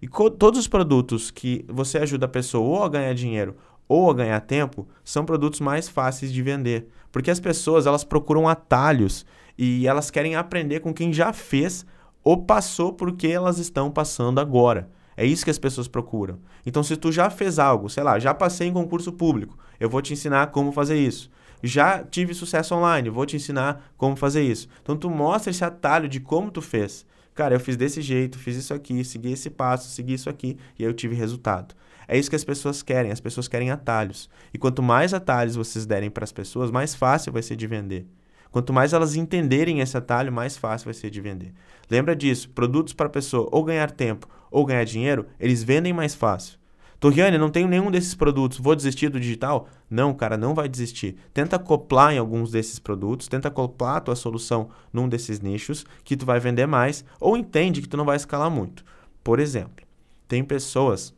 E 0.00 0.08
todos 0.08 0.60
os 0.60 0.68
produtos 0.68 1.30
que 1.30 1.64
você 1.68 1.98
ajuda 1.98 2.26
a 2.26 2.28
pessoa 2.28 2.78
ou 2.78 2.84
a 2.84 2.88
ganhar 2.88 3.14
dinheiro 3.14 3.56
ou 3.88 4.10
a 4.10 4.14
ganhar 4.14 4.40
tempo 4.40 4.88
são 5.04 5.24
produtos 5.24 5.60
mais 5.60 5.88
fáceis 5.88 6.32
de 6.32 6.42
vender. 6.42 6.88
Porque 7.12 7.30
as 7.30 7.40
pessoas 7.40 7.86
elas 7.86 8.04
procuram 8.04 8.48
atalhos 8.48 9.24
e 9.56 9.86
elas 9.86 10.10
querem 10.10 10.34
aprender 10.34 10.80
com 10.80 10.92
quem 10.92 11.12
já 11.12 11.32
fez 11.32 11.86
ou 12.22 12.42
passou 12.42 12.92
por 12.92 13.12
que 13.12 13.28
elas 13.28 13.58
estão 13.58 13.90
passando 13.90 14.40
agora. 14.40 14.88
É 15.16 15.24
isso 15.24 15.44
que 15.44 15.50
as 15.50 15.58
pessoas 15.58 15.86
procuram. 15.86 16.38
Então, 16.66 16.82
se 16.82 16.96
tu 16.96 17.12
já 17.12 17.30
fez 17.30 17.58
algo, 17.58 17.88
sei 17.88 18.02
lá, 18.02 18.18
já 18.18 18.34
passei 18.34 18.66
em 18.66 18.72
concurso 18.72 19.12
público, 19.12 19.56
eu 19.78 19.88
vou 19.88 20.02
te 20.02 20.12
ensinar 20.12 20.48
como 20.48 20.72
fazer 20.72 20.96
isso 20.96 21.30
já 21.66 22.02
tive 22.02 22.34
sucesso 22.34 22.74
online, 22.74 23.08
vou 23.08 23.24
te 23.24 23.36
ensinar 23.36 23.92
como 23.96 24.16
fazer 24.16 24.42
isso. 24.42 24.68
Então 24.82 24.96
tu 24.96 25.08
mostra 25.08 25.50
esse 25.50 25.64
atalho 25.64 26.08
de 26.08 26.20
como 26.20 26.50
tu 26.50 26.60
fez. 26.60 27.06
Cara, 27.34 27.54
eu 27.54 27.60
fiz 27.60 27.76
desse 27.76 28.00
jeito, 28.00 28.38
fiz 28.38 28.56
isso 28.56 28.72
aqui, 28.72 29.04
segui 29.04 29.32
esse 29.32 29.50
passo, 29.50 29.88
segui 29.88 30.14
isso 30.14 30.30
aqui 30.30 30.56
e 30.78 30.84
aí 30.84 30.88
eu 30.88 30.94
tive 30.94 31.14
resultado. 31.14 31.74
É 32.06 32.18
isso 32.18 32.30
que 32.30 32.36
as 32.36 32.44
pessoas 32.44 32.82
querem, 32.82 33.10
as 33.10 33.20
pessoas 33.20 33.48
querem 33.48 33.70
atalhos. 33.70 34.28
E 34.52 34.58
quanto 34.58 34.82
mais 34.82 35.14
atalhos 35.14 35.56
vocês 35.56 35.86
derem 35.86 36.10
para 36.10 36.24
as 36.24 36.32
pessoas, 36.32 36.70
mais 36.70 36.94
fácil 36.94 37.32
vai 37.32 37.42
ser 37.42 37.56
de 37.56 37.66
vender. 37.66 38.06
Quanto 38.50 38.72
mais 38.72 38.92
elas 38.92 39.16
entenderem 39.16 39.80
esse 39.80 39.96
atalho, 39.96 40.32
mais 40.32 40.56
fácil 40.56 40.84
vai 40.84 40.94
ser 40.94 41.10
de 41.10 41.20
vender. 41.20 41.52
Lembra 41.90 42.14
disso, 42.14 42.50
produtos 42.50 42.92
para 42.92 43.06
a 43.06 43.10
pessoa 43.10 43.48
ou 43.50 43.64
ganhar 43.64 43.90
tempo 43.90 44.28
ou 44.48 44.64
ganhar 44.64 44.84
dinheiro, 44.84 45.26
eles 45.40 45.64
vendem 45.64 45.92
mais 45.92 46.14
fácil. 46.14 46.56
Torriane, 47.00 47.36
não 47.36 47.50
tenho 47.50 47.68
nenhum 47.68 47.90
desses 47.90 48.14
produtos, 48.14 48.58
vou 48.58 48.74
desistir 48.74 49.08
do 49.08 49.20
digital? 49.20 49.68
Não, 49.90 50.14
cara, 50.14 50.36
não 50.36 50.54
vai 50.54 50.68
desistir. 50.68 51.16
Tenta 51.32 51.56
acoplar 51.56 52.12
em 52.12 52.18
alguns 52.18 52.50
desses 52.50 52.78
produtos, 52.78 53.28
tenta 53.28 53.48
acoplar 53.48 53.96
a 53.96 54.00
tua 54.00 54.16
solução 54.16 54.70
num 54.92 55.08
desses 55.08 55.40
nichos 55.40 55.84
que 56.02 56.16
tu 56.16 56.24
vai 56.24 56.40
vender 56.40 56.66
mais 56.66 57.04
ou 57.20 57.36
entende 57.36 57.82
que 57.82 57.88
tu 57.88 57.96
não 57.96 58.04
vai 58.04 58.16
escalar 58.16 58.50
muito. 58.50 58.84
Por 59.22 59.38
exemplo, 59.38 59.84
tem 60.26 60.42
pessoas 60.42 61.14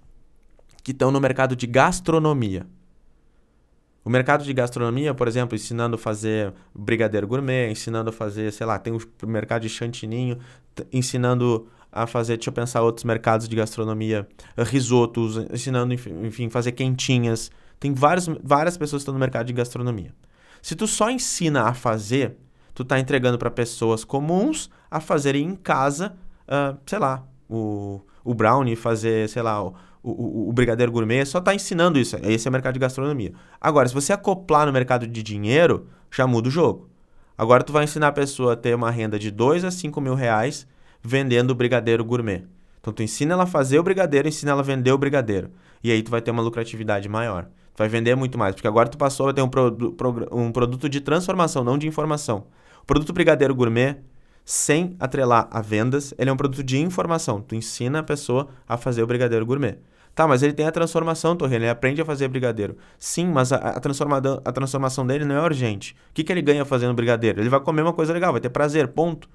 que 0.82 0.92
estão 0.92 1.10
no 1.10 1.20
mercado 1.20 1.56
de 1.56 1.66
gastronomia. 1.66 2.66
O 4.04 4.08
mercado 4.08 4.44
de 4.44 4.52
gastronomia, 4.52 5.12
por 5.12 5.26
exemplo, 5.26 5.56
ensinando 5.56 5.96
a 5.96 5.98
fazer 5.98 6.54
brigadeiro 6.72 7.26
gourmet, 7.26 7.72
ensinando 7.72 8.10
a 8.10 8.12
fazer, 8.12 8.52
sei 8.52 8.64
lá, 8.64 8.78
tem 8.78 8.92
o 8.92 9.26
mercado 9.26 9.62
de 9.62 9.68
chantininho, 9.68 10.38
ensinando 10.92 11.68
a 11.96 12.06
fazer, 12.06 12.36
deixa 12.36 12.50
eu 12.50 12.54
pensar, 12.54 12.82
outros 12.82 13.04
mercados 13.04 13.48
de 13.48 13.56
gastronomia, 13.56 14.28
risotos, 14.58 15.38
ensinando, 15.52 15.94
enfim, 15.94 16.50
fazer 16.50 16.72
quentinhas. 16.72 17.50
Tem 17.80 17.94
várias, 17.94 18.26
várias 18.42 18.76
pessoas 18.76 19.00
que 19.00 19.04
estão 19.04 19.14
no 19.14 19.20
mercado 19.20 19.46
de 19.46 19.52
gastronomia. 19.52 20.14
Se 20.60 20.74
tu 20.74 20.86
só 20.86 21.10
ensina 21.10 21.62
a 21.62 21.74
fazer, 21.74 22.36
tu 22.74 22.82
está 22.82 22.98
entregando 22.98 23.38
para 23.38 23.50
pessoas 23.50 24.04
comuns 24.04 24.70
a 24.90 25.00
fazerem 25.00 25.44
em 25.44 25.54
casa, 25.54 26.14
uh, 26.46 26.76
sei 26.84 26.98
lá, 26.98 27.24
o, 27.48 28.00
o 28.24 28.34
brownie, 28.34 28.76
fazer, 28.76 29.28
sei 29.28 29.42
lá, 29.42 29.62
o, 29.62 29.74
o, 30.02 30.48
o, 30.48 30.52
brigadeiro 30.52 30.92
gourmet, 30.92 31.24
só 31.24 31.38
está 31.38 31.54
ensinando 31.54 31.98
isso. 31.98 32.16
Esse 32.22 32.46
é 32.46 32.50
o 32.50 32.52
mercado 32.52 32.74
de 32.74 32.80
gastronomia. 32.80 33.32
Agora, 33.60 33.88
se 33.88 33.94
você 33.94 34.12
acoplar 34.12 34.66
no 34.66 34.72
mercado 34.72 35.06
de 35.06 35.22
dinheiro, 35.22 35.88
já 36.10 36.26
muda 36.26 36.48
o 36.48 36.50
jogo. 36.50 36.88
Agora 37.38 37.62
tu 37.62 37.72
vai 37.72 37.84
ensinar 37.84 38.08
a 38.08 38.12
pessoa 38.12 38.54
a 38.54 38.56
ter 38.56 38.74
uma 38.74 38.90
renda 38.90 39.18
de 39.18 39.30
2 39.30 39.64
a 39.64 39.70
5 39.70 40.00
mil 40.00 40.14
reais 40.14 40.66
vendendo 41.06 41.52
o 41.52 41.54
brigadeiro 41.54 42.04
gourmet. 42.04 42.44
Então 42.80 42.92
tu 42.92 43.02
ensina 43.02 43.34
ela 43.34 43.44
a 43.44 43.46
fazer 43.46 43.78
o 43.78 43.82
brigadeiro, 43.82 44.28
ensina 44.28 44.52
ela 44.52 44.60
a 44.60 44.64
vender 44.64 44.90
o 44.92 44.98
brigadeiro. 44.98 45.50
E 45.82 45.90
aí 45.90 46.02
tu 46.02 46.10
vai 46.10 46.20
ter 46.20 46.30
uma 46.30 46.42
lucratividade 46.42 47.08
maior. 47.08 47.44
Tu 47.44 47.78
vai 47.78 47.88
vender 47.88 48.14
muito 48.16 48.36
mais, 48.36 48.54
porque 48.54 48.66
agora 48.66 48.88
tu 48.88 48.98
passou 48.98 49.28
a 49.28 49.32
ter 49.32 49.42
um, 49.42 49.48
pro, 49.48 49.92
pro, 49.92 50.28
um 50.32 50.50
produto 50.50 50.88
de 50.88 51.00
transformação, 51.00 51.62
não 51.62 51.78
de 51.78 51.86
informação. 51.86 52.46
O 52.82 52.86
produto 52.86 53.12
brigadeiro 53.12 53.54
gourmet, 53.54 53.98
sem 54.44 54.96
atrelar 54.98 55.48
a 55.50 55.60
vendas, 55.60 56.14
ele 56.18 56.30
é 56.30 56.32
um 56.32 56.36
produto 56.36 56.62
de 56.62 56.78
informação. 56.78 57.40
Tu 57.40 57.54
ensina 57.54 58.00
a 58.00 58.02
pessoa 58.02 58.48
a 58.68 58.76
fazer 58.76 59.02
o 59.02 59.06
brigadeiro 59.06 59.46
gourmet. 59.46 59.78
Tá, 60.14 60.26
mas 60.26 60.42
ele 60.42 60.54
tem 60.54 60.66
a 60.66 60.72
transformação, 60.72 61.36
Torre, 61.36 61.56
ele 61.56 61.68
aprende 61.68 62.00
a 62.00 62.04
fazer 62.04 62.26
brigadeiro. 62.28 62.76
Sim, 62.98 63.26
mas 63.26 63.52
a, 63.52 63.56
a, 63.56 63.76
a 63.76 64.52
transformação 64.52 65.06
dele 65.06 65.26
não 65.26 65.36
é 65.36 65.42
urgente. 65.42 65.94
O 66.10 66.14
que, 66.14 66.24
que 66.24 66.32
ele 66.32 66.40
ganha 66.40 66.64
fazendo 66.64 66.94
brigadeiro? 66.94 67.40
Ele 67.40 67.50
vai 67.50 67.60
comer 67.60 67.82
uma 67.82 67.92
coisa 67.92 68.14
legal, 68.14 68.32
vai 68.32 68.40
ter 68.40 68.48
prazer, 68.48 68.88
ponto. 68.88 69.28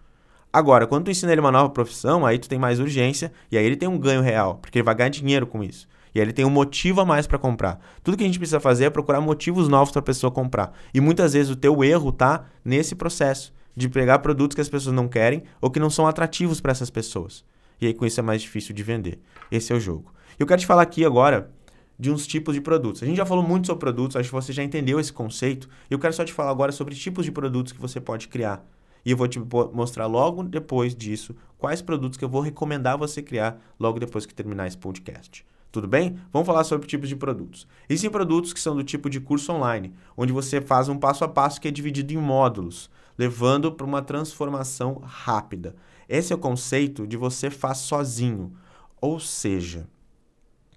Agora, 0.54 0.86
quando 0.86 1.06
tu 1.06 1.12
ensina 1.12 1.32
ele 1.32 1.40
uma 1.40 1.52
nova 1.52 1.70
profissão, 1.70 2.26
aí 2.26 2.38
tu 2.38 2.50
tem 2.50 2.60
mais 2.60 2.80
urgência 2.80 3.32
e 3.50 3.58
aí 3.58 3.66
ele 3.66 3.78
tem 3.78 3.88
um 3.88 3.98
ganho 3.98 4.22
real, 4.22 4.56
porque 4.56 4.78
ele 4.78 4.84
vai 4.84 4.94
ganhar 4.94 5.10
dinheiro 5.10 5.48
com 5.48 5.64
isso. 5.64 5.88
E 6.14 6.20
aí 6.20 6.26
ele 6.26 6.34
tem 6.34 6.44
um 6.44 6.50
motivo 6.50 7.00
a 7.00 7.06
mais 7.06 7.26
para 7.26 7.38
comprar. 7.38 7.80
Tudo 8.04 8.18
que 8.18 8.24
a 8.24 8.28
gente 8.28 8.38
precisa 8.38 8.60
fazer 8.60 8.86
é 8.86 8.90
procurar 8.90 9.22
motivos 9.22 9.70
novos 9.70 9.92
para 9.92 10.00
a 10.00 10.04
pessoa 10.04 10.30
comprar. 10.30 10.74
E 10.94 11.00
muitas 11.00 11.32
vezes 11.32 11.50
o 11.50 11.56
teu 11.56 11.82
erro 11.84 12.12
tá 12.12 12.46
nesse 12.66 12.96
processo 12.96 13.54
de 13.76 13.88
pegar 13.88 14.20
produtos 14.20 14.54
que 14.54 14.62
as 14.62 14.68
pessoas 14.68 14.94
não 14.94 15.08
querem 15.08 15.44
ou 15.62 15.72
que 15.72 15.80
não 15.80 15.90
são 15.90 16.06
atrativos 16.06 16.60
para 16.60 16.74
essas 16.74 16.90
pessoas. 16.90 17.46
E 17.80 17.88
aí 17.88 17.94
com 17.94 18.06
isso 18.06 18.20
é 18.20 18.24
mais 18.24 18.42
difícil 18.42 18.76
de 18.76 18.84
vender. 18.84 19.20
Esse 19.50 19.72
é 19.72 19.76
o 19.76 19.80
jogo. 19.80 20.14
Eu 20.38 20.46
quero 20.46 20.60
te 20.60 20.68
falar 20.68 20.82
aqui 20.82 21.06
agora 21.06 21.50
de 21.98 22.12
uns 22.12 22.28
tipos 22.28 22.54
de 22.54 22.60
produtos. 22.60 23.02
A 23.02 23.06
gente 23.06 23.18
já 23.18 23.26
falou 23.26 23.44
muito 23.44 23.68
sobre 23.68 23.80
produtos, 23.80 24.18
acho 24.18 24.28
que 24.28 24.36
você 24.36 24.52
já 24.52 24.64
entendeu 24.64 25.00
esse 25.00 25.14
conceito. 25.14 25.70
Eu 25.90 25.98
quero 25.98 26.14
só 26.14 26.26
te 26.26 26.34
falar 26.34 26.52
agora 26.52 26.74
sobre 26.74 26.94
tipos 26.94 27.24
de 27.24 27.32
produtos 27.32 27.72
que 27.72 27.80
você 27.80 28.02
pode 28.02 28.28
criar 28.28 28.66
e 29.06 29.12
eu 29.12 29.18
vou 29.18 29.28
te 29.28 29.40
mostrar 29.74 30.06
logo 30.06 30.44
depois 30.44 30.96
disso 30.96 31.36
quais 31.58 31.82
produtos 31.82 32.18
que 32.18 32.26
eu 32.26 32.30
vou 32.30 32.42
recomendar 32.42 32.98
você 32.98 33.22
criar 33.22 33.62
logo 33.80 34.00
depois 34.00 34.26
que 34.26 34.34
terminar 34.34 34.68
esse 34.68 34.78
podcast. 34.78 35.46
Tudo 35.72 35.88
bem? 35.88 36.18
Vamos 36.34 36.46
falar 36.46 36.66
sobre 36.66 36.86
tipos 36.86 37.08
de 37.08 37.16
produtos. 37.16 37.66
Existem 37.88 38.10
produtos 38.10 38.52
que 38.52 38.60
são 38.60 38.76
do 38.76 38.84
tipo 38.84 39.10
de 39.10 39.22
curso 39.22 39.54
online, 39.54 39.94
onde 40.18 40.34
você 40.34 40.60
faz 40.60 40.90
um 40.90 40.98
passo 40.98 41.24
a 41.24 41.30
passo 41.30 41.62
que 41.62 41.68
é 41.68 41.72
dividido 41.72 42.14
em 42.14 42.18
módulos, 42.18 42.90
levando 43.18 43.72
para 43.72 43.86
uma 43.86 44.02
transformação 44.02 45.02
rápida. 45.04 45.76
Esse 46.10 46.34
é 46.34 46.36
o 46.36 46.40
conceito 46.40 47.08
de 47.08 47.16
você 47.16 47.50
faz 47.50 47.78
sozinho. 47.78 48.52
Ou 49.00 49.18
seja, 49.18 49.88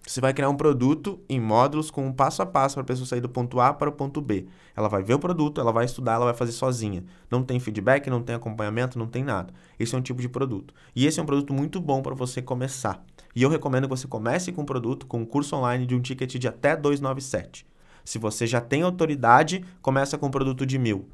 você 0.07 0.21
vai 0.21 0.35
criar 0.35 0.51
um 0.51 0.57
produto 0.57 1.19
em 1.29 1.41
módulos 1.41 1.91
com 1.91 2.07
um 2.07 2.13
passo 2.13 2.43
a 2.43 2.47
passo 2.47 2.75
para 2.75 2.83
a 2.83 2.87
pessoa 2.87 3.07
sair 3.07 3.23
do 3.23 3.29
ponto 3.29 3.59
A 3.59 3.73
para 3.73 3.89
o 3.89 3.93
ponto 3.93 4.21
B. 4.21 4.47
Ela 4.77 4.87
vai 4.87 5.03
ver 5.03 5.15
o 5.15 5.19
produto, 5.19 5.61
ela 5.61 5.73
vai 5.73 5.87
estudar, 5.87 6.15
ela 6.15 6.27
vai 6.27 6.35
fazer 6.35 6.53
sozinha. 6.53 7.03
Não 7.31 7.43
tem 7.43 7.59
feedback, 7.59 8.11
não 8.11 8.23
tem 8.23 8.35
acompanhamento, 8.35 8.99
não 8.99 9.07
tem 9.07 9.25
nada. 9.25 9.55
Esse 9.79 9.95
é 9.95 9.99
um 9.99 10.03
tipo 10.03 10.21
de 10.21 10.29
produto. 10.29 10.75
E 10.95 11.07
esse 11.07 11.19
é 11.19 11.23
um 11.23 11.27
produto 11.27 11.55
muito 11.55 11.81
bom 11.81 12.03
para 12.03 12.15
você 12.15 12.43
começar. 12.43 13.03
E 13.35 13.43
eu 13.43 13.49
recomendo 13.49 13.85
que 13.85 13.97
você 13.97 14.07
comece 14.07 14.53
com 14.53 14.63
um 14.63 14.67
produto, 14.67 15.07
com 15.07 15.21
um 15.21 15.25
curso 15.25 15.57
online 15.57 15.87
de 15.87 15.95
um 15.95 16.01
ticket 16.01 16.37
de 16.37 16.47
até 16.47 16.77
297. 16.77 17.67
Se 18.05 18.19
você 18.19 18.47
já 18.47 18.61
tem 18.61 18.83
autoridade, 18.83 19.65
começa 19.81 20.19
com 20.19 20.27
um 20.27 20.31
produto 20.31 20.67
de 20.67 20.79
mil. 20.79 21.09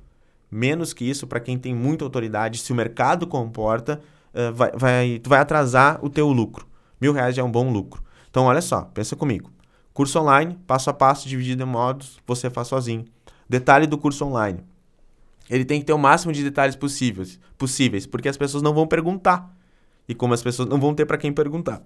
Menos 0.51 0.93
que 0.93 1.09
isso, 1.09 1.29
para 1.29 1.39
quem 1.39 1.57
tem 1.57 1.73
muita 1.73 2.05
autoridade, 2.05 2.59
se 2.59 2.73
o 2.73 2.75
mercado 2.75 3.25
comporta, 3.25 4.01
uh, 4.35 4.53
vai, 4.53 4.73
vai, 4.75 5.19
tu 5.21 5.31
vai 5.31 5.39
atrasar 5.39 6.05
o 6.05 6.11
teu 6.11 6.29
lucro. 6.33 6.67
Mil 7.01 7.13
reais 7.13 7.37
já 7.37 7.43
é 7.43 7.45
um 7.45 7.51
bom 7.51 7.71
lucro. 7.71 8.03
Então, 8.31 8.45
olha 8.45 8.63
só, 8.63 8.83
pensa 8.83 9.17
comigo. 9.17 9.51
Curso 9.93 10.19
online, 10.21 10.57
passo 10.67 10.89
a 10.89 10.93
passo, 10.93 11.29
dividido 11.29 11.63
em 11.63 11.67
modos, 11.67 12.19
você 12.27 12.49
faz 12.49 12.69
sozinho. 12.69 13.05
Detalhe 13.49 13.87
do 13.87 13.99
curso 13.99 14.25
online. 14.25 14.65
Ele 15.49 15.65
tem 15.65 15.81
que 15.81 15.87
ter 15.87 15.93
o 15.93 15.99
máximo 15.99 16.33
de 16.33 16.45
detalhes 16.45 16.77
possíveis, 16.77 17.41
possíveis, 17.59 18.07
porque 18.07 18.29
as 18.29 18.37
pessoas 18.37 18.63
não 18.63 18.73
vão 18.73 18.87
perguntar. 18.87 19.53
E 20.09 20.15
como 20.15 20.33
as 20.33 20.43
pessoas 20.43 20.69
não 20.69 20.79
vão 20.79 20.95
ter 20.95 21.05
para 21.07 21.19
quem 21.19 21.33
perguntar. 21.33 21.83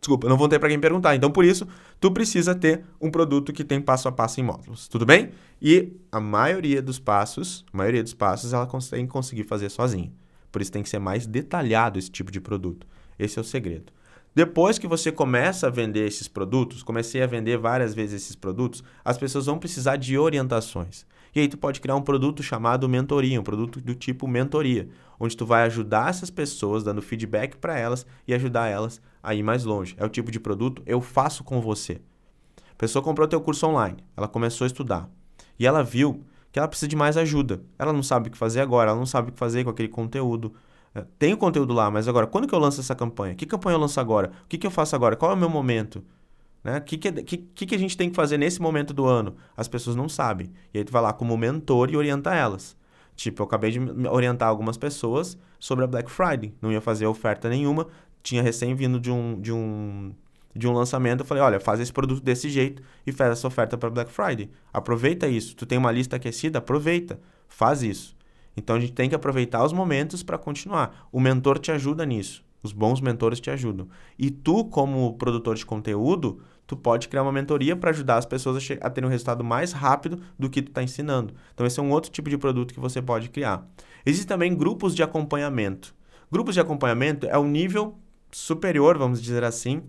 Desculpa, 0.00 0.28
não 0.28 0.36
vão 0.36 0.48
ter 0.48 0.58
para 0.58 0.68
quem 0.68 0.78
perguntar. 0.78 1.14
Então, 1.14 1.30
por 1.30 1.44
isso, 1.44 1.66
tu 1.98 2.10
precisa 2.10 2.54
ter 2.54 2.84
um 3.00 3.10
produto 3.10 3.52
que 3.52 3.64
tem 3.64 3.80
passo 3.80 4.06
a 4.08 4.12
passo 4.12 4.40
em 4.40 4.42
módulos. 4.42 4.86
Tudo 4.86 5.06
bem? 5.06 5.30
E 5.62 5.92
a 6.12 6.20
maioria 6.20 6.82
dos 6.82 6.98
passos, 6.98 7.64
a 7.72 7.76
maioria 7.76 8.02
dos 8.02 8.12
passos, 8.12 8.52
ela 8.52 8.66
que 8.66 9.06
conseguir 9.06 9.44
fazer 9.44 9.70
sozinha. 9.70 10.12
Por 10.52 10.60
isso 10.60 10.70
tem 10.70 10.82
que 10.82 10.90
ser 10.90 10.98
mais 10.98 11.26
detalhado 11.26 11.98
esse 11.98 12.10
tipo 12.10 12.30
de 12.30 12.40
produto. 12.40 12.86
Esse 13.18 13.38
é 13.38 13.42
o 13.42 13.44
segredo. 13.44 13.93
Depois 14.34 14.78
que 14.78 14.86
você 14.88 15.12
começa 15.12 15.68
a 15.68 15.70
vender 15.70 16.06
esses 16.06 16.26
produtos, 16.26 16.82
comecei 16.82 17.22
a 17.22 17.26
vender 17.26 17.56
várias 17.56 17.94
vezes 17.94 18.22
esses 18.22 18.34
produtos, 18.34 18.82
as 19.04 19.16
pessoas 19.16 19.46
vão 19.46 19.58
precisar 19.58 19.96
de 19.96 20.18
orientações. 20.18 21.06
E 21.32 21.40
aí 21.40 21.48
tu 21.48 21.56
pode 21.56 21.80
criar 21.80 21.94
um 21.94 22.02
produto 22.02 22.42
chamado 22.42 22.88
mentoria, 22.88 23.40
um 23.40 23.44
produto 23.44 23.80
do 23.80 23.94
tipo 23.94 24.26
mentoria, 24.26 24.88
onde 25.20 25.36
tu 25.36 25.46
vai 25.46 25.62
ajudar 25.64 26.10
essas 26.10 26.30
pessoas 26.30 26.82
dando 26.82 27.00
feedback 27.00 27.56
para 27.56 27.78
elas 27.78 28.04
e 28.26 28.34
ajudar 28.34 28.68
elas 28.68 29.00
a 29.22 29.34
ir 29.34 29.42
mais 29.42 29.64
longe. 29.64 29.94
É 29.98 30.04
o 30.04 30.08
tipo 30.08 30.32
de 30.32 30.40
produto 30.40 30.82
eu 30.84 31.00
faço 31.00 31.44
com 31.44 31.60
você. 31.60 32.00
A 32.72 32.76
pessoa 32.76 33.04
comprou 33.04 33.28
teu 33.28 33.40
curso 33.40 33.66
online, 33.66 33.98
ela 34.16 34.26
começou 34.26 34.64
a 34.64 34.68
estudar 34.68 35.08
e 35.58 35.66
ela 35.66 35.82
viu 35.82 36.24
que 36.50 36.58
ela 36.58 36.68
precisa 36.68 36.88
de 36.88 36.96
mais 36.96 37.16
ajuda. 37.16 37.62
Ela 37.78 37.92
não 37.92 38.02
sabe 38.02 38.28
o 38.28 38.32
que 38.32 38.38
fazer 38.38 38.60
agora, 38.60 38.90
ela 38.90 38.98
não 38.98 39.06
sabe 39.06 39.28
o 39.30 39.32
que 39.32 39.38
fazer 39.38 39.64
com 39.64 39.70
aquele 39.70 39.88
conteúdo. 39.88 40.54
Tem 41.18 41.32
o 41.32 41.36
conteúdo 41.36 41.72
lá, 41.72 41.90
mas 41.90 42.06
agora, 42.06 42.26
quando 42.26 42.46
que 42.46 42.54
eu 42.54 42.58
lanço 42.58 42.80
essa 42.80 42.94
campanha? 42.94 43.34
Que 43.34 43.46
campanha 43.46 43.74
eu 43.74 43.80
lanço 43.80 43.98
agora? 43.98 44.30
O 44.44 44.48
que, 44.48 44.56
que 44.56 44.66
eu 44.66 44.70
faço 44.70 44.94
agora? 44.94 45.16
Qual 45.16 45.30
é 45.30 45.34
o 45.34 45.36
meu 45.36 45.48
momento? 45.48 46.04
Né? 46.62 46.78
O 46.78 46.82
que, 46.82 46.96
que, 46.96 47.12
que, 47.36 47.66
que 47.66 47.74
a 47.74 47.78
gente 47.78 47.96
tem 47.96 48.08
que 48.08 48.16
fazer 48.16 48.38
nesse 48.38 48.60
momento 48.62 48.94
do 48.94 49.04
ano? 49.04 49.36
As 49.56 49.68
pessoas 49.68 49.96
não 49.96 50.08
sabem. 50.08 50.50
E 50.72 50.78
aí 50.78 50.84
tu 50.84 50.92
vai 50.92 51.02
lá 51.02 51.12
como 51.12 51.36
mentor 51.36 51.90
e 51.90 51.96
orienta 51.96 52.34
elas. 52.34 52.76
Tipo, 53.16 53.42
eu 53.42 53.46
acabei 53.46 53.70
de 53.70 53.78
orientar 54.08 54.48
algumas 54.48 54.76
pessoas 54.76 55.36
sobre 55.60 55.84
a 55.84 55.86
Black 55.88 56.10
Friday. 56.10 56.54
Não 56.60 56.72
ia 56.72 56.80
fazer 56.80 57.06
oferta 57.06 57.48
nenhuma. 57.48 57.86
Tinha 58.22 58.42
recém 58.42 58.74
vindo 58.74 58.98
de 58.98 59.10
um, 59.10 59.40
de 59.40 59.52
um, 59.52 60.12
de 60.54 60.66
um 60.66 60.72
lançamento. 60.72 61.20
Eu 61.20 61.26
falei, 61.26 61.42
olha, 61.42 61.60
faz 61.60 61.80
esse 61.80 61.92
produto 61.92 62.22
desse 62.22 62.48
jeito 62.48 62.82
e 63.06 63.12
faz 63.12 63.32
essa 63.32 63.46
oferta 63.46 63.76
para 63.76 63.90
Black 63.90 64.10
Friday. 64.10 64.50
Aproveita 64.72 65.28
isso. 65.28 65.54
Tu 65.54 65.66
tem 65.66 65.76
uma 65.76 65.92
lista 65.92 66.16
aquecida? 66.16 66.58
Aproveita. 66.58 67.20
Faz 67.46 67.82
isso. 67.82 68.16
Então 68.56 68.76
a 68.76 68.80
gente 68.80 68.92
tem 68.92 69.08
que 69.08 69.14
aproveitar 69.14 69.64
os 69.64 69.72
momentos 69.72 70.22
para 70.22 70.38
continuar. 70.38 71.08
O 71.10 71.20
mentor 71.20 71.58
te 71.58 71.72
ajuda 71.72 72.04
nisso. 72.06 72.44
Os 72.62 72.72
bons 72.72 73.00
mentores 73.00 73.40
te 73.40 73.50
ajudam. 73.50 73.88
E 74.18 74.30
tu, 74.30 74.64
como 74.64 75.14
produtor 75.18 75.54
de 75.54 75.66
conteúdo, 75.66 76.40
tu 76.66 76.76
pode 76.76 77.08
criar 77.08 77.22
uma 77.22 77.32
mentoria 77.32 77.76
para 77.76 77.90
ajudar 77.90 78.16
as 78.16 78.24
pessoas 78.24 78.56
a, 78.70 78.86
a 78.86 78.90
terem 78.90 79.06
um 79.06 79.10
resultado 79.10 79.44
mais 79.44 79.72
rápido 79.72 80.20
do 80.38 80.48
que 80.48 80.62
tu 80.62 80.68
está 80.68 80.82
ensinando. 80.82 81.34
Então 81.52 81.66
esse 81.66 81.78
é 81.78 81.82
um 81.82 81.90
outro 81.90 82.10
tipo 82.10 82.30
de 82.30 82.38
produto 82.38 82.72
que 82.72 82.80
você 82.80 83.02
pode 83.02 83.28
criar. 83.28 83.66
Existem 84.06 84.28
também 84.28 84.54
grupos 84.54 84.94
de 84.94 85.02
acompanhamento. 85.02 85.94
Grupos 86.32 86.54
de 86.54 86.60
acompanhamento 86.60 87.26
é 87.26 87.36
o 87.36 87.44
nível 87.44 87.98
superior, 88.32 88.96
vamos 88.98 89.22
dizer 89.22 89.44
assim, 89.44 89.82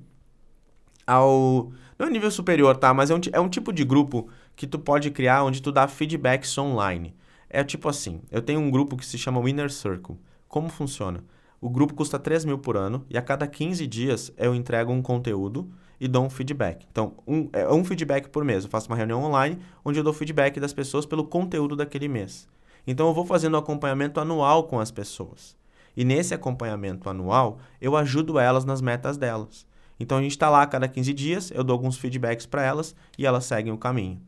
ao... 1.08 1.72
Não 1.98 2.08
é 2.08 2.10
nível 2.10 2.30
superior, 2.30 2.76
tá? 2.76 2.94
Mas 2.94 3.10
é 3.10 3.16
um, 3.16 3.22
é 3.32 3.40
um 3.40 3.48
tipo 3.48 3.72
de 3.72 3.86
grupo 3.86 4.28
que 4.56 4.68
tu 4.68 4.78
pode 4.78 5.10
criar 5.12 5.44
onde 5.44 5.62
tu 5.62 5.72
dá 5.72 5.88
feedbacks 5.88 6.58
online. 6.58 7.16
É 7.50 7.64
tipo 7.64 7.88
assim, 7.88 8.22
eu 8.32 8.42
tenho 8.42 8.60
um 8.60 8.70
grupo 8.70 8.98
que 8.98 9.06
se 9.06 9.18
chama 9.18 9.42
Winner 9.42 9.72
Circle. 9.72 10.18
Como 10.48 10.70
funciona? 10.70 11.24
O 11.62 11.70
grupo 11.70 11.94
custa 11.94 12.20
3 12.20 12.46
mil 12.46 12.58
por 12.60 12.78
ano 12.78 13.06
e 13.10 13.18
a 13.18 13.22
cada 13.22 13.48
15 13.48 13.88
dias 13.88 14.32
eu 14.38 14.54
entrego 14.54 14.92
um 14.92 15.02
conteúdo 15.02 15.70
e 16.00 16.08
dou 16.08 16.26
um 16.26 16.30
feedback. 16.30 16.86
Então, 16.92 17.14
um, 17.26 17.50
é 17.54 17.72
um 17.72 17.84
feedback 17.84 18.30
por 18.30 18.44
mês. 18.44 18.64
Eu 18.64 18.70
faço 18.70 18.88
uma 18.88 18.96
reunião 18.96 19.24
online 19.24 19.60
onde 19.84 20.00
eu 20.00 20.04
dou 20.04 20.14
feedback 20.14 20.60
das 20.60 20.74
pessoas 20.74 21.06
pelo 21.06 21.26
conteúdo 21.26 21.76
daquele 21.76 22.08
mês. 22.08 22.48
Então 22.88 23.08
eu 23.08 23.14
vou 23.14 23.26
fazendo 23.26 23.56
um 23.56 23.60
acompanhamento 23.60 24.20
anual 24.20 24.66
com 24.66 24.80
as 24.80 24.92
pessoas. 24.92 25.56
E 25.98 26.04
nesse 26.04 26.34
acompanhamento 26.34 27.10
anual, 27.10 27.58
eu 27.82 27.96
ajudo 27.96 28.38
elas 28.38 28.66
nas 28.66 28.82
metas 28.82 29.18
delas. 29.18 29.66
Então 30.00 30.18
a 30.18 30.22
gente 30.22 30.32
está 30.32 30.50
lá 30.50 30.62
a 30.62 30.68
cada 30.68 30.88
15 30.88 31.14
dias, 31.14 31.52
eu 31.52 31.64
dou 31.64 31.74
alguns 31.74 31.98
feedbacks 31.98 32.46
para 32.46 32.64
elas 32.64 32.96
e 33.18 33.26
elas 33.26 33.46
seguem 33.46 33.72
o 33.72 33.78
caminho. 33.78 34.22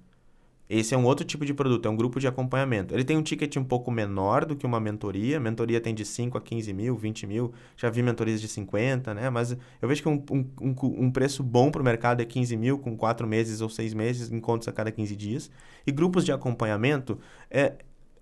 Esse 0.69 0.93
é 0.93 0.97
um 0.97 1.06
outro 1.06 1.25
tipo 1.25 1.45
de 1.45 1.53
produto, 1.53 1.88
é 1.88 1.89
um 1.89 1.95
grupo 1.95 2.19
de 2.19 2.27
acompanhamento. 2.27 2.93
Ele 2.93 3.06
tem 3.06 3.15
um 3.15 3.21
ticket 3.21 3.56
um 3.56 3.63
pouco 3.63 3.89
menor 3.89 4.43
do 4.43 4.56
que 4.56 4.65
uma 4.65 4.80
mentoria. 4.80 5.39
Mentoria 5.39 5.80
tem 5.80 5.95
de 5.95 6.03
5 6.03 6.38
a 6.38 6.41
15 6.41 6.73
mil, 6.73 6.97
20 6.97 7.25
mil. 7.25 7.53
Já 7.77 7.89
vi 7.89 8.03
mentorias 8.03 8.41
de 8.41 8.49
50, 8.49 9.13
né? 9.13 9.30
Mas 9.30 9.56
eu 9.82 9.88
vejo 9.88 10.01
que 10.01 10.10
um, 10.10 10.23
um, 10.30 10.75
um, 11.06 11.12
preço 11.12 11.41
bom 11.41 11.71
para 11.71 11.82
o 11.82 11.86
mercado 11.86 12.21
é 12.21 12.25
15 12.25 12.58
mil, 12.58 12.77
com 12.77 12.97
4 12.97 13.25
meses 13.25 13.62
ou 13.62 13.69
6 13.69 13.93
meses, 13.93 14.30
encontros 14.30 14.67
a 14.67 14.73
cada 14.73 14.91
15 14.91 15.15
dias. 15.15 15.49
E 15.86 15.91
grupos 15.91 16.25
de 16.25 16.34
acompanhamento 16.34 17.17
é, 17.49 17.75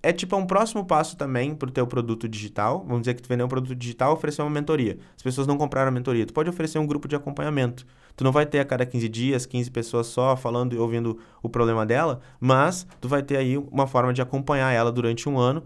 é 0.06 0.14
tipo 0.14 0.36
um 0.38 0.46
próximo 0.46 0.86
passo 0.86 1.18
também 1.18 1.56
para 1.56 1.68
o 1.68 1.72
teu 1.72 1.88
produto 1.88 2.30
digital. 2.30 2.86
Vamos 2.86 3.02
dizer 3.02 3.16
que 3.16 3.24
tu 3.24 3.28
vendeu 3.28 3.48
um 3.48 3.50
produto 3.50 3.76
digital, 3.76 4.14
oferecer 4.14 4.44
uma 4.44 4.52
mentoria. 4.52 5.00
As 5.16 5.24
pessoas 5.24 5.48
não 5.48 5.58
compraram 5.58 5.88
a 5.88 5.92
mentoria. 5.92 6.28
Tu 6.28 6.32
pode 6.32 6.48
oferecer 6.48 6.78
um 6.78 6.86
grupo 6.86 7.08
de 7.08 7.16
acompanhamento. 7.16 7.88
Tu 8.16 8.24
não 8.24 8.32
vai 8.32 8.46
ter 8.46 8.60
a 8.60 8.66
cada 8.66 8.86
15 8.86 9.10
dias, 9.10 9.48
15 9.48 9.72
pessoas 9.72 10.06
só 10.06 10.38
falando 10.38 10.76
e 10.76 10.78
ouvindo 10.78 11.18
o 11.42 11.50
problema 11.50 11.88
dela, 11.88 12.22
mas 12.40 12.86
tu 13.02 13.10
vai 13.10 13.24
ter 13.24 13.38
aí 13.38 13.58
uma 13.58 13.88
forma 13.88 14.14
de 14.14 14.22
acompanhar 14.22 14.72
ela 14.72 14.92
durante 14.92 15.28
um 15.28 15.40
ano. 15.40 15.64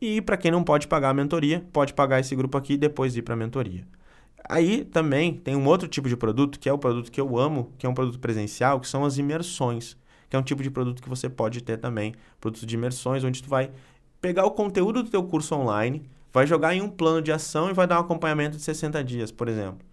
E 0.00 0.20
para 0.20 0.36
quem 0.36 0.50
não 0.50 0.64
pode 0.64 0.88
pagar 0.88 1.10
a 1.10 1.14
mentoria, 1.14 1.64
pode 1.72 1.94
pagar 1.94 2.18
esse 2.18 2.34
grupo 2.34 2.58
aqui 2.58 2.72
e 2.72 2.76
depois 2.76 3.16
ir 3.16 3.22
para 3.22 3.34
a 3.34 3.36
mentoria. 3.36 3.86
Aí 4.48 4.84
também 4.84 5.34
tem 5.34 5.54
um 5.54 5.68
outro 5.68 5.86
tipo 5.86 6.08
de 6.08 6.16
produto, 6.16 6.58
que 6.58 6.68
é 6.68 6.72
o 6.72 6.78
produto 6.78 7.08
que 7.08 7.20
eu 7.20 7.38
amo, 7.38 7.72
que 7.78 7.86
é 7.86 7.88
um 7.88 7.94
produto 7.94 8.18
presencial, 8.18 8.80
que 8.80 8.88
são 8.88 9.04
as 9.04 9.16
imersões 9.16 9.96
que 10.30 10.36
é 10.36 10.38
um 10.38 10.42
tipo 10.42 10.62
de 10.62 10.70
produto 10.70 11.02
que 11.02 11.08
você 11.08 11.28
pode 11.28 11.60
ter 11.60 11.76
também, 11.76 12.14
produto 12.40 12.64
de 12.64 12.74
imersões, 12.76 13.24
onde 13.24 13.42
tu 13.42 13.50
vai 13.50 13.70
pegar 14.20 14.46
o 14.46 14.52
conteúdo 14.52 15.02
do 15.02 15.10
teu 15.10 15.24
curso 15.24 15.54
online, 15.56 16.08
vai 16.32 16.46
jogar 16.46 16.72
em 16.72 16.80
um 16.80 16.88
plano 16.88 17.20
de 17.20 17.32
ação 17.32 17.68
e 17.68 17.72
vai 17.72 17.86
dar 17.86 17.98
um 17.98 18.02
acompanhamento 18.02 18.56
de 18.56 18.62
60 18.62 19.02
dias, 19.02 19.32
por 19.32 19.48
exemplo. 19.48 19.84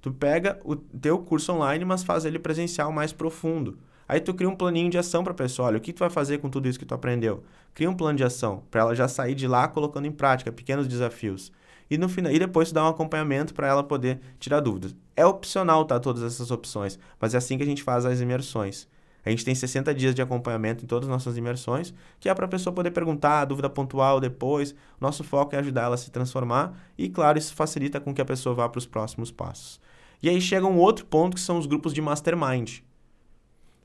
Tu 0.00 0.10
pega 0.10 0.58
o 0.64 0.74
teu 0.74 1.18
curso 1.18 1.52
online, 1.52 1.84
mas 1.84 2.02
faz 2.02 2.24
ele 2.24 2.38
presencial 2.38 2.90
mais 2.90 3.12
profundo. 3.12 3.78
Aí 4.08 4.20
tu 4.20 4.34
cria 4.34 4.48
um 4.48 4.56
planinho 4.56 4.90
de 4.90 4.98
ação 4.98 5.22
para 5.22 5.32
a 5.32 5.36
pessoa, 5.36 5.68
olha, 5.68 5.78
o 5.78 5.80
que 5.80 5.92
tu 5.92 6.00
vai 6.00 6.10
fazer 6.10 6.38
com 6.38 6.48
tudo 6.48 6.68
isso 6.68 6.78
que 6.78 6.84
tu 6.84 6.94
aprendeu? 6.94 7.42
Cria 7.74 7.88
um 7.88 7.94
plano 7.94 8.16
de 8.16 8.24
ação 8.24 8.62
para 8.70 8.82
ela 8.82 8.94
já 8.94 9.08
sair 9.08 9.34
de 9.34 9.46
lá 9.46 9.66
colocando 9.68 10.06
em 10.06 10.12
prática 10.12 10.52
pequenos 10.52 10.86
desafios. 10.86 11.52
E 11.90 11.98
no 11.98 12.08
final, 12.08 12.32
e 12.32 12.38
depois 12.38 12.68
tu 12.68 12.74
dá 12.74 12.84
um 12.84 12.88
acompanhamento 12.88 13.54
para 13.54 13.66
ela 13.66 13.82
poder 13.82 14.20
tirar 14.38 14.60
dúvidas. 14.60 14.94
É 15.16 15.24
opcional 15.24 15.84
tá 15.84 16.00
todas 16.00 16.22
essas 16.22 16.50
opções, 16.50 16.98
mas 17.20 17.34
é 17.34 17.38
assim 17.38 17.56
que 17.56 17.62
a 17.62 17.66
gente 17.66 17.82
faz 17.82 18.04
as 18.06 18.20
imersões. 18.20 18.88
A 19.24 19.30
gente 19.30 19.44
tem 19.44 19.54
60 19.54 19.94
dias 19.94 20.14
de 20.14 20.20
acompanhamento 20.20 20.84
em 20.84 20.86
todas 20.86 21.08
as 21.08 21.12
nossas 21.12 21.36
imersões, 21.36 21.94
que 22.20 22.28
é 22.28 22.34
para 22.34 22.44
a 22.44 22.48
pessoa 22.48 22.74
poder 22.74 22.90
perguntar, 22.90 23.46
dúvida 23.46 23.70
pontual 23.70 24.20
depois. 24.20 24.74
Nosso 25.00 25.24
foco 25.24 25.54
é 25.56 25.58
ajudar 25.58 25.84
ela 25.84 25.94
a 25.94 25.98
se 25.98 26.10
transformar 26.10 26.74
e, 26.98 27.08
claro, 27.08 27.38
isso 27.38 27.54
facilita 27.54 28.00
com 28.00 28.12
que 28.12 28.20
a 28.20 28.24
pessoa 28.24 28.54
vá 28.54 28.68
para 28.68 28.78
os 28.78 28.86
próximos 28.86 29.30
passos. 29.30 29.80
E 30.22 30.28
aí 30.28 30.40
chega 30.40 30.66
um 30.66 30.78
outro 30.78 31.06
ponto 31.06 31.34
que 31.34 31.40
são 31.40 31.58
os 31.58 31.66
grupos 31.66 31.94
de 31.94 32.02
mastermind. 32.02 32.80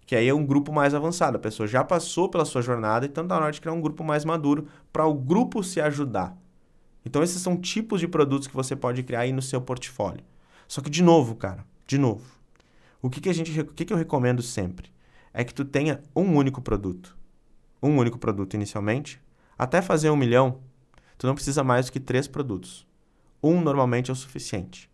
Que 0.05 0.15
aí 0.15 0.27
é 0.27 0.33
um 0.33 0.45
grupo 0.45 0.73
mais 0.73 0.93
avançado. 0.93 1.37
A 1.37 1.39
pessoa 1.39 1.67
já 1.67 1.83
passou 1.83 2.27
pela 2.27 2.43
sua 2.43 2.61
jornada, 2.61 3.05
então 3.05 3.23
está 3.23 3.35
na 3.35 3.43
hora 3.43 3.51
de 3.51 3.61
criar 3.61 3.73
um 3.73 3.81
grupo 3.81 4.03
mais 4.03 4.25
maduro 4.25 4.67
para 4.91 5.05
o 5.05 5.13
grupo 5.13 5.63
se 5.63 5.79
ajudar. 5.79 6.35
Então, 7.05 7.23
esses 7.23 7.41
são 7.41 7.55
tipos 7.55 7.99
de 7.99 8.07
produtos 8.07 8.47
que 8.47 8.55
você 8.55 8.75
pode 8.75 9.03
criar 9.03 9.21
aí 9.21 9.31
no 9.31 9.41
seu 9.41 9.61
portfólio. 9.61 10.23
Só 10.67 10.81
que, 10.81 10.89
de 10.89 11.01
novo, 11.01 11.35
cara, 11.35 11.65
de 11.87 11.97
novo, 11.97 12.25
o 13.01 13.09
que, 13.09 13.21
que, 13.21 13.29
a 13.29 13.33
gente, 13.33 13.59
o 13.61 13.65
que, 13.65 13.85
que 13.85 13.93
eu 13.93 13.97
recomendo 13.97 14.41
sempre? 14.41 14.91
É 15.39 15.43
que 15.45 15.53
tu 15.53 15.63
tenha 15.63 16.03
um 16.13 16.35
único 16.35 16.61
produto. 16.61 17.17
Um 17.81 17.95
único 17.95 18.17
produto 18.17 18.55
inicialmente. 18.55 19.21
Até 19.57 19.81
fazer 19.81 20.09
um 20.09 20.15
milhão, 20.17 20.59
tu 21.17 21.25
não 21.27 21.33
precisa 21.33 21.63
mais 21.63 21.85
do 21.85 21.93
que 21.93 21.99
três 22.01 22.27
produtos. 22.27 22.85
Um 23.41 23.61
normalmente 23.61 24.09
é 24.09 24.11
o 24.11 24.17
suficiente. 24.17 24.91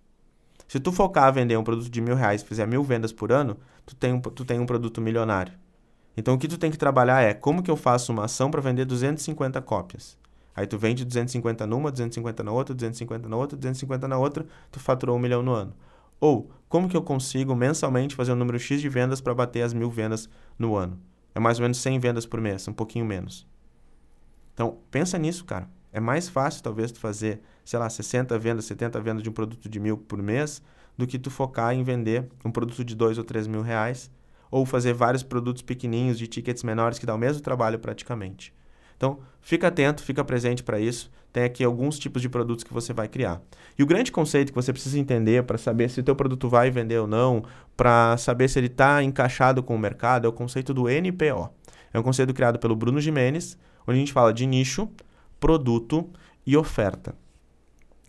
Se 0.67 0.79
tu 0.79 0.91
focar 0.91 1.23
a 1.23 1.31
vender 1.31 1.57
um 1.57 1.63
produto 1.63 1.89
de 1.89 1.99
mil 1.99 2.13
reais 2.13 2.43
e 2.43 2.45
fizer 2.45 2.67
mil 2.67 2.83
vendas 2.83 3.11
por 3.11 3.31
ano, 3.31 3.57
tu 3.87 3.95
tem, 3.95 4.13
um, 4.13 4.21
tu 4.21 4.45
tem 4.45 4.59
um 4.59 4.67
produto 4.67 5.01
milionário. 5.01 5.53
Então 6.15 6.35
o 6.35 6.37
que 6.37 6.47
tu 6.47 6.59
tem 6.59 6.69
que 6.69 6.77
trabalhar 6.77 7.23
é 7.23 7.33
como 7.33 7.63
que 7.63 7.71
eu 7.71 7.75
faço 7.75 8.11
uma 8.11 8.25
ação 8.25 8.51
para 8.51 8.61
vender 8.61 8.85
250 8.85 9.59
cópias. 9.63 10.15
Aí 10.55 10.67
tu 10.67 10.77
vende 10.77 11.03
250 11.03 11.65
numa, 11.65 11.89
250 11.89 12.43
na 12.43 12.51
outra, 12.51 12.75
250 12.75 13.27
na 13.27 13.35
outra, 13.35 13.57
250 13.57 14.07
na 14.07 14.17
outra, 14.19 14.45
tu 14.71 14.79
faturou 14.79 15.17
um 15.17 15.19
milhão 15.19 15.41
no 15.41 15.53
ano. 15.53 15.73
Ou, 16.19 16.49
como 16.67 16.89
que 16.89 16.97
eu 16.97 17.01
consigo 17.01 17.55
mensalmente 17.55 18.15
fazer 18.15 18.31
um 18.31 18.35
número 18.35 18.59
X 18.59 18.81
de 18.81 18.89
vendas 18.89 19.21
para 19.21 19.33
bater 19.33 19.61
as 19.61 19.73
mil 19.73 19.89
vendas 19.89 20.29
no 20.57 20.75
ano? 20.75 20.99
É 21.33 21.39
mais 21.39 21.59
ou 21.59 21.63
menos 21.63 21.77
100 21.79 21.99
vendas 21.99 22.25
por 22.25 22.39
mês, 22.39 22.67
um 22.67 22.73
pouquinho 22.73 23.05
menos. 23.05 23.47
Então, 24.53 24.79
pensa 24.89 25.17
nisso, 25.17 25.43
cara. 25.43 25.69
É 25.91 25.99
mais 25.99 26.29
fácil, 26.29 26.63
talvez, 26.63 26.91
tu 26.91 26.99
fazer, 26.99 27.41
sei 27.63 27.77
lá, 27.77 27.89
60 27.89 28.37
vendas, 28.39 28.65
70 28.65 28.99
vendas 29.01 29.23
de 29.23 29.29
um 29.29 29.33
produto 29.33 29.69
de 29.69 29.79
mil 29.79 29.97
por 29.97 30.21
mês, 30.21 30.61
do 30.97 31.05
que 31.05 31.19
tu 31.19 31.29
focar 31.29 31.73
em 31.73 31.83
vender 31.83 32.29
um 32.43 32.51
produto 32.51 32.83
de 32.83 32.95
dois 32.95 33.17
ou 33.17 33.23
três 33.23 33.47
mil 33.47 33.61
reais, 33.61 34.09
ou 34.49 34.65
fazer 34.65 34.93
vários 34.93 35.23
produtos 35.23 35.61
pequenininhos 35.61 36.17
de 36.17 36.27
tickets 36.27 36.63
menores 36.63 36.99
que 36.99 37.05
dá 37.05 37.13
o 37.13 37.17
mesmo 37.17 37.41
trabalho 37.41 37.79
praticamente. 37.79 38.53
Então, 38.97 39.19
fica 39.41 39.67
atento, 39.67 40.03
fica 40.03 40.23
presente 40.23 40.63
para 40.63 40.79
isso. 40.79 41.11
Tem 41.31 41.43
aqui 41.43 41.63
alguns 41.63 41.99
tipos 41.99 42.21
de 42.21 42.29
produtos 42.29 42.63
que 42.63 42.73
você 42.73 42.93
vai 42.93 43.09
criar. 43.09 43.41
E 43.77 43.83
o 43.83 43.85
grande 43.85 44.11
conceito 44.11 44.53
que 44.53 44.55
você 44.55 44.71
precisa 44.71 44.97
entender 44.97 45.43
para 45.43 45.57
saber 45.57 45.89
se 45.89 45.99
o 45.99 46.03
teu 46.03 46.15
produto 46.15 46.47
vai 46.47 46.71
vender 46.71 46.97
ou 46.97 47.07
não, 47.07 47.43
para 47.75 48.15
saber 48.17 48.47
se 48.47 48.57
ele 48.57 48.67
está 48.67 49.03
encaixado 49.03 49.61
com 49.61 49.75
o 49.75 49.79
mercado, 49.79 50.25
é 50.25 50.29
o 50.29 50.33
conceito 50.33 50.73
do 50.73 50.87
NPO. 50.87 51.49
É 51.93 51.99
um 51.99 52.03
conceito 52.03 52.33
criado 52.33 52.57
pelo 52.57 52.75
Bruno 52.75 53.01
Jimenez, 53.01 53.57
onde 53.85 53.97
a 53.97 53.99
gente 53.99 54.13
fala 54.13 54.33
de 54.33 54.45
nicho, 54.45 54.89
produto 55.39 56.09
e 56.45 56.55
oferta. 56.55 57.13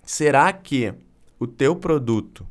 Será 0.05 0.53
que 0.53 0.95
o 1.39 1.47
teu 1.47 1.75
produto 1.75 2.47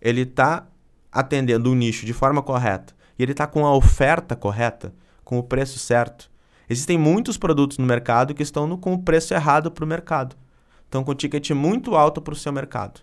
ele 0.00 0.22
está 0.22 0.66
atendendo 1.12 1.70
o 1.70 1.74
nicho 1.74 2.06
de 2.06 2.12
forma 2.12 2.42
correta 2.42 2.94
e 3.18 3.22
ele 3.22 3.32
está 3.32 3.46
com 3.46 3.66
a 3.66 3.74
oferta 3.74 4.34
correta, 4.34 4.94
com 5.24 5.38
o 5.38 5.42
preço 5.42 5.78
certo? 5.78 6.30
Existem 6.68 6.98
muitos 6.98 7.36
produtos 7.36 7.78
no 7.78 7.86
mercado 7.86 8.34
que 8.34 8.42
estão 8.42 8.66
no, 8.66 8.76
com 8.76 8.94
o 8.94 9.02
preço 9.02 9.32
errado 9.34 9.70
para 9.70 9.84
o 9.84 9.88
mercado. 9.88 10.36
Estão 10.84 11.04
com 11.04 11.14
ticket 11.14 11.50
muito 11.50 11.94
alto 11.94 12.20
para 12.20 12.34
o 12.34 12.36
seu 12.36 12.52
mercado. 12.52 13.00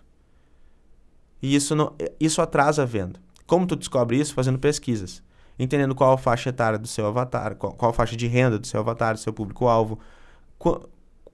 E 1.42 1.54
isso, 1.54 1.74
não, 1.74 1.94
isso 2.18 2.40
atrasa 2.40 2.82
a 2.82 2.86
venda. 2.86 3.20
Como 3.46 3.66
tu 3.66 3.76
descobre 3.76 4.18
isso? 4.18 4.34
Fazendo 4.34 4.58
pesquisas. 4.58 5.22
Entendendo 5.58 5.94
qual 5.94 6.12
a 6.12 6.18
faixa 6.18 6.48
etária 6.48 6.78
do 6.78 6.88
seu 6.88 7.06
avatar, 7.06 7.54
qual, 7.56 7.72
qual 7.72 7.90
a 7.90 7.94
faixa 7.94 8.16
de 8.16 8.26
renda 8.26 8.58
do 8.58 8.66
seu 8.66 8.80
avatar, 8.80 9.14
do 9.14 9.20
seu 9.20 9.32
público-alvo, 9.32 9.98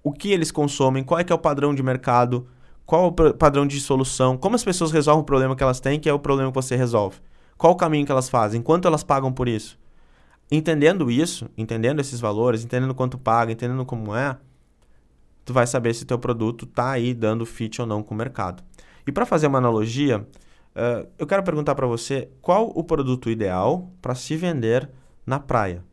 o 0.03 0.13
que 0.13 0.33
eles 0.33 0.51
consomem, 0.51 1.03
qual 1.03 1.21
é 1.21 1.25
que 1.25 1.33
é 1.33 1.35
o 1.35 1.39
padrão 1.39 1.75
de 1.75 1.83
mercado, 1.83 2.47
qual 2.85 3.07
o 3.07 3.13
padrão 3.13 3.67
de 3.67 3.81
solução, 3.81 4.37
como 4.37 4.57
as 4.57 4.65
pessoas 4.65 4.91
resolvem 4.91 5.23
o 5.23 5.25
problema 5.25 5.55
que 5.55 5.63
elas 5.63 5.81
têm, 5.81 6.01
que 6.01 6.09
é 6.09 6.13
o 6.13 6.19
problema 6.19 6.51
que 6.51 6.55
você 6.57 6.77
resolve. 6.77 7.19
Qual 7.57 7.73
o 7.73 7.77
caminho 7.77 8.05
que 8.05 8.13
elas 8.13 8.29
fazem, 8.29 8.61
quanto 8.61 8.89
elas 8.89 9.05
pagam 9.05 9.33
por 9.33 9.49
isso. 9.49 9.79
Entendendo 10.51 11.11
isso, 11.11 11.49
entendendo 11.57 12.01
esses 12.01 12.19
valores, 12.19 12.65
entendendo 12.65 12.95
quanto 12.95 13.17
paga, 13.17 13.53
entendendo 13.53 13.85
como 13.87 14.15
é, 14.15 14.37
tu 15.45 15.53
vai 15.53 15.67
saber 15.67 15.95
se 15.95 16.05
teu 16.05 16.19
produto 16.19 16.65
está 16.65 16.91
aí 16.91 17.15
dando 17.15 17.47
fit 17.47 17.81
ou 17.81 17.87
não 17.87 18.03
com 18.03 18.15
o 18.15 18.17
mercado. 18.17 18.63
E 19.07 19.13
para 19.13 19.25
fazer 19.25 19.47
uma 19.47 19.59
analogia, 19.59 20.19
uh, 20.19 21.09
eu 21.17 21.27
quero 21.27 21.45
perguntar 21.45 21.77
para 21.77 21.87
você 21.87 22.29
qual 22.43 22.71
o 22.75 22.83
produto 22.83 23.31
ideal 23.31 23.93
para 24.03 24.15
se 24.17 24.37
vender 24.37 24.91
na 25.25 25.39
praia. 25.39 25.85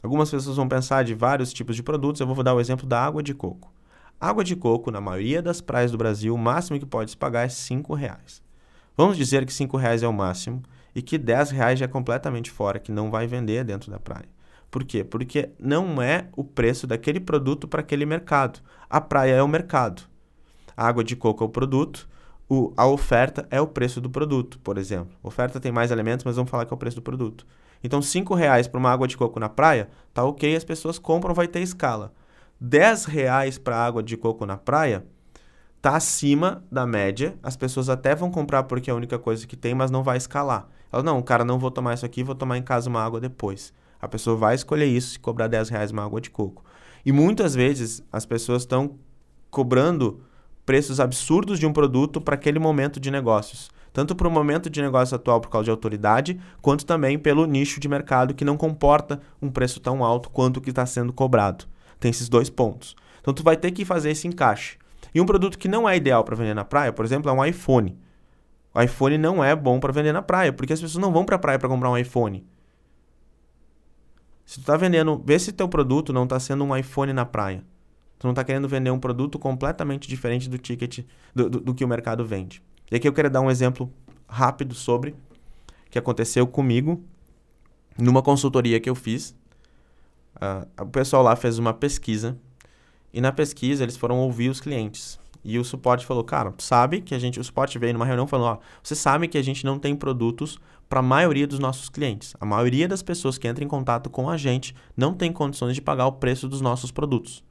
Algumas 0.00 0.30
pessoas 0.30 0.56
vão 0.56 0.68
pensar 0.68 1.04
de 1.04 1.12
vários 1.12 1.52
tipos 1.52 1.74
de 1.74 1.82
produtos, 1.82 2.20
eu 2.20 2.26
vou 2.26 2.44
dar 2.44 2.54
o 2.54 2.60
exemplo 2.60 2.86
da 2.86 3.04
água 3.04 3.20
de 3.20 3.34
coco. 3.34 3.72
Água 4.20 4.44
de 4.44 4.54
coco, 4.54 4.92
na 4.92 5.00
maioria 5.00 5.42
das 5.42 5.60
praias 5.60 5.90
do 5.90 5.98
Brasil, 5.98 6.32
o 6.32 6.38
máximo 6.38 6.78
que 6.78 6.86
pode 6.86 7.10
se 7.10 7.16
pagar 7.16 7.44
é 7.44 7.48
R$ 7.48 7.96
reais. 7.96 8.40
Vamos 8.96 9.16
dizer 9.16 9.44
que 9.44 9.52
R$ 9.52 9.68
reais 9.78 10.04
é 10.04 10.08
o 10.08 10.12
máximo 10.12 10.62
e 10.96 11.02
que 11.02 11.18
10 11.18 11.50
reais 11.50 11.78
já 11.78 11.84
é 11.84 11.88
completamente 11.88 12.50
fora, 12.50 12.78
que 12.78 12.90
não 12.90 13.10
vai 13.10 13.26
vender 13.26 13.62
dentro 13.62 13.90
da 13.90 14.00
praia. 14.00 14.24
Por 14.70 14.82
quê? 14.82 15.04
Porque 15.04 15.50
não 15.58 16.00
é 16.00 16.28
o 16.34 16.42
preço 16.42 16.86
daquele 16.86 17.20
produto 17.20 17.68
para 17.68 17.82
aquele 17.82 18.06
mercado. 18.06 18.60
A 18.88 18.98
praia 18.98 19.34
é 19.34 19.42
o 19.42 19.46
mercado. 19.46 20.04
A 20.74 20.88
água 20.88 21.04
de 21.04 21.14
coco 21.14 21.44
é 21.44 21.46
o 21.46 21.50
produto, 21.50 22.08
o, 22.48 22.72
a 22.78 22.86
oferta 22.86 23.46
é 23.50 23.60
o 23.60 23.66
preço 23.66 24.00
do 24.00 24.08
produto, 24.08 24.58
por 24.60 24.78
exemplo. 24.78 25.14
A 25.22 25.28
oferta 25.28 25.60
tem 25.60 25.70
mais 25.70 25.90
elementos, 25.90 26.24
mas 26.24 26.36
vamos 26.36 26.50
falar 26.50 26.64
que 26.64 26.72
é 26.72 26.76
o 26.76 26.78
preço 26.78 26.96
do 26.96 27.02
produto. 27.02 27.46
Então, 27.84 28.00
R$ 28.00 28.34
reais 28.34 28.66
para 28.66 28.80
uma 28.80 28.90
água 28.90 29.06
de 29.06 29.18
coco 29.18 29.38
na 29.38 29.50
praia, 29.50 29.90
tá 30.14 30.24
ok, 30.24 30.56
as 30.56 30.64
pessoas 30.64 30.98
compram, 30.98 31.34
vai 31.34 31.46
ter 31.46 31.60
escala. 31.60 32.10
R$ 32.58 32.78
reais 33.08 33.58
para 33.58 33.76
água 33.76 34.02
de 34.02 34.16
coco 34.16 34.46
na 34.46 34.56
praia, 34.56 35.04
tá 35.80 35.96
acima 35.96 36.64
da 36.70 36.86
média. 36.86 37.38
As 37.42 37.56
pessoas 37.56 37.88
até 37.88 38.14
vão 38.14 38.30
comprar 38.30 38.64
porque 38.64 38.90
é 38.90 38.92
a 38.92 38.96
única 38.96 39.18
coisa 39.18 39.46
que 39.46 39.56
tem, 39.56 39.74
mas 39.74 39.90
não 39.90 40.02
vai 40.02 40.16
escalar. 40.16 40.68
Ela, 40.92 41.02
não, 41.02 41.20
cara, 41.22 41.44
não 41.44 41.58
vou 41.58 41.70
tomar 41.70 41.94
isso 41.94 42.06
aqui, 42.06 42.22
vou 42.22 42.34
tomar 42.34 42.58
em 42.58 42.62
casa 42.62 42.88
uma 42.88 43.04
água 43.04 43.20
depois. 43.20 43.72
A 44.00 44.08
pessoa 44.08 44.36
vai 44.36 44.54
escolher 44.54 44.86
isso 44.86 45.16
e 45.16 45.18
cobrar 45.18 45.48
10 45.48 45.68
reais 45.68 45.90
uma 45.90 46.04
água 46.04 46.20
de 46.20 46.30
coco. 46.30 46.64
E 47.04 47.12
muitas 47.12 47.54
vezes 47.54 48.02
as 48.12 48.26
pessoas 48.26 48.62
estão 48.62 48.96
cobrando 49.50 50.20
preços 50.64 50.98
absurdos 50.98 51.58
de 51.58 51.66
um 51.66 51.72
produto 51.72 52.20
para 52.20 52.34
aquele 52.34 52.58
momento 52.58 52.98
de 52.98 53.10
negócios. 53.10 53.70
tanto 53.92 54.14
para 54.14 54.28
o 54.28 54.30
momento 54.30 54.68
de 54.68 54.82
negócio 54.82 55.16
atual 55.16 55.40
por 55.40 55.48
causa 55.48 55.64
de 55.64 55.70
autoridade, 55.70 56.38
quanto 56.60 56.84
também 56.84 57.18
pelo 57.18 57.46
nicho 57.46 57.80
de 57.80 57.88
mercado 57.88 58.34
que 58.34 58.44
não 58.44 58.54
comporta 58.54 59.18
um 59.40 59.50
preço 59.50 59.80
tão 59.80 60.04
alto 60.04 60.28
quanto 60.28 60.58
o 60.58 60.60
que 60.60 60.68
está 60.68 60.84
sendo 60.84 61.14
cobrado. 61.14 61.64
Tem 61.98 62.10
esses 62.10 62.28
dois 62.28 62.50
pontos. 62.50 62.94
Então 63.22 63.32
tu 63.32 63.42
vai 63.42 63.56
ter 63.56 63.70
que 63.70 63.86
fazer 63.86 64.10
esse 64.10 64.28
encaixe. 64.28 64.76
E 65.16 65.20
um 65.20 65.24
produto 65.24 65.58
que 65.58 65.66
não 65.66 65.88
é 65.88 65.96
ideal 65.96 66.22
para 66.22 66.36
vender 66.36 66.52
na 66.52 66.62
praia, 66.62 66.92
por 66.92 67.02
exemplo, 67.02 67.30
é 67.30 67.32
um 67.32 67.42
iPhone. 67.42 67.98
O 68.74 68.82
iPhone 68.82 69.16
não 69.16 69.42
é 69.42 69.56
bom 69.56 69.80
para 69.80 69.90
vender 69.90 70.12
na 70.12 70.20
praia, 70.20 70.52
porque 70.52 70.74
as 70.74 70.78
pessoas 70.78 71.00
não 71.02 71.10
vão 71.10 71.24
para 71.24 71.36
a 71.36 71.38
praia 71.38 71.58
para 71.58 71.70
comprar 71.70 71.90
um 71.90 71.96
iPhone. 71.96 72.46
Se 74.44 74.56
tu 74.56 74.60
está 74.60 74.76
vendendo, 74.76 75.22
vê 75.24 75.38
se 75.38 75.52
teu 75.52 75.70
produto 75.70 76.12
não 76.12 76.24
está 76.24 76.38
sendo 76.38 76.64
um 76.64 76.76
iPhone 76.76 77.14
na 77.14 77.24
praia. 77.24 77.64
Tu 78.18 78.26
não 78.26 78.32
está 78.32 78.44
querendo 78.44 78.68
vender 78.68 78.90
um 78.90 78.98
produto 78.98 79.38
completamente 79.38 80.06
diferente 80.06 80.50
do 80.50 80.58
ticket 80.58 81.06
do, 81.34 81.48
do, 81.48 81.60
do, 81.60 81.74
que 81.74 81.82
o 81.82 81.88
mercado 81.88 82.22
vende. 82.22 82.62
E 82.90 82.96
aqui 82.96 83.08
eu 83.08 83.12
quero 83.14 83.30
dar 83.30 83.40
um 83.40 83.50
exemplo 83.50 83.90
rápido 84.28 84.74
sobre 84.74 85.16
que 85.90 85.98
aconteceu 85.98 86.46
comigo 86.46 87.02
numa 87.96 88.20
consultoria 88.20 88.78
que 88.78 88.90
eu 88.90 88.94
fiz. 88.94 89.34
Uh, 90.34 90.82
o 90.82 90.86
pessoal 90.88 91.22
lá 91.22 91.34
fez 91.36 91.58
uma 91.58 91.72
pesquisa 91.72 92.36
e 93.16 93.20
na 93.20 93.32
pesquisa 93.32 93.82
eles 93.82 93.96
foram 93.96 94.18
ouvir 94.18 94.50
os 94.50 94.60
clientes. 94.60 95.18
E 95.42 95.58
o 95.58 95.64
suporte 95.64 96.04
falou, 96.04 96.22
cara, 96.22 96.52
sabe 96.58 97.00
que 97.00 97.14
a 97.14 97.18
gente, 97.18 97.40
o 97.40 97.44
suporte 97.44 97.78
veio 97.78 97.94
numa 97.94 98.04
reunião 98.04 98.26
falando, 98.26 98.58
ó, 98.58 98.58
você 98.82 98.94
sabe 98.94 99.26
que 99.26 99.38
a 99.38 99.42
gente 99.42 99.64
não 99.64 99.78
tem 99.78 99.96
produtos 99.96 100.58
para 100.86 101.00
a 101.00 101.02
maioria 101.02 101.46
dos 101.46 101.58
nossos 101.58 101.88
clientes. 101.88 102.34
A 102.38 102.44
maioria 102.44 102.86
das 102.86 103.02
pessoas 103.02 103.38
que 103.38 103.48
entram 103.48 103.64
em 103.64 103.68
contato 103.68 104.10
com 104.10 104.28
a 104.28 104.36
gente 104.36 104.76
não 104.94 105.14
tem 105.14 105.32
condições 105.32 105.74
de 105.74 105.80
pagar 105.80 106.06
o 106.06 106.12
preço 106.12 106.46
dos 106.46 106.60
nossos 106.60 106.90
produtos. 106.90 107.42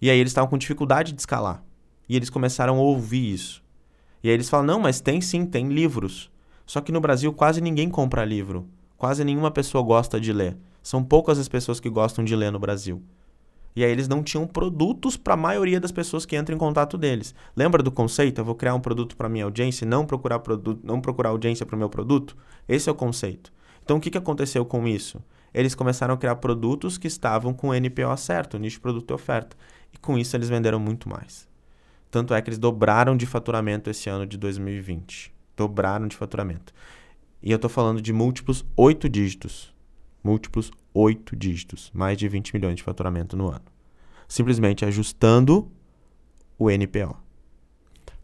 E 0.00 0.08
aí 0.08 0.18
eles 0.18 0.30
estavam 0.30 0.48
com 0.48 0.56
dificuldade 0.56 1.12
de 1.12 1.20
escalar. 1.20 1.62
E 2.08 2.16
eles 2.16 2.30
começaram 2.30 2.78
a 2.78 2.80
ouvir 2.80 3.34
isso. 3.34 3.62
E 4.22 4.28
aí 4.28 4.34
eles 4.34 4.48
falam: 4.48 4.64
não, 4.64 4.80
mas 4.80 5.02
tem 5.02 5.20
sim, 5.20 5.44
tem 5.44 5.68
livros. 5.68 6.30
Só 6.64 6.80
que 6.80 6.90
no 6.90 7.02
Brasil 7.02 7.30
quase 7.34 7.60
ninguém 7.60 7.90
compra 7.90 8.24
livro. 8.24 8.66
Quase 8.96 9.24
nenhuma 9.24 9.50
pessoa 9.50 9.84
gosta 9.84 10.18
de 10.18 10.32
ler. 10.32 10.56
São 10.82 11.04
poucas 11.04 11.38
as 11.38 11.48
pessoas 11.48 11.78
que 11.78 11.90
gostam 11.90 12.24
de 12.24 12.34
ler 12.34 12.50
no 12.50 12.58
Brasil. 12.58 13.02
E 13.74 13.84
aí 13.84 13.90
eles 13.90 14.08
não 14.08 14.22
tinham 14.22 14.46
produtos 14.46 15.16
para 15.16 15.34
a 15.34 15.36
maioria 15.36 15.80
das 15.80 15.92
pessoas 15.92 16.26
que 16.26 16.36
entram 16.36 16.56
em 16.56 16.58
contato 16.58 16.98
deles. 16.98 17.34
Lembra 17.54 17.82
do 17.82 17.92
conceito? 17.92 18.40
Eu 18.40 18.44
vou 18.44 18.54
criar 18.54 18.74
um 18.74 18.80
produto 18.80 19.16
para 19.16 19.28
minha 19.28 19.44
audiência 19.44 19.84
e 19.84 19.88
não 19.88 20.04
procurar 20.04 20.40
produto, 20.40 20.80
não 20.84 21.00
procurar 21.00 21.30
audiência 21.30 21.64
para 21.64 21.76
o 21.76 21.78
meu 21.78 21.88
produto? 21.88 22.36
Esse 22.68 22.88
é 22.88 22.92
o 22.92 22.94
conceito. 22.94 23.52
Então 23.84 23.96
o 23.96 24.00
que, 24.00 24.10
que 24.10 24.18
aconteceu 24.18 24.64
com 24.64 24.86
isso? 24.86 25.22
Eles 25.52 25.74
começaram 25.74 26.14
a 26.14 26.16
criar 26.16 26.36
produtos 26.36 26.96
que 26.98 27.06
estavam 27.06 27.52
com 27.52 27.68
o 27.68 27.74
NPO 27.74 28.16
certo, 28.16 28.58
nicho 28.58 28.80
produto 28.80 29.10
e 29.10 29.14
oferta. 29.14 29.56
E 29.92 29.98
com 29.98 30.18
isso 30.18 30.36
eles 30.36 30.48
venderam 30.48 30.78
muito 30.78 31.08
mais. 31.08 31.48
Tanto 32.10 32.34
é 32.34 32.42
que 32.42 32.50
eles 32.50 32.58
dobraram 32.58 33.16
de 33.16 33.26
faturamento 33.26 33.88
esse 33.88 34.08
ano 34.08 34.26
de 34.26 34.36
2020. 34.36 35.32
Dobraram 35.56 36.08
de 36.08 36.16
faturamento. 36.16 36.72
E 37.42 37.50
eu 37.50 37.56
estou 37.56 37.70
falando 37.70 38.02
de 38.02 38.12
múltiplos 38.12 38.64
oito 38.76 39.08
dígitos. 39.08 39.72
Múltiplos 40.22 40.70
oito 41.00 41.36
dígitos. 41.36 41.90
Mais 41.94 42.16
de 42.18 42.28
20 42.28 42.54
milhões 42.54 42.76
de 42.76 42.82
faturamento 42.82 43.36
no 43.36 43.48
ano. 43.48 43.64
Simplesmente 44.28 44.84
ajustando 44.84 45.70
o 46.58 46.70
NPO. 46.70 47.16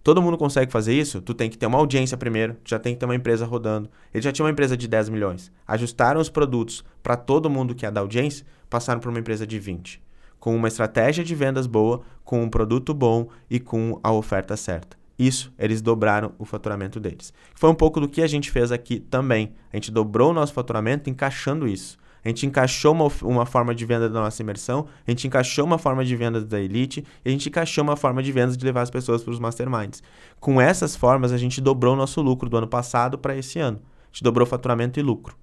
Todo 0.03 0.23
mundo 0.23 0.39
consegue 0.39 0.71
fazer 0.71 0.95
isso? 0.95 1.21
Tu 1.21 1.35
tem 1.35 1.51
que 1.51 1.59
ter 1.59 1.67
uma 1.67 1.79
audiência 1.79 2.17
primeiro, 2.17 2.57
já 2.65 2.79
tem 2.79 2.95
que 2.95 3.01
ter 3.01 3.07
uma 3.07 3.17
empresa 3.17 3.45
rodando. 3.45 3.91
Ele 4.15 4.23
já 4.23 4.31
tinha 4.31 4.45
uma 4.45 4.53
empresa 4.53 4.77
de 4.77 4.87
10 4.87 5.09
milhões. 5.09 5.51
Ajustaram 5.67 6.21
os 6.21 6.31
produtos 6.31 6.85
para 7.03 7.17
todo 7.17 7.51
mundo 7.51 7.75
que 7.75 7.85
é 7.85 7.91
da 7.91 8.01
audiência, 8.01 8.47
passaram 8.71 9.01
para 9.01 9.11
uma 9.11 9.19
empresa 9.19 9.47
de 9.47 9.59
20 9.59 10.07
com 10.39 10.55
uma 10.55 10.69
estratégia 10.69 11.25
de 11.25 11.35
vendas 11.35 11.67
boa, 11.67 12.03
com 12.25 12.41
um 12.41 12.49
produto 12.49 12.95
bom 12.95 13.29
e 13.51 13.59
com 13.59 13.99
a 14.01 14.13
oferta 14.13 14.57
certa. 14.57 14.97
Isso, 15.19 15.53
eles 15.59 15.83
dobraram 15.83 16.33
o 16.39 16.45
faturamento 16.45 17.01
deles. 17.01 17.33
Foi 17.55 17.69
um 17.69 17.75
pouco 17.75 17.99
do 17.99 18.09
que 18.09 18.23
a 18.23 18.27
gente 18.27 18.51
fez 18.51 18.71
aqui 18.71 19.01
também. 19.01 19.55
A 19.73 19.77
gente 19.77 19.91
dobrou 19.91 20.31
o 20.31 20.33
nosso 20.33 20.53
faturamento 20.53 21.11
encaixando 21.11 21.67
isso. 21.67 21.99
A 22.27 22.29
gente 22.29 22.45
encaixou 22.45 22.93
uma, 22.93 23.07
uma 23.23 23.47
forma 23.47 23.73
de 23.73 23.87
venda 23.87 24.09
da 24.09 24.21
nossa 24.21 24.43
imersão, 24.43 24.89
a 25.07 25.11
gente 25.13 25.29
encaixou 25.29 25.65
uma 25.65 25.79
forma 25.79 26.05
de 26.05 26.17
venda 26.17 26.45
da 26.45 26.61
Elite 26.61 27.05
e 27.25 27.29
a 27.29 27.31
gente 27.31 27.49
encaixou 27.49 27.85
uma 27.85 27.95
forma 27.95 28.21
de 28.21 28.33
venda 28.33 28.57
de 28.57 28.65
levar 28.65 28.83
as 28.83 28.91
pessoas 28.91 29.23
para 29.23 29.31
os 29.31 29.39
masterminds. 29.39 30.03
Com 30.41 30.61
essas 30.61 30.97
formas, 30.97 31.31
a 31.31 31.39
gente 31.39 31.61
dobrou 31.61 31.95
o 31.95 31.97
nosso 31.97 32.21
lucro 32.21 32.51
do 32.51 32.57
ano 32.57 32.67
passado 32.67 33.17
para 33.17 33.37
esse 33.37 33.61
ano. 33.61 33.79
A 33.79 34.09
gente 34.09 34.25
dobrou 34.25 34.45
faturamento 34.45 34.99
e 34.99 35.05
lucro. 35.05 35.37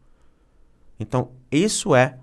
Então, 1.00 1.32
isso 1.50 1.96
é 1.96 2.18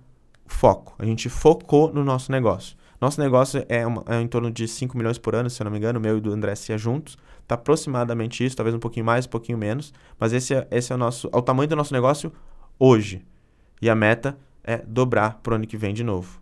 foco. 0.45 0.95
A 0.99 1.07
gente 1.07 1.31
focou 1.31 1.91
no 1.91 2.05
nosso 2.05 2.31
negócio. 2.31 2.77
Nosso 3.01 3.19
negócio 3.19 3.65
é, 3.67 3.87
uma, 3.87 4.05
é 4.07 4.21
em 4.21 4.29
torno 4.29 4.51
de 4.51 4.69
5 4.69 4.95
milhões 4.95 5.17
por 5.17 5.35
ano, 5.35 5.49
se 5.49 5.63
eu 5.63 5.65
não 5.65 5.73
me 5.73 5.79
engano, 5.79 5.99
o 5.99 6.03
meu 6.03 6.19
e 6.19 6.21
do 6.21 6.35
André 6.35 6.55
Cia 6.55 6.77
juntos. 6.77 7.17
Está 7.41 7.55
aproximadamente 7.55 8.45
isso, 8.45 8.57
talvez 8.57 8.77
um 8.77 8.79
pouquinho 8.79 9.07
mais, 9.07 9.25
um 9.25 9.31
pouquinho 9.31 9.57
menos. 9.57 9.91
Mas 10.19 10.35
esse 10.35 10.55
é, 10.55 10.69
esse 10.71 10.93
é 10.93 10.95
o 10.95 10.99
nosso. 10.99 11.31
É 11.33 11.37
o 11.39 11.41
tamanho 11.41 11.67
do 11.67 11.77
nosso 11.77 11.95
negócio 11.95 12.31
hoje. 12.79 13.25
E 13.81 13.89
a 13.89 13.95
meta 13.95 14.37
é 14.65 14.79
dobrar 14.79 15.41
para 15.43 15.53
o 15.53 15.57
ano 15.57 15.67
que 15.67 15.77
vem 15.77 15.95
de 15.95 16.05
novo. 16.05 16.41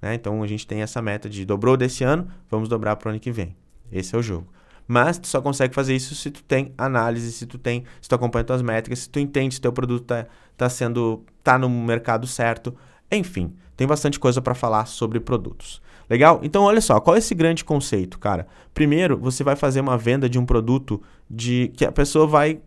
Né? 0.00 0.14
Então 0.14 0.42
a 0.42 0.46
gente 0.46 0.66
tem 0.66 0.82
essa 0.82 1.00
meta 1.00 1.28
de 1.28 1.44
dobrou 1.44 1.76
desse 1.76 2.04
ano, 2.04 2.28
vamos 2.50 2.68
dobrar 2.68 2.96
para 2.96 3.08
o 3.08 3.10
ano 3.10 3.20
que 3.20 3.32
vem. 3.32 3.56
Esse 3.90 4.14
é 4.14 4.18
o 4.18 4.22
jogo. 4.22 4.46
Mas 4.88 5.18
tu 5.18 5.26
só 5.26 5.40
consegue 5.40 5.74
fazer 5.74 5.96
isso 5.96 6.14
se 6.14 6.30
tu 6.30 6.42
tem 6.44 6.72
análise, 6.78 7.32
se 7.32 7.44
tu 7.44 7.58
tem, 7.58 7.84
se 8.00 8.08
tu 8.08 8.14
acompanha 8.14 8.44
tuas 8.44 8.62
métricas, 8.62 9.00
se 9.00 9.10
tu 9.10 9.18
entende 9.18 9.56
se 9.56 9.60
teu 9.60 9.72
produto 9.72 10.04
tá, 10.04 10.26
tá 10.56 10.68
sendo 10.68 11.24
tá 11.42 11.58
no 11.58 11.68
mercado 11.68 12.26
certo, 12.26 12.74
enfim, 13.10 13.52
tem 13.76 13.86
bastante 13.86 14.18
coisa 14.20 14.40
para 14.40 14.54
falar 14.54 14.86
sobre 14.86 15.18
produtos. 15.18 15.82
Legal? 16.08 16.40
Então, 16.42 16.62
olha 16.62 16.80
só, 16.80 17.00
qual 17.00 17.16
é 17.16 17.18
esse 17.18 17.34
grande 17.34 17.64
conceito, 17.64 18.18
cara? 18.18 18.46
Primeiro, 18.72 19.18
você 19.18 19.42
vai 19.42 19.56
fazer 19.56 19.80
uma 19.80 19.98
venda 19.98 20.28
de 20.28 20.38
um 20.38 20.46
produto 20.46 21.02
de 21.28 21.72
que 21.76 21.84
a 21.84 21.90
pessoa 21.90 22.26
vai 22.26 22.60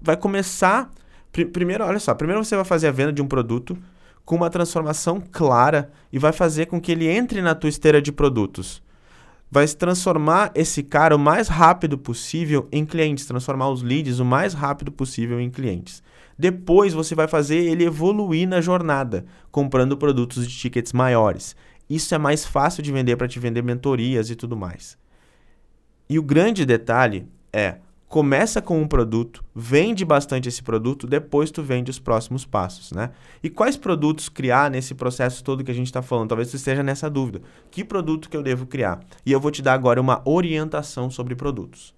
vai 0.00 0.16
começar 0.16 0.90
pr 1.32 1.46
primeiro, 1.46 1.84
olha 1.84 1.98
só, 1.98 2.14
primeiro 2.14 2.42
você 2.42 2.54
vai 2.56 2.64
fazer 2.64 2.88
a 2.88 2.90
venda 2.90 3.12
de 3.12 3.20
um 3.20 3.26
produto 3.26 3.76
com 4.26 4.34
uma 4.34 4.50
transformação 4.50 5.22
clara 5.32 5.90
e 6.12 6.18
vai 6.18 6.32
fazer 6.32 6.66
com 6.66 6.80
que 6.80 6.90
ele 6.90 7.06
entre 7.06 7.40
na 7.40 7.54
tua 7.54 7.70
esteira 7.70 8.02
de 8.02 8.10
produtos. 8.10 8.82
Vai 9.48 9.66
se 9.66 9.76
transformar 9.76 10.50
esse 10.56 10.82
cara 10.82 11.14
o 11.14 11.18
mais 11.18 11.46
rápido 11.46 11.96
possível 11.96 12.68
em 12.72 12.84
clientes, 12.84 13.24
transformar 13.24 13.70
os 13.70 13.82
leads 13.82 14.18
o 14.18 14.24
mais 14.24 14.52
rápido 14.52 14.90
possível 14.90 15.40
em 15.40 15.48
clientes. 15.48 16.02
Depois 16.36 16.92
você 16.92 17.14
vai 17.14 17.28
fazer 17.28 17.58
ele 17.58 17.84
evoluir 17.84 18.48
na 18.48 18.60
jornada, 18.60 19.24
comprando 19.52 19.96
produtos 19.96 20.46
de 20.46 20.58
tickets 20.58 20.92
maiores. 20.92 21.54
Isso 21.88 22.12
é 22.12 22.18
mais 22.18 22.44
fácil 22.44 22.82
de 22.82 22.90
vender 22.90 23.16
para 23.16 23.28
te 23.28 23.38
vender 23.38 23.62
mentorias 23.62 24.28
e 24.28 24.34
tudo 24.34 24.56
mais. 24.56 24.98
E 26.10 26.18
o 26.18 26.22
grande 26.22 26.66
detalhe 26.66 27.28
é, 27.52 27.76
começa 28.08 28.62
com 28.62 28.80
um 28.80 28.86
produto, 28.86 29.44
vende 29.54 30.04
bastante 30.04 30.48
esse 30.48 30.62
produto, 30.62 31.06
depois 31.06 31.50
tu 31.50 31.62
vende 31.62 31.90
os 31.90 31.98
próximos 31.98 32.44
passos, 32.44 32.92
né? 32.92 33.10
E 33.42 33.50
quais 33.50 33.76
produtos 33.76 34.28
criar 34.28 34.70
nesse 34.70 34.94
processo 34.94 35.42
todo 35.42 35.64
que 35.64 35.70
a 35.70 35.74
gente 35.74 35.88
está 35.88 36.02
falando? 36.02 36.28
Talvez 36.28 36.50
tu 36.50 36.56
esteja 36.56 36.82
nessa 36.82 37.10
dúvida. 37.10 37.42
Que 37.70 37.84
produto 37.84 38.30
que 38.30 38.36
eu 38.36 38.42
devo 38.42 38.66
criar? 38.66 39.00
E 39.24 39.32
eu 39.32 39.40
vou 39.40 39.50
te 39.50 39.60
dar 39.60 39.74
agora 39.74 40.00
uma 40.00 40.22
orientação 40.24 41.10
sobre 41.10 41.34
produtos. 41.34 41.94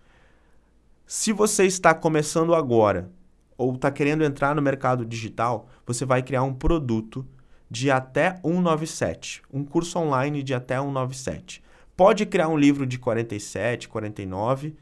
Se 1.07 1.33
você 1.33 1.65
está 1.65 1.95
começando 1.95 2.55
agora 2.55 3.11
ou 3.57 3.75
está 3.75 3.91
querendo 3.91 4.25
entrar 4.25 4.55
no 4.55 4.63
mercado 4.63 5.05
digital, 5.05 5.69
você 5.87 6.05
vai 6.05 6.23
criar 6.23 6.43
um 6.43 6.55
produto 6.55 7.27
de 7.71 7.91
até 7.91 8.37
197, 8.43 9.43
um 9.53 9.63
curso 9.63 9.99
online 9.99 10.43
de 10.43 10.55
até 10.55 10.79
197. 10.79 11.63
Pode 11.95 12.25
criar 12.25 12.49
um 12.49 12.57
livro 12.57 12.87
de 12.87 12.99
47, 12.99 13.89
49, 13.89 14.75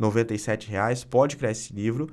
97 0.00 0.70
reais, 0.70 1.04
pode 1.04 1.36
criar 1.36 1.50
esse 1.50 1.72
livro, 1.72 2.08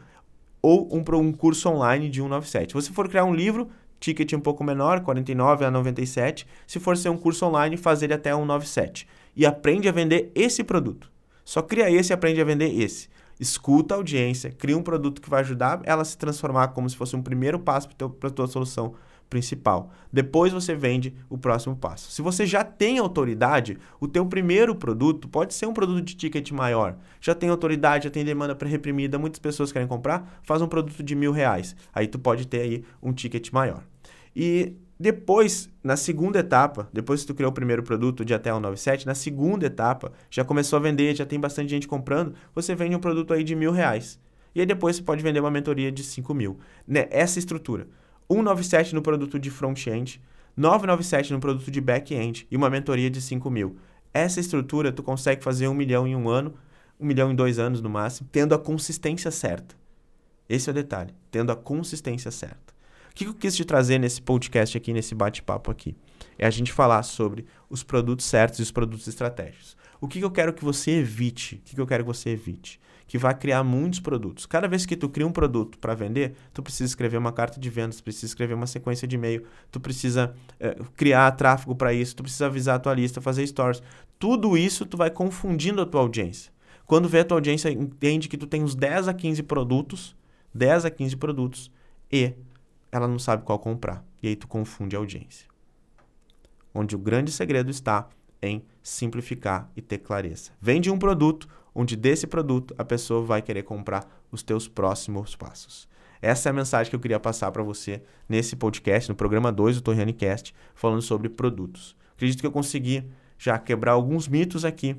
ou 0.62 0.88
um, 0.94 1.04
um 1.18 1.32
curso 1.32 1.70
online 1.70 2.10
de 2.10 2.18
197. 2.18 2.70
Se 2.70 2.74
você 2.74 2.92
for 2.92 3.08
criar 3.08 3.26
um 3.26 3.34
livro, 3.34 3.70
ticket 4.00 4.34
um 4.34 4.40
pouco 4.40 4.64
menor, 4.64 5.02
49 5.02 5.66
a 5.66 5.72
97. 5.72 6.46
Se 6.66 6.80
for 6.80 6.98
ser 6.98 7.10
um 7.10 7.18
curso 7.18 7.46
online, 7.46 7.78
fazer 7.78 8.06
ele 8.08 8.14
até 8.16 8.32
197. 8.32 9.08
E 9.36 9.46
aprende 9.46 9.88
a 9.88 9.92
vender 9.92 10.32
esse 10.36 10.64
produto. 10.64 11.12
Só 11.46 11.62
cria 11.62 11.90
esse 11.90 12.12
e 12.12 12.14
aprende 12.14 12.42
a 12.42 12.46
vender 12.46 12.74
esse 12.74 13.08
escuta 13.40 13.94
a 13.94 13.98
audiência, 13.98 14.52
cria 14.52 14.78
um 14.78 14.82
produto 14.82 15.22
que 15.22 15.30
vai 15.30 15.42
ajudar 15.42 15.82
ela 15.84 16.02
a 16.02 16.06
se 16.06 16.18
transformar 16.18 16.70
como 16.70 16.90
se 16.90 16.96
fosse 16.96 17.16
um 17.16 17.22
primeiro 17.22 17.60
passo 17.60 17.90
para 17.96 18.30
a 18.30 18.32
tua 18.32 18.48
solução 18.48 18.96
principal. 19.30 19.92
Depois 20.12 20.54
você 20.54 20.74
vende 20.76 21.14
o 21.30 21.38
próximo 21.38 21.76
passo. 21.76 22.12
Se 22.12 22.22
você 22.22 22.46
já 22.46 22.64
tem 22.64 23.00
autoridade, 23.00 23.78
o 24.00 24.08
teu 24.08 24.26
primeiro 24.26 24.76
produto 24.76 25.28
pode 25.28 25.54
ser 25.54 25.66
um 25.66 25.74
produto 25.74 26.04
de 26.04 26.16
ticket 26.16 26.52
maior. 26.52 26.98
Já 27.20 27.36
tem 27.36 27.50
autoridade, 27.50 28.06
já 28.06 28.10
tem 28.10 28.24
demanda 28.24 28.56
pré-reprimida, 28.56 29.20
muitas 29.20 29.40
pessoas 29.40 29.72
querem 29.72 29.88
comprar, 29.88 30.40
faz 30.44 30.62
um 30.62 30.68
produto 30.68 31.04
de 31.04 31.16
mil 31.16 31.32
reais. 31.32 31.76
Aí 31.94 32.08
tu 32.08 32.20
pode 32.20 32.48
ter 32.48 32.62
aí 32.62 32.84
um 33.02 33.14
ticket 33.14 33.52
maior. 33.52 33.84
E 34.36 34.74
depois, 35.00 35.70
na 35.84 35.96
segunda 35.96 36.40
etapa, 36.40 36.90
depois 36.92 37.22
que 37.22 37.28
tu 37.28 37.36
criou 37.36 37.52
o 37.52 37.54
primeiro 37.54 37.84
produto 37.84 38.26
de 38.26 38.34
até 38.34 38.52
197, 38.52 39.06
na 39.06 39.14
segunda 39.14 39.68
etapa, 39.68 40.12
já 40.30 40.44
começou 40.44 40.78
a 40.78 40.80
vender, 40.80 41.16
já 41.16 41.26
tem 41.26 41.40
bastante 41.40 41.70
gente 41.70 41.88
comprando, 41.88 42.34
você 42.54 42.74
vende 42.74 42.96
um 42.96 43.00
produto 43.00 43.34
aí 43.34 43.44
de 43.44 43.56
mil 43.56 43.72
reais. 43.72 44.20
E 44.56 44.60
aí 44.60 44.66
depois 44.66 44.96
você 44.96 45.04
pode 45.04 45.22
vender 45.22 45.40
uma 45.40 45.52
mentoria 45.52 45.92
de 45.92 46.04
5 46.04 46.34
mil. 46.34 46.58
Né? 46.88 47.08
Essa 47.12 47.38
estrutura. 47.38 47.88
197 48.32 48.94
no 48.94 49.02
produto 49.02 49.40
de 49.40 49.50
front-end, 49.50 50.22
997 50.56 51.34
no 51.34 51.40
produto 51.40 51.70
de 51.70 51.80
back-end 51.80 52.48
e 52.50 52.58
uma 52.58 52.70
mentoria 52.70 53.10
de 53.10 53.22
5 53.22 53.50
mil. 53.50 53.78
Essa 54.14 54.40
estrutura 54.40 54.92
tu 54.92 55.04
consegue 55.04 55.44
fazer 55.44 55.68
um 55.68 55.74
milhão 55.74 56.08
em 56.08 56.16
um 56.16 56.30
ano 56.30 56.54
um 57.00 57.06
milhão 57.06 57.32
em 57.32 57.36
dois 57.36 57.60
anos 57.60 57.82
no 57.82 57.90
máximo, 57.90 58.28
tendo 58.32 58.56
a 58.56 58.60
consistência 58.60 59.32
certa. 59.32 59.76
Esse 60.50 60.70
é 60.70 60.72
o 60.72 60.74
detalhe, 60.74 61.14
tendo 61.30 61.52
a 61.52 61.56
consistência 61.56 62.32
certa. 62.32 62.76
O 63.12 63.14
que 63.14 63.26
eu 63.26 63.34
quis 63.34 63.56
te 63.56 63.66
trazer 63.66 63.98
nesse 63.98 64.22
podcast 64.22 64.78
aqui, 64.78 64.94
nesse 64.94 65.16
bate-papo 65.16 65.72
aqui? 65.72 65.96
É 66.38 66.46
a 66.46 66.52
gente 66.52 66.72
falar 66.72 67.04
sobre 67.04 67.46
os 67.70 67.84
produtos 67.84 68.26
certos 68.26 68.60
e 68.60 68.62
os 68.62 68.72
produtos 68.72 69.08
estratégicos. 69.08 69.76
O 70.00 70.08
que 70.08 70.22
eu 70.22 70.30
quero 70.30 70.54
que 70.54 70.64
você 70.64 70.92
evite? 70.92 71.56
O 71.56 71.76
que 71.76 71.82
eu 71.82 71.88
quero 71.88 72.04
que 72.04 72.08
você 72.08 72.30
evite? 72.30 72.80
Que 73.08 73.18
vai 73.18 73.34
criar 73.34 73.64
muitos 73.64 74.00
produtos. 74.00 74.46
Cada 74.46 74.68
vez 74.68 74.86
que 74.86 74.96
tu 74.96 75.08
cria 75.08 75.26
um 75.26 75.32
produto 75.32 75.80
para 75.80 75.94
vender, 75.96 76.36
tu 76.54 76.62
precisa 76.62 76.86
escrever 76.86 77.18
uma 77.18 77.32
carta 77.32 77.60
de 77.60 77.70
vendas, 77.70 78.02
precisa 78.02 78.26
escrever 78.26 78.54
uma 78.54 78.68
sequência 78.68 79.08
de 79.08 79.16
e-mail, 79.16 79.46
tu 79.72 79.80
precisa 79.80 80.36
é, 80.60 80.76
criar 80.96 81.32
tráfego 81.32 81.74
para 81.74 81.94
isso, 81.94 82.16
tu 82.16 82.24
precisa 82.24 82.48
avisar 82.48 82.76
a 82.76 82.80
tua 82.80 82.94
lista, 82.94 83.22
fazer 83.22 83.48
stories. 83.48 83.82
Tudo 84.20 84.58
isso 84.58 84.86
tu 84.86 84.98
vai 84.98 85.10
confundindo 85.10 85.82
a 85.82 85.86
tua 85.86 86.02
audiência. 86.02 86.52
Quando 86.86 87.10
vê 87.10 87.20
a 87.20 87.26
tua 87.26 87.38
audiência 87.38 87.70
entende 87.70 88.30
que 88.30 88.38
tu 88.38 88.48
tem 88.48 88.64
uns 88.64 88.76
10 88.76 89.08
a 89.08 89.14
15 89.14 89.44
produtos, 89.44 90.16
10 90.54 90.86
a 90.86 90.90
15 90.90 91.18
produtos 91.18 91.72
e 92.12 92.34
ela 92.92 93.08
não 93.08 93.20
sabe 93.20 93.44
qual 93.44 93.60
comprar. 93.60 94.04
E 94.22 94.28
aí 94.30 94.36
tu 94.36 94.48
confunde 94.48 94.96
a 94.96 95.00
audiência. 95.00 95.48
Onde 96.74 96.96
o 96.96 97.00
grande 97.00 97.32
segredo 97.32 97.70
está 97.70 98.08
em 98.42 98.64
simplificar 98.82 99.70
e 99.76 99.82
ter 99.82 99.98
clareza. 99.98 100.52
Vende 100.62 100.90
um 100.90 100.98
produto 100.98 101.48
onde 101.78 101.96
desse 101.96 102.26
produto 102.26 102.74
a 102.76 102.84
pessoa 102.84 103.24
vai 103.24 103.40
querer 103.40 103.62
comprar 103.62 104.24
os 104.32 104.42
teus 104.42 104.68
próximos 104.68 105.36
passos. 105.36 105.88
Essa 106.20 106.50
é 106.50 106.52
a 106.52 106.54
mensagem 106.54 106.90
que 106.90 106.96
eu 106.96 107.00
queria 107.00 107.20
passar 107.20 107.52
para 107.52 107.62
você 107.62 108.02
nesse 108.28 108.56
podcast, 108.56 109.08
no 109.08 109.16
programa 109.16 109.52
2 109.52 109.76
do 109.76 109.84
Torriani 109.84 110.12
Cast, 110.12 110.56
falando 110.74 111.04
sobre 111.04 111.30
produtos. 111.30 111.96
Acredito 112.16 112.40
que 112.40 112.48
eu 112.48 112.52
consegui 112.52 113.08
já 113.38 113.60
quebrar 113.60 113.92
alguns 113.92 114.28
mitos 114.28 114.66
aqui. 114.66 114.96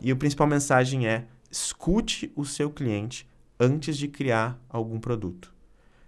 E 0.00 0.10
a 0.10 0.16
principal 0.16 0.46
mensagem 0.46 1.06
é: 1.06 1.26
escute 1.50 2.32
o 2.34 2.42
seu 2.42 2.70
cliente 2.70 3.28
antes 3.60 3.98
de 3.98 4.08
criar 4.08 4.58
algum 4.66 4.98
produto. 4.98 5.52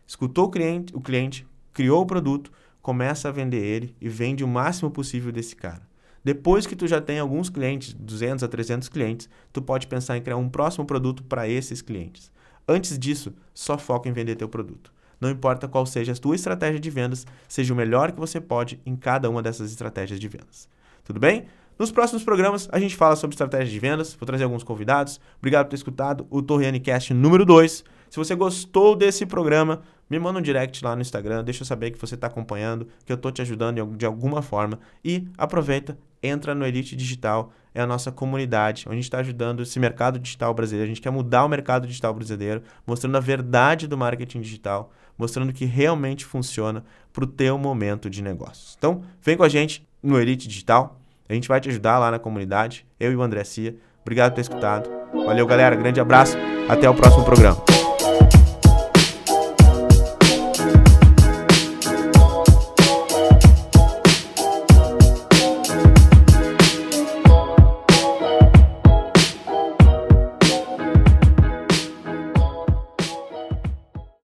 Escutou 0.06 0.46
o 0.46 0.50
cliente, 0.50 0.96
o 0.96 1.00
cliente 1.02 1.46
criou 1.74 2.00
o 2.00 2.06
produto, 2.06 2.50
começa 2.80 3.28
a 3.28 3.32
vender 3.32 3.62
ele 3.62 3.94
e 4.00 4.08
vende 4.08 4.42
o 4.42 4.48
máximo 4.48 4.90
possível 4.90 5.30
desse 5.30 5.54
cara. 5.54 5.89
Depois 6.22 6.66
que 6.66 6.76
tu 6.76 6.86
já 6.86 7.00
tem 7.00 7.18
alguns 7.18 7.48
clientes, 7.48 7.94
200 7.94 8.44
a 8.44 8.48
300 8.48 8.88
clientes, 8.88 9.28
tu 9.52 9.62
pode 9.62 9.86
pensar 9.86 10.16
em 10.16 10.22
criar 10.22 10.36
um 10.36 10.48
próximo 10.48 10.84
produto 10.84 11.22
para 11.22 11.48
esses 11.48 11.80
clientes. 11.80 12.30
Antes 12.68 12.98
disso, 12.98 13.32
só 13.54 13.78
foca 13.78 14.08
em 14.08 14.12
vender 14.12 14.36
teu 14.36 14.48
produto. 14.48 14.92
Não 15.20 15.30
importa 15.30 15.68
qual 15.68 15.84
seja 15.84 16.12
a 16.12 16.16
tua 16.16 16.34
estratégia 16.34 16.80
de 16.80 16.90
vendas, 16.90 17.26
seja 17.48 17.74
o 17.74 17.76
melhor 17.76 18.12
que 18.12 18.20
você 18.20 18.40
pode 18.40 18.80
em 18.86 18.96
cada 18.96 19.28
uma 19.28 19.42
dessas 19.42 19.70
estratégias 19.70 20.18
de 20.18 20.28
vendas. 20.28 20.68
Tudo 21.04 21.20
bem? 21.20 21.46
Nos 21.78 21.90
próximos 21.90 22.22
programas, 22.22 22.68
a 22.70 22.78
gente 22.78 22.94
fala 22.94 23.16
sobre 23.16 23.34
estratégia 23.34 23.70
de 23.70 23.78
vendas. 23.78 24.14
Vou 24.14 24.26
trazer 24.26 24.44
alguns 24.44 24.62
convidados. 24.62 25.18
Obrigado 25.38 25.66
por 25.66 25.70
ter 25.70 25.76
escutado 25.76 26.26
o 26.30 26.42
Torriani 26.42 26.78
Cast 26.78 27.14
número 27.14 27.44
2. 27.44 27.84
Se 28.10 28.16
você 28.16 28.34
gostou 28.34 28.94
desse 28.94 29.24
programa, 29.24 29.82
me 30.08 30.18
manda 30.18 30.38
um 30.38 30.42
direct 30.42 30.84
lá 30.84 30.96
no 30.96 31.00
Instagram, 31.00 31.44
deixa 31.44 31.62
eu 31.62 31.66
saber 31.66 31.92
que 31.92 31.98
você 31.98 32.16
está 32.16 32.26
acompanhando, 32.26 32.88
que 33.06 33.12
eu 33.12 33.14
estou 33.14 33.30
te 33.30 33.40
ajudando 33.40 33.96
de 33.96 34.04
alguma 34.04 34.42
forma. 34.42 34.80
E 35.04 35.28
aproveita, 35.38 35.96
entra 36.22 36.54
no 36.54 36.66
Elite 36.66 36.96
Digital, 36.96 37.52
é 37.74 37.80
a 37.80 37.86
nossa 37.86 38.10
comunidade, 38.10 38.84
onde 38.86 38.94
a 38.94 38.96
gente 38.96 39.04
está 39.04 39.18
ajudando 39.18 39.62
esse 39.62 39.78
mercado 39.78 40.18
digital 40.18 40.52
brasileiro. 40.52 40.86
A 40.86 40.88
gente 40.88 41.00
quer 41.00 41.10
mudar 41.10 41.44
o 41.44 41.48
mercado 41.48 41.86
digital 41.86 42.12
brasileiro, 42.12 42.62
mostrando 42.86 43.16
a 43.16 43.20
verdade 43.20 43.86
do 43.86 43.96
marketing 43.96 44.40
digital, 44.40 44.92
mostrando 45.16 45.52
que 45.52 45.64
realmente 45.64 46.24
funciona 46.24 46.84
para 47.12 47.24
o 47.24 47.26
teu 47.26 47.56
momento 47.58 48.10
de 48.10 48.22
negócios. 48.22 48.74
Então, 48.78 49.02
vem 49.22 49.36
com 49.36 49.44
a 49.44 49.48
gente 49.48 49.86
no 50.02 50.18
Elite 50.18 50.48
Digital. 50.48 51.00
A 51.28 51.34
gente 51.34 51.48
vai 51.48 51.60
te 51.60 51.68
ajudar 51.68 51.98
lá 51.98 52.10
na 52.10 52.18
comunidade, 52.18 52.84
eu 52.98 53.12
e 53.12 53.16
o 53.16 53.22
André 53.22 53.44
Cia. 53.44 53.76
Obrigado 54.02 54.30
por 54.30 54.36
ter 54.36 54.40
escutado. 54.40 54.90
Valeu, 55.12 55.46
galera. 55.46 55.76
Grande 55.76 56.00
abraço. 56.00 56.36
Até 56.68 56.88
o 56.88 56.94
próximo 56.94 57.24
programa. 57.24 57.79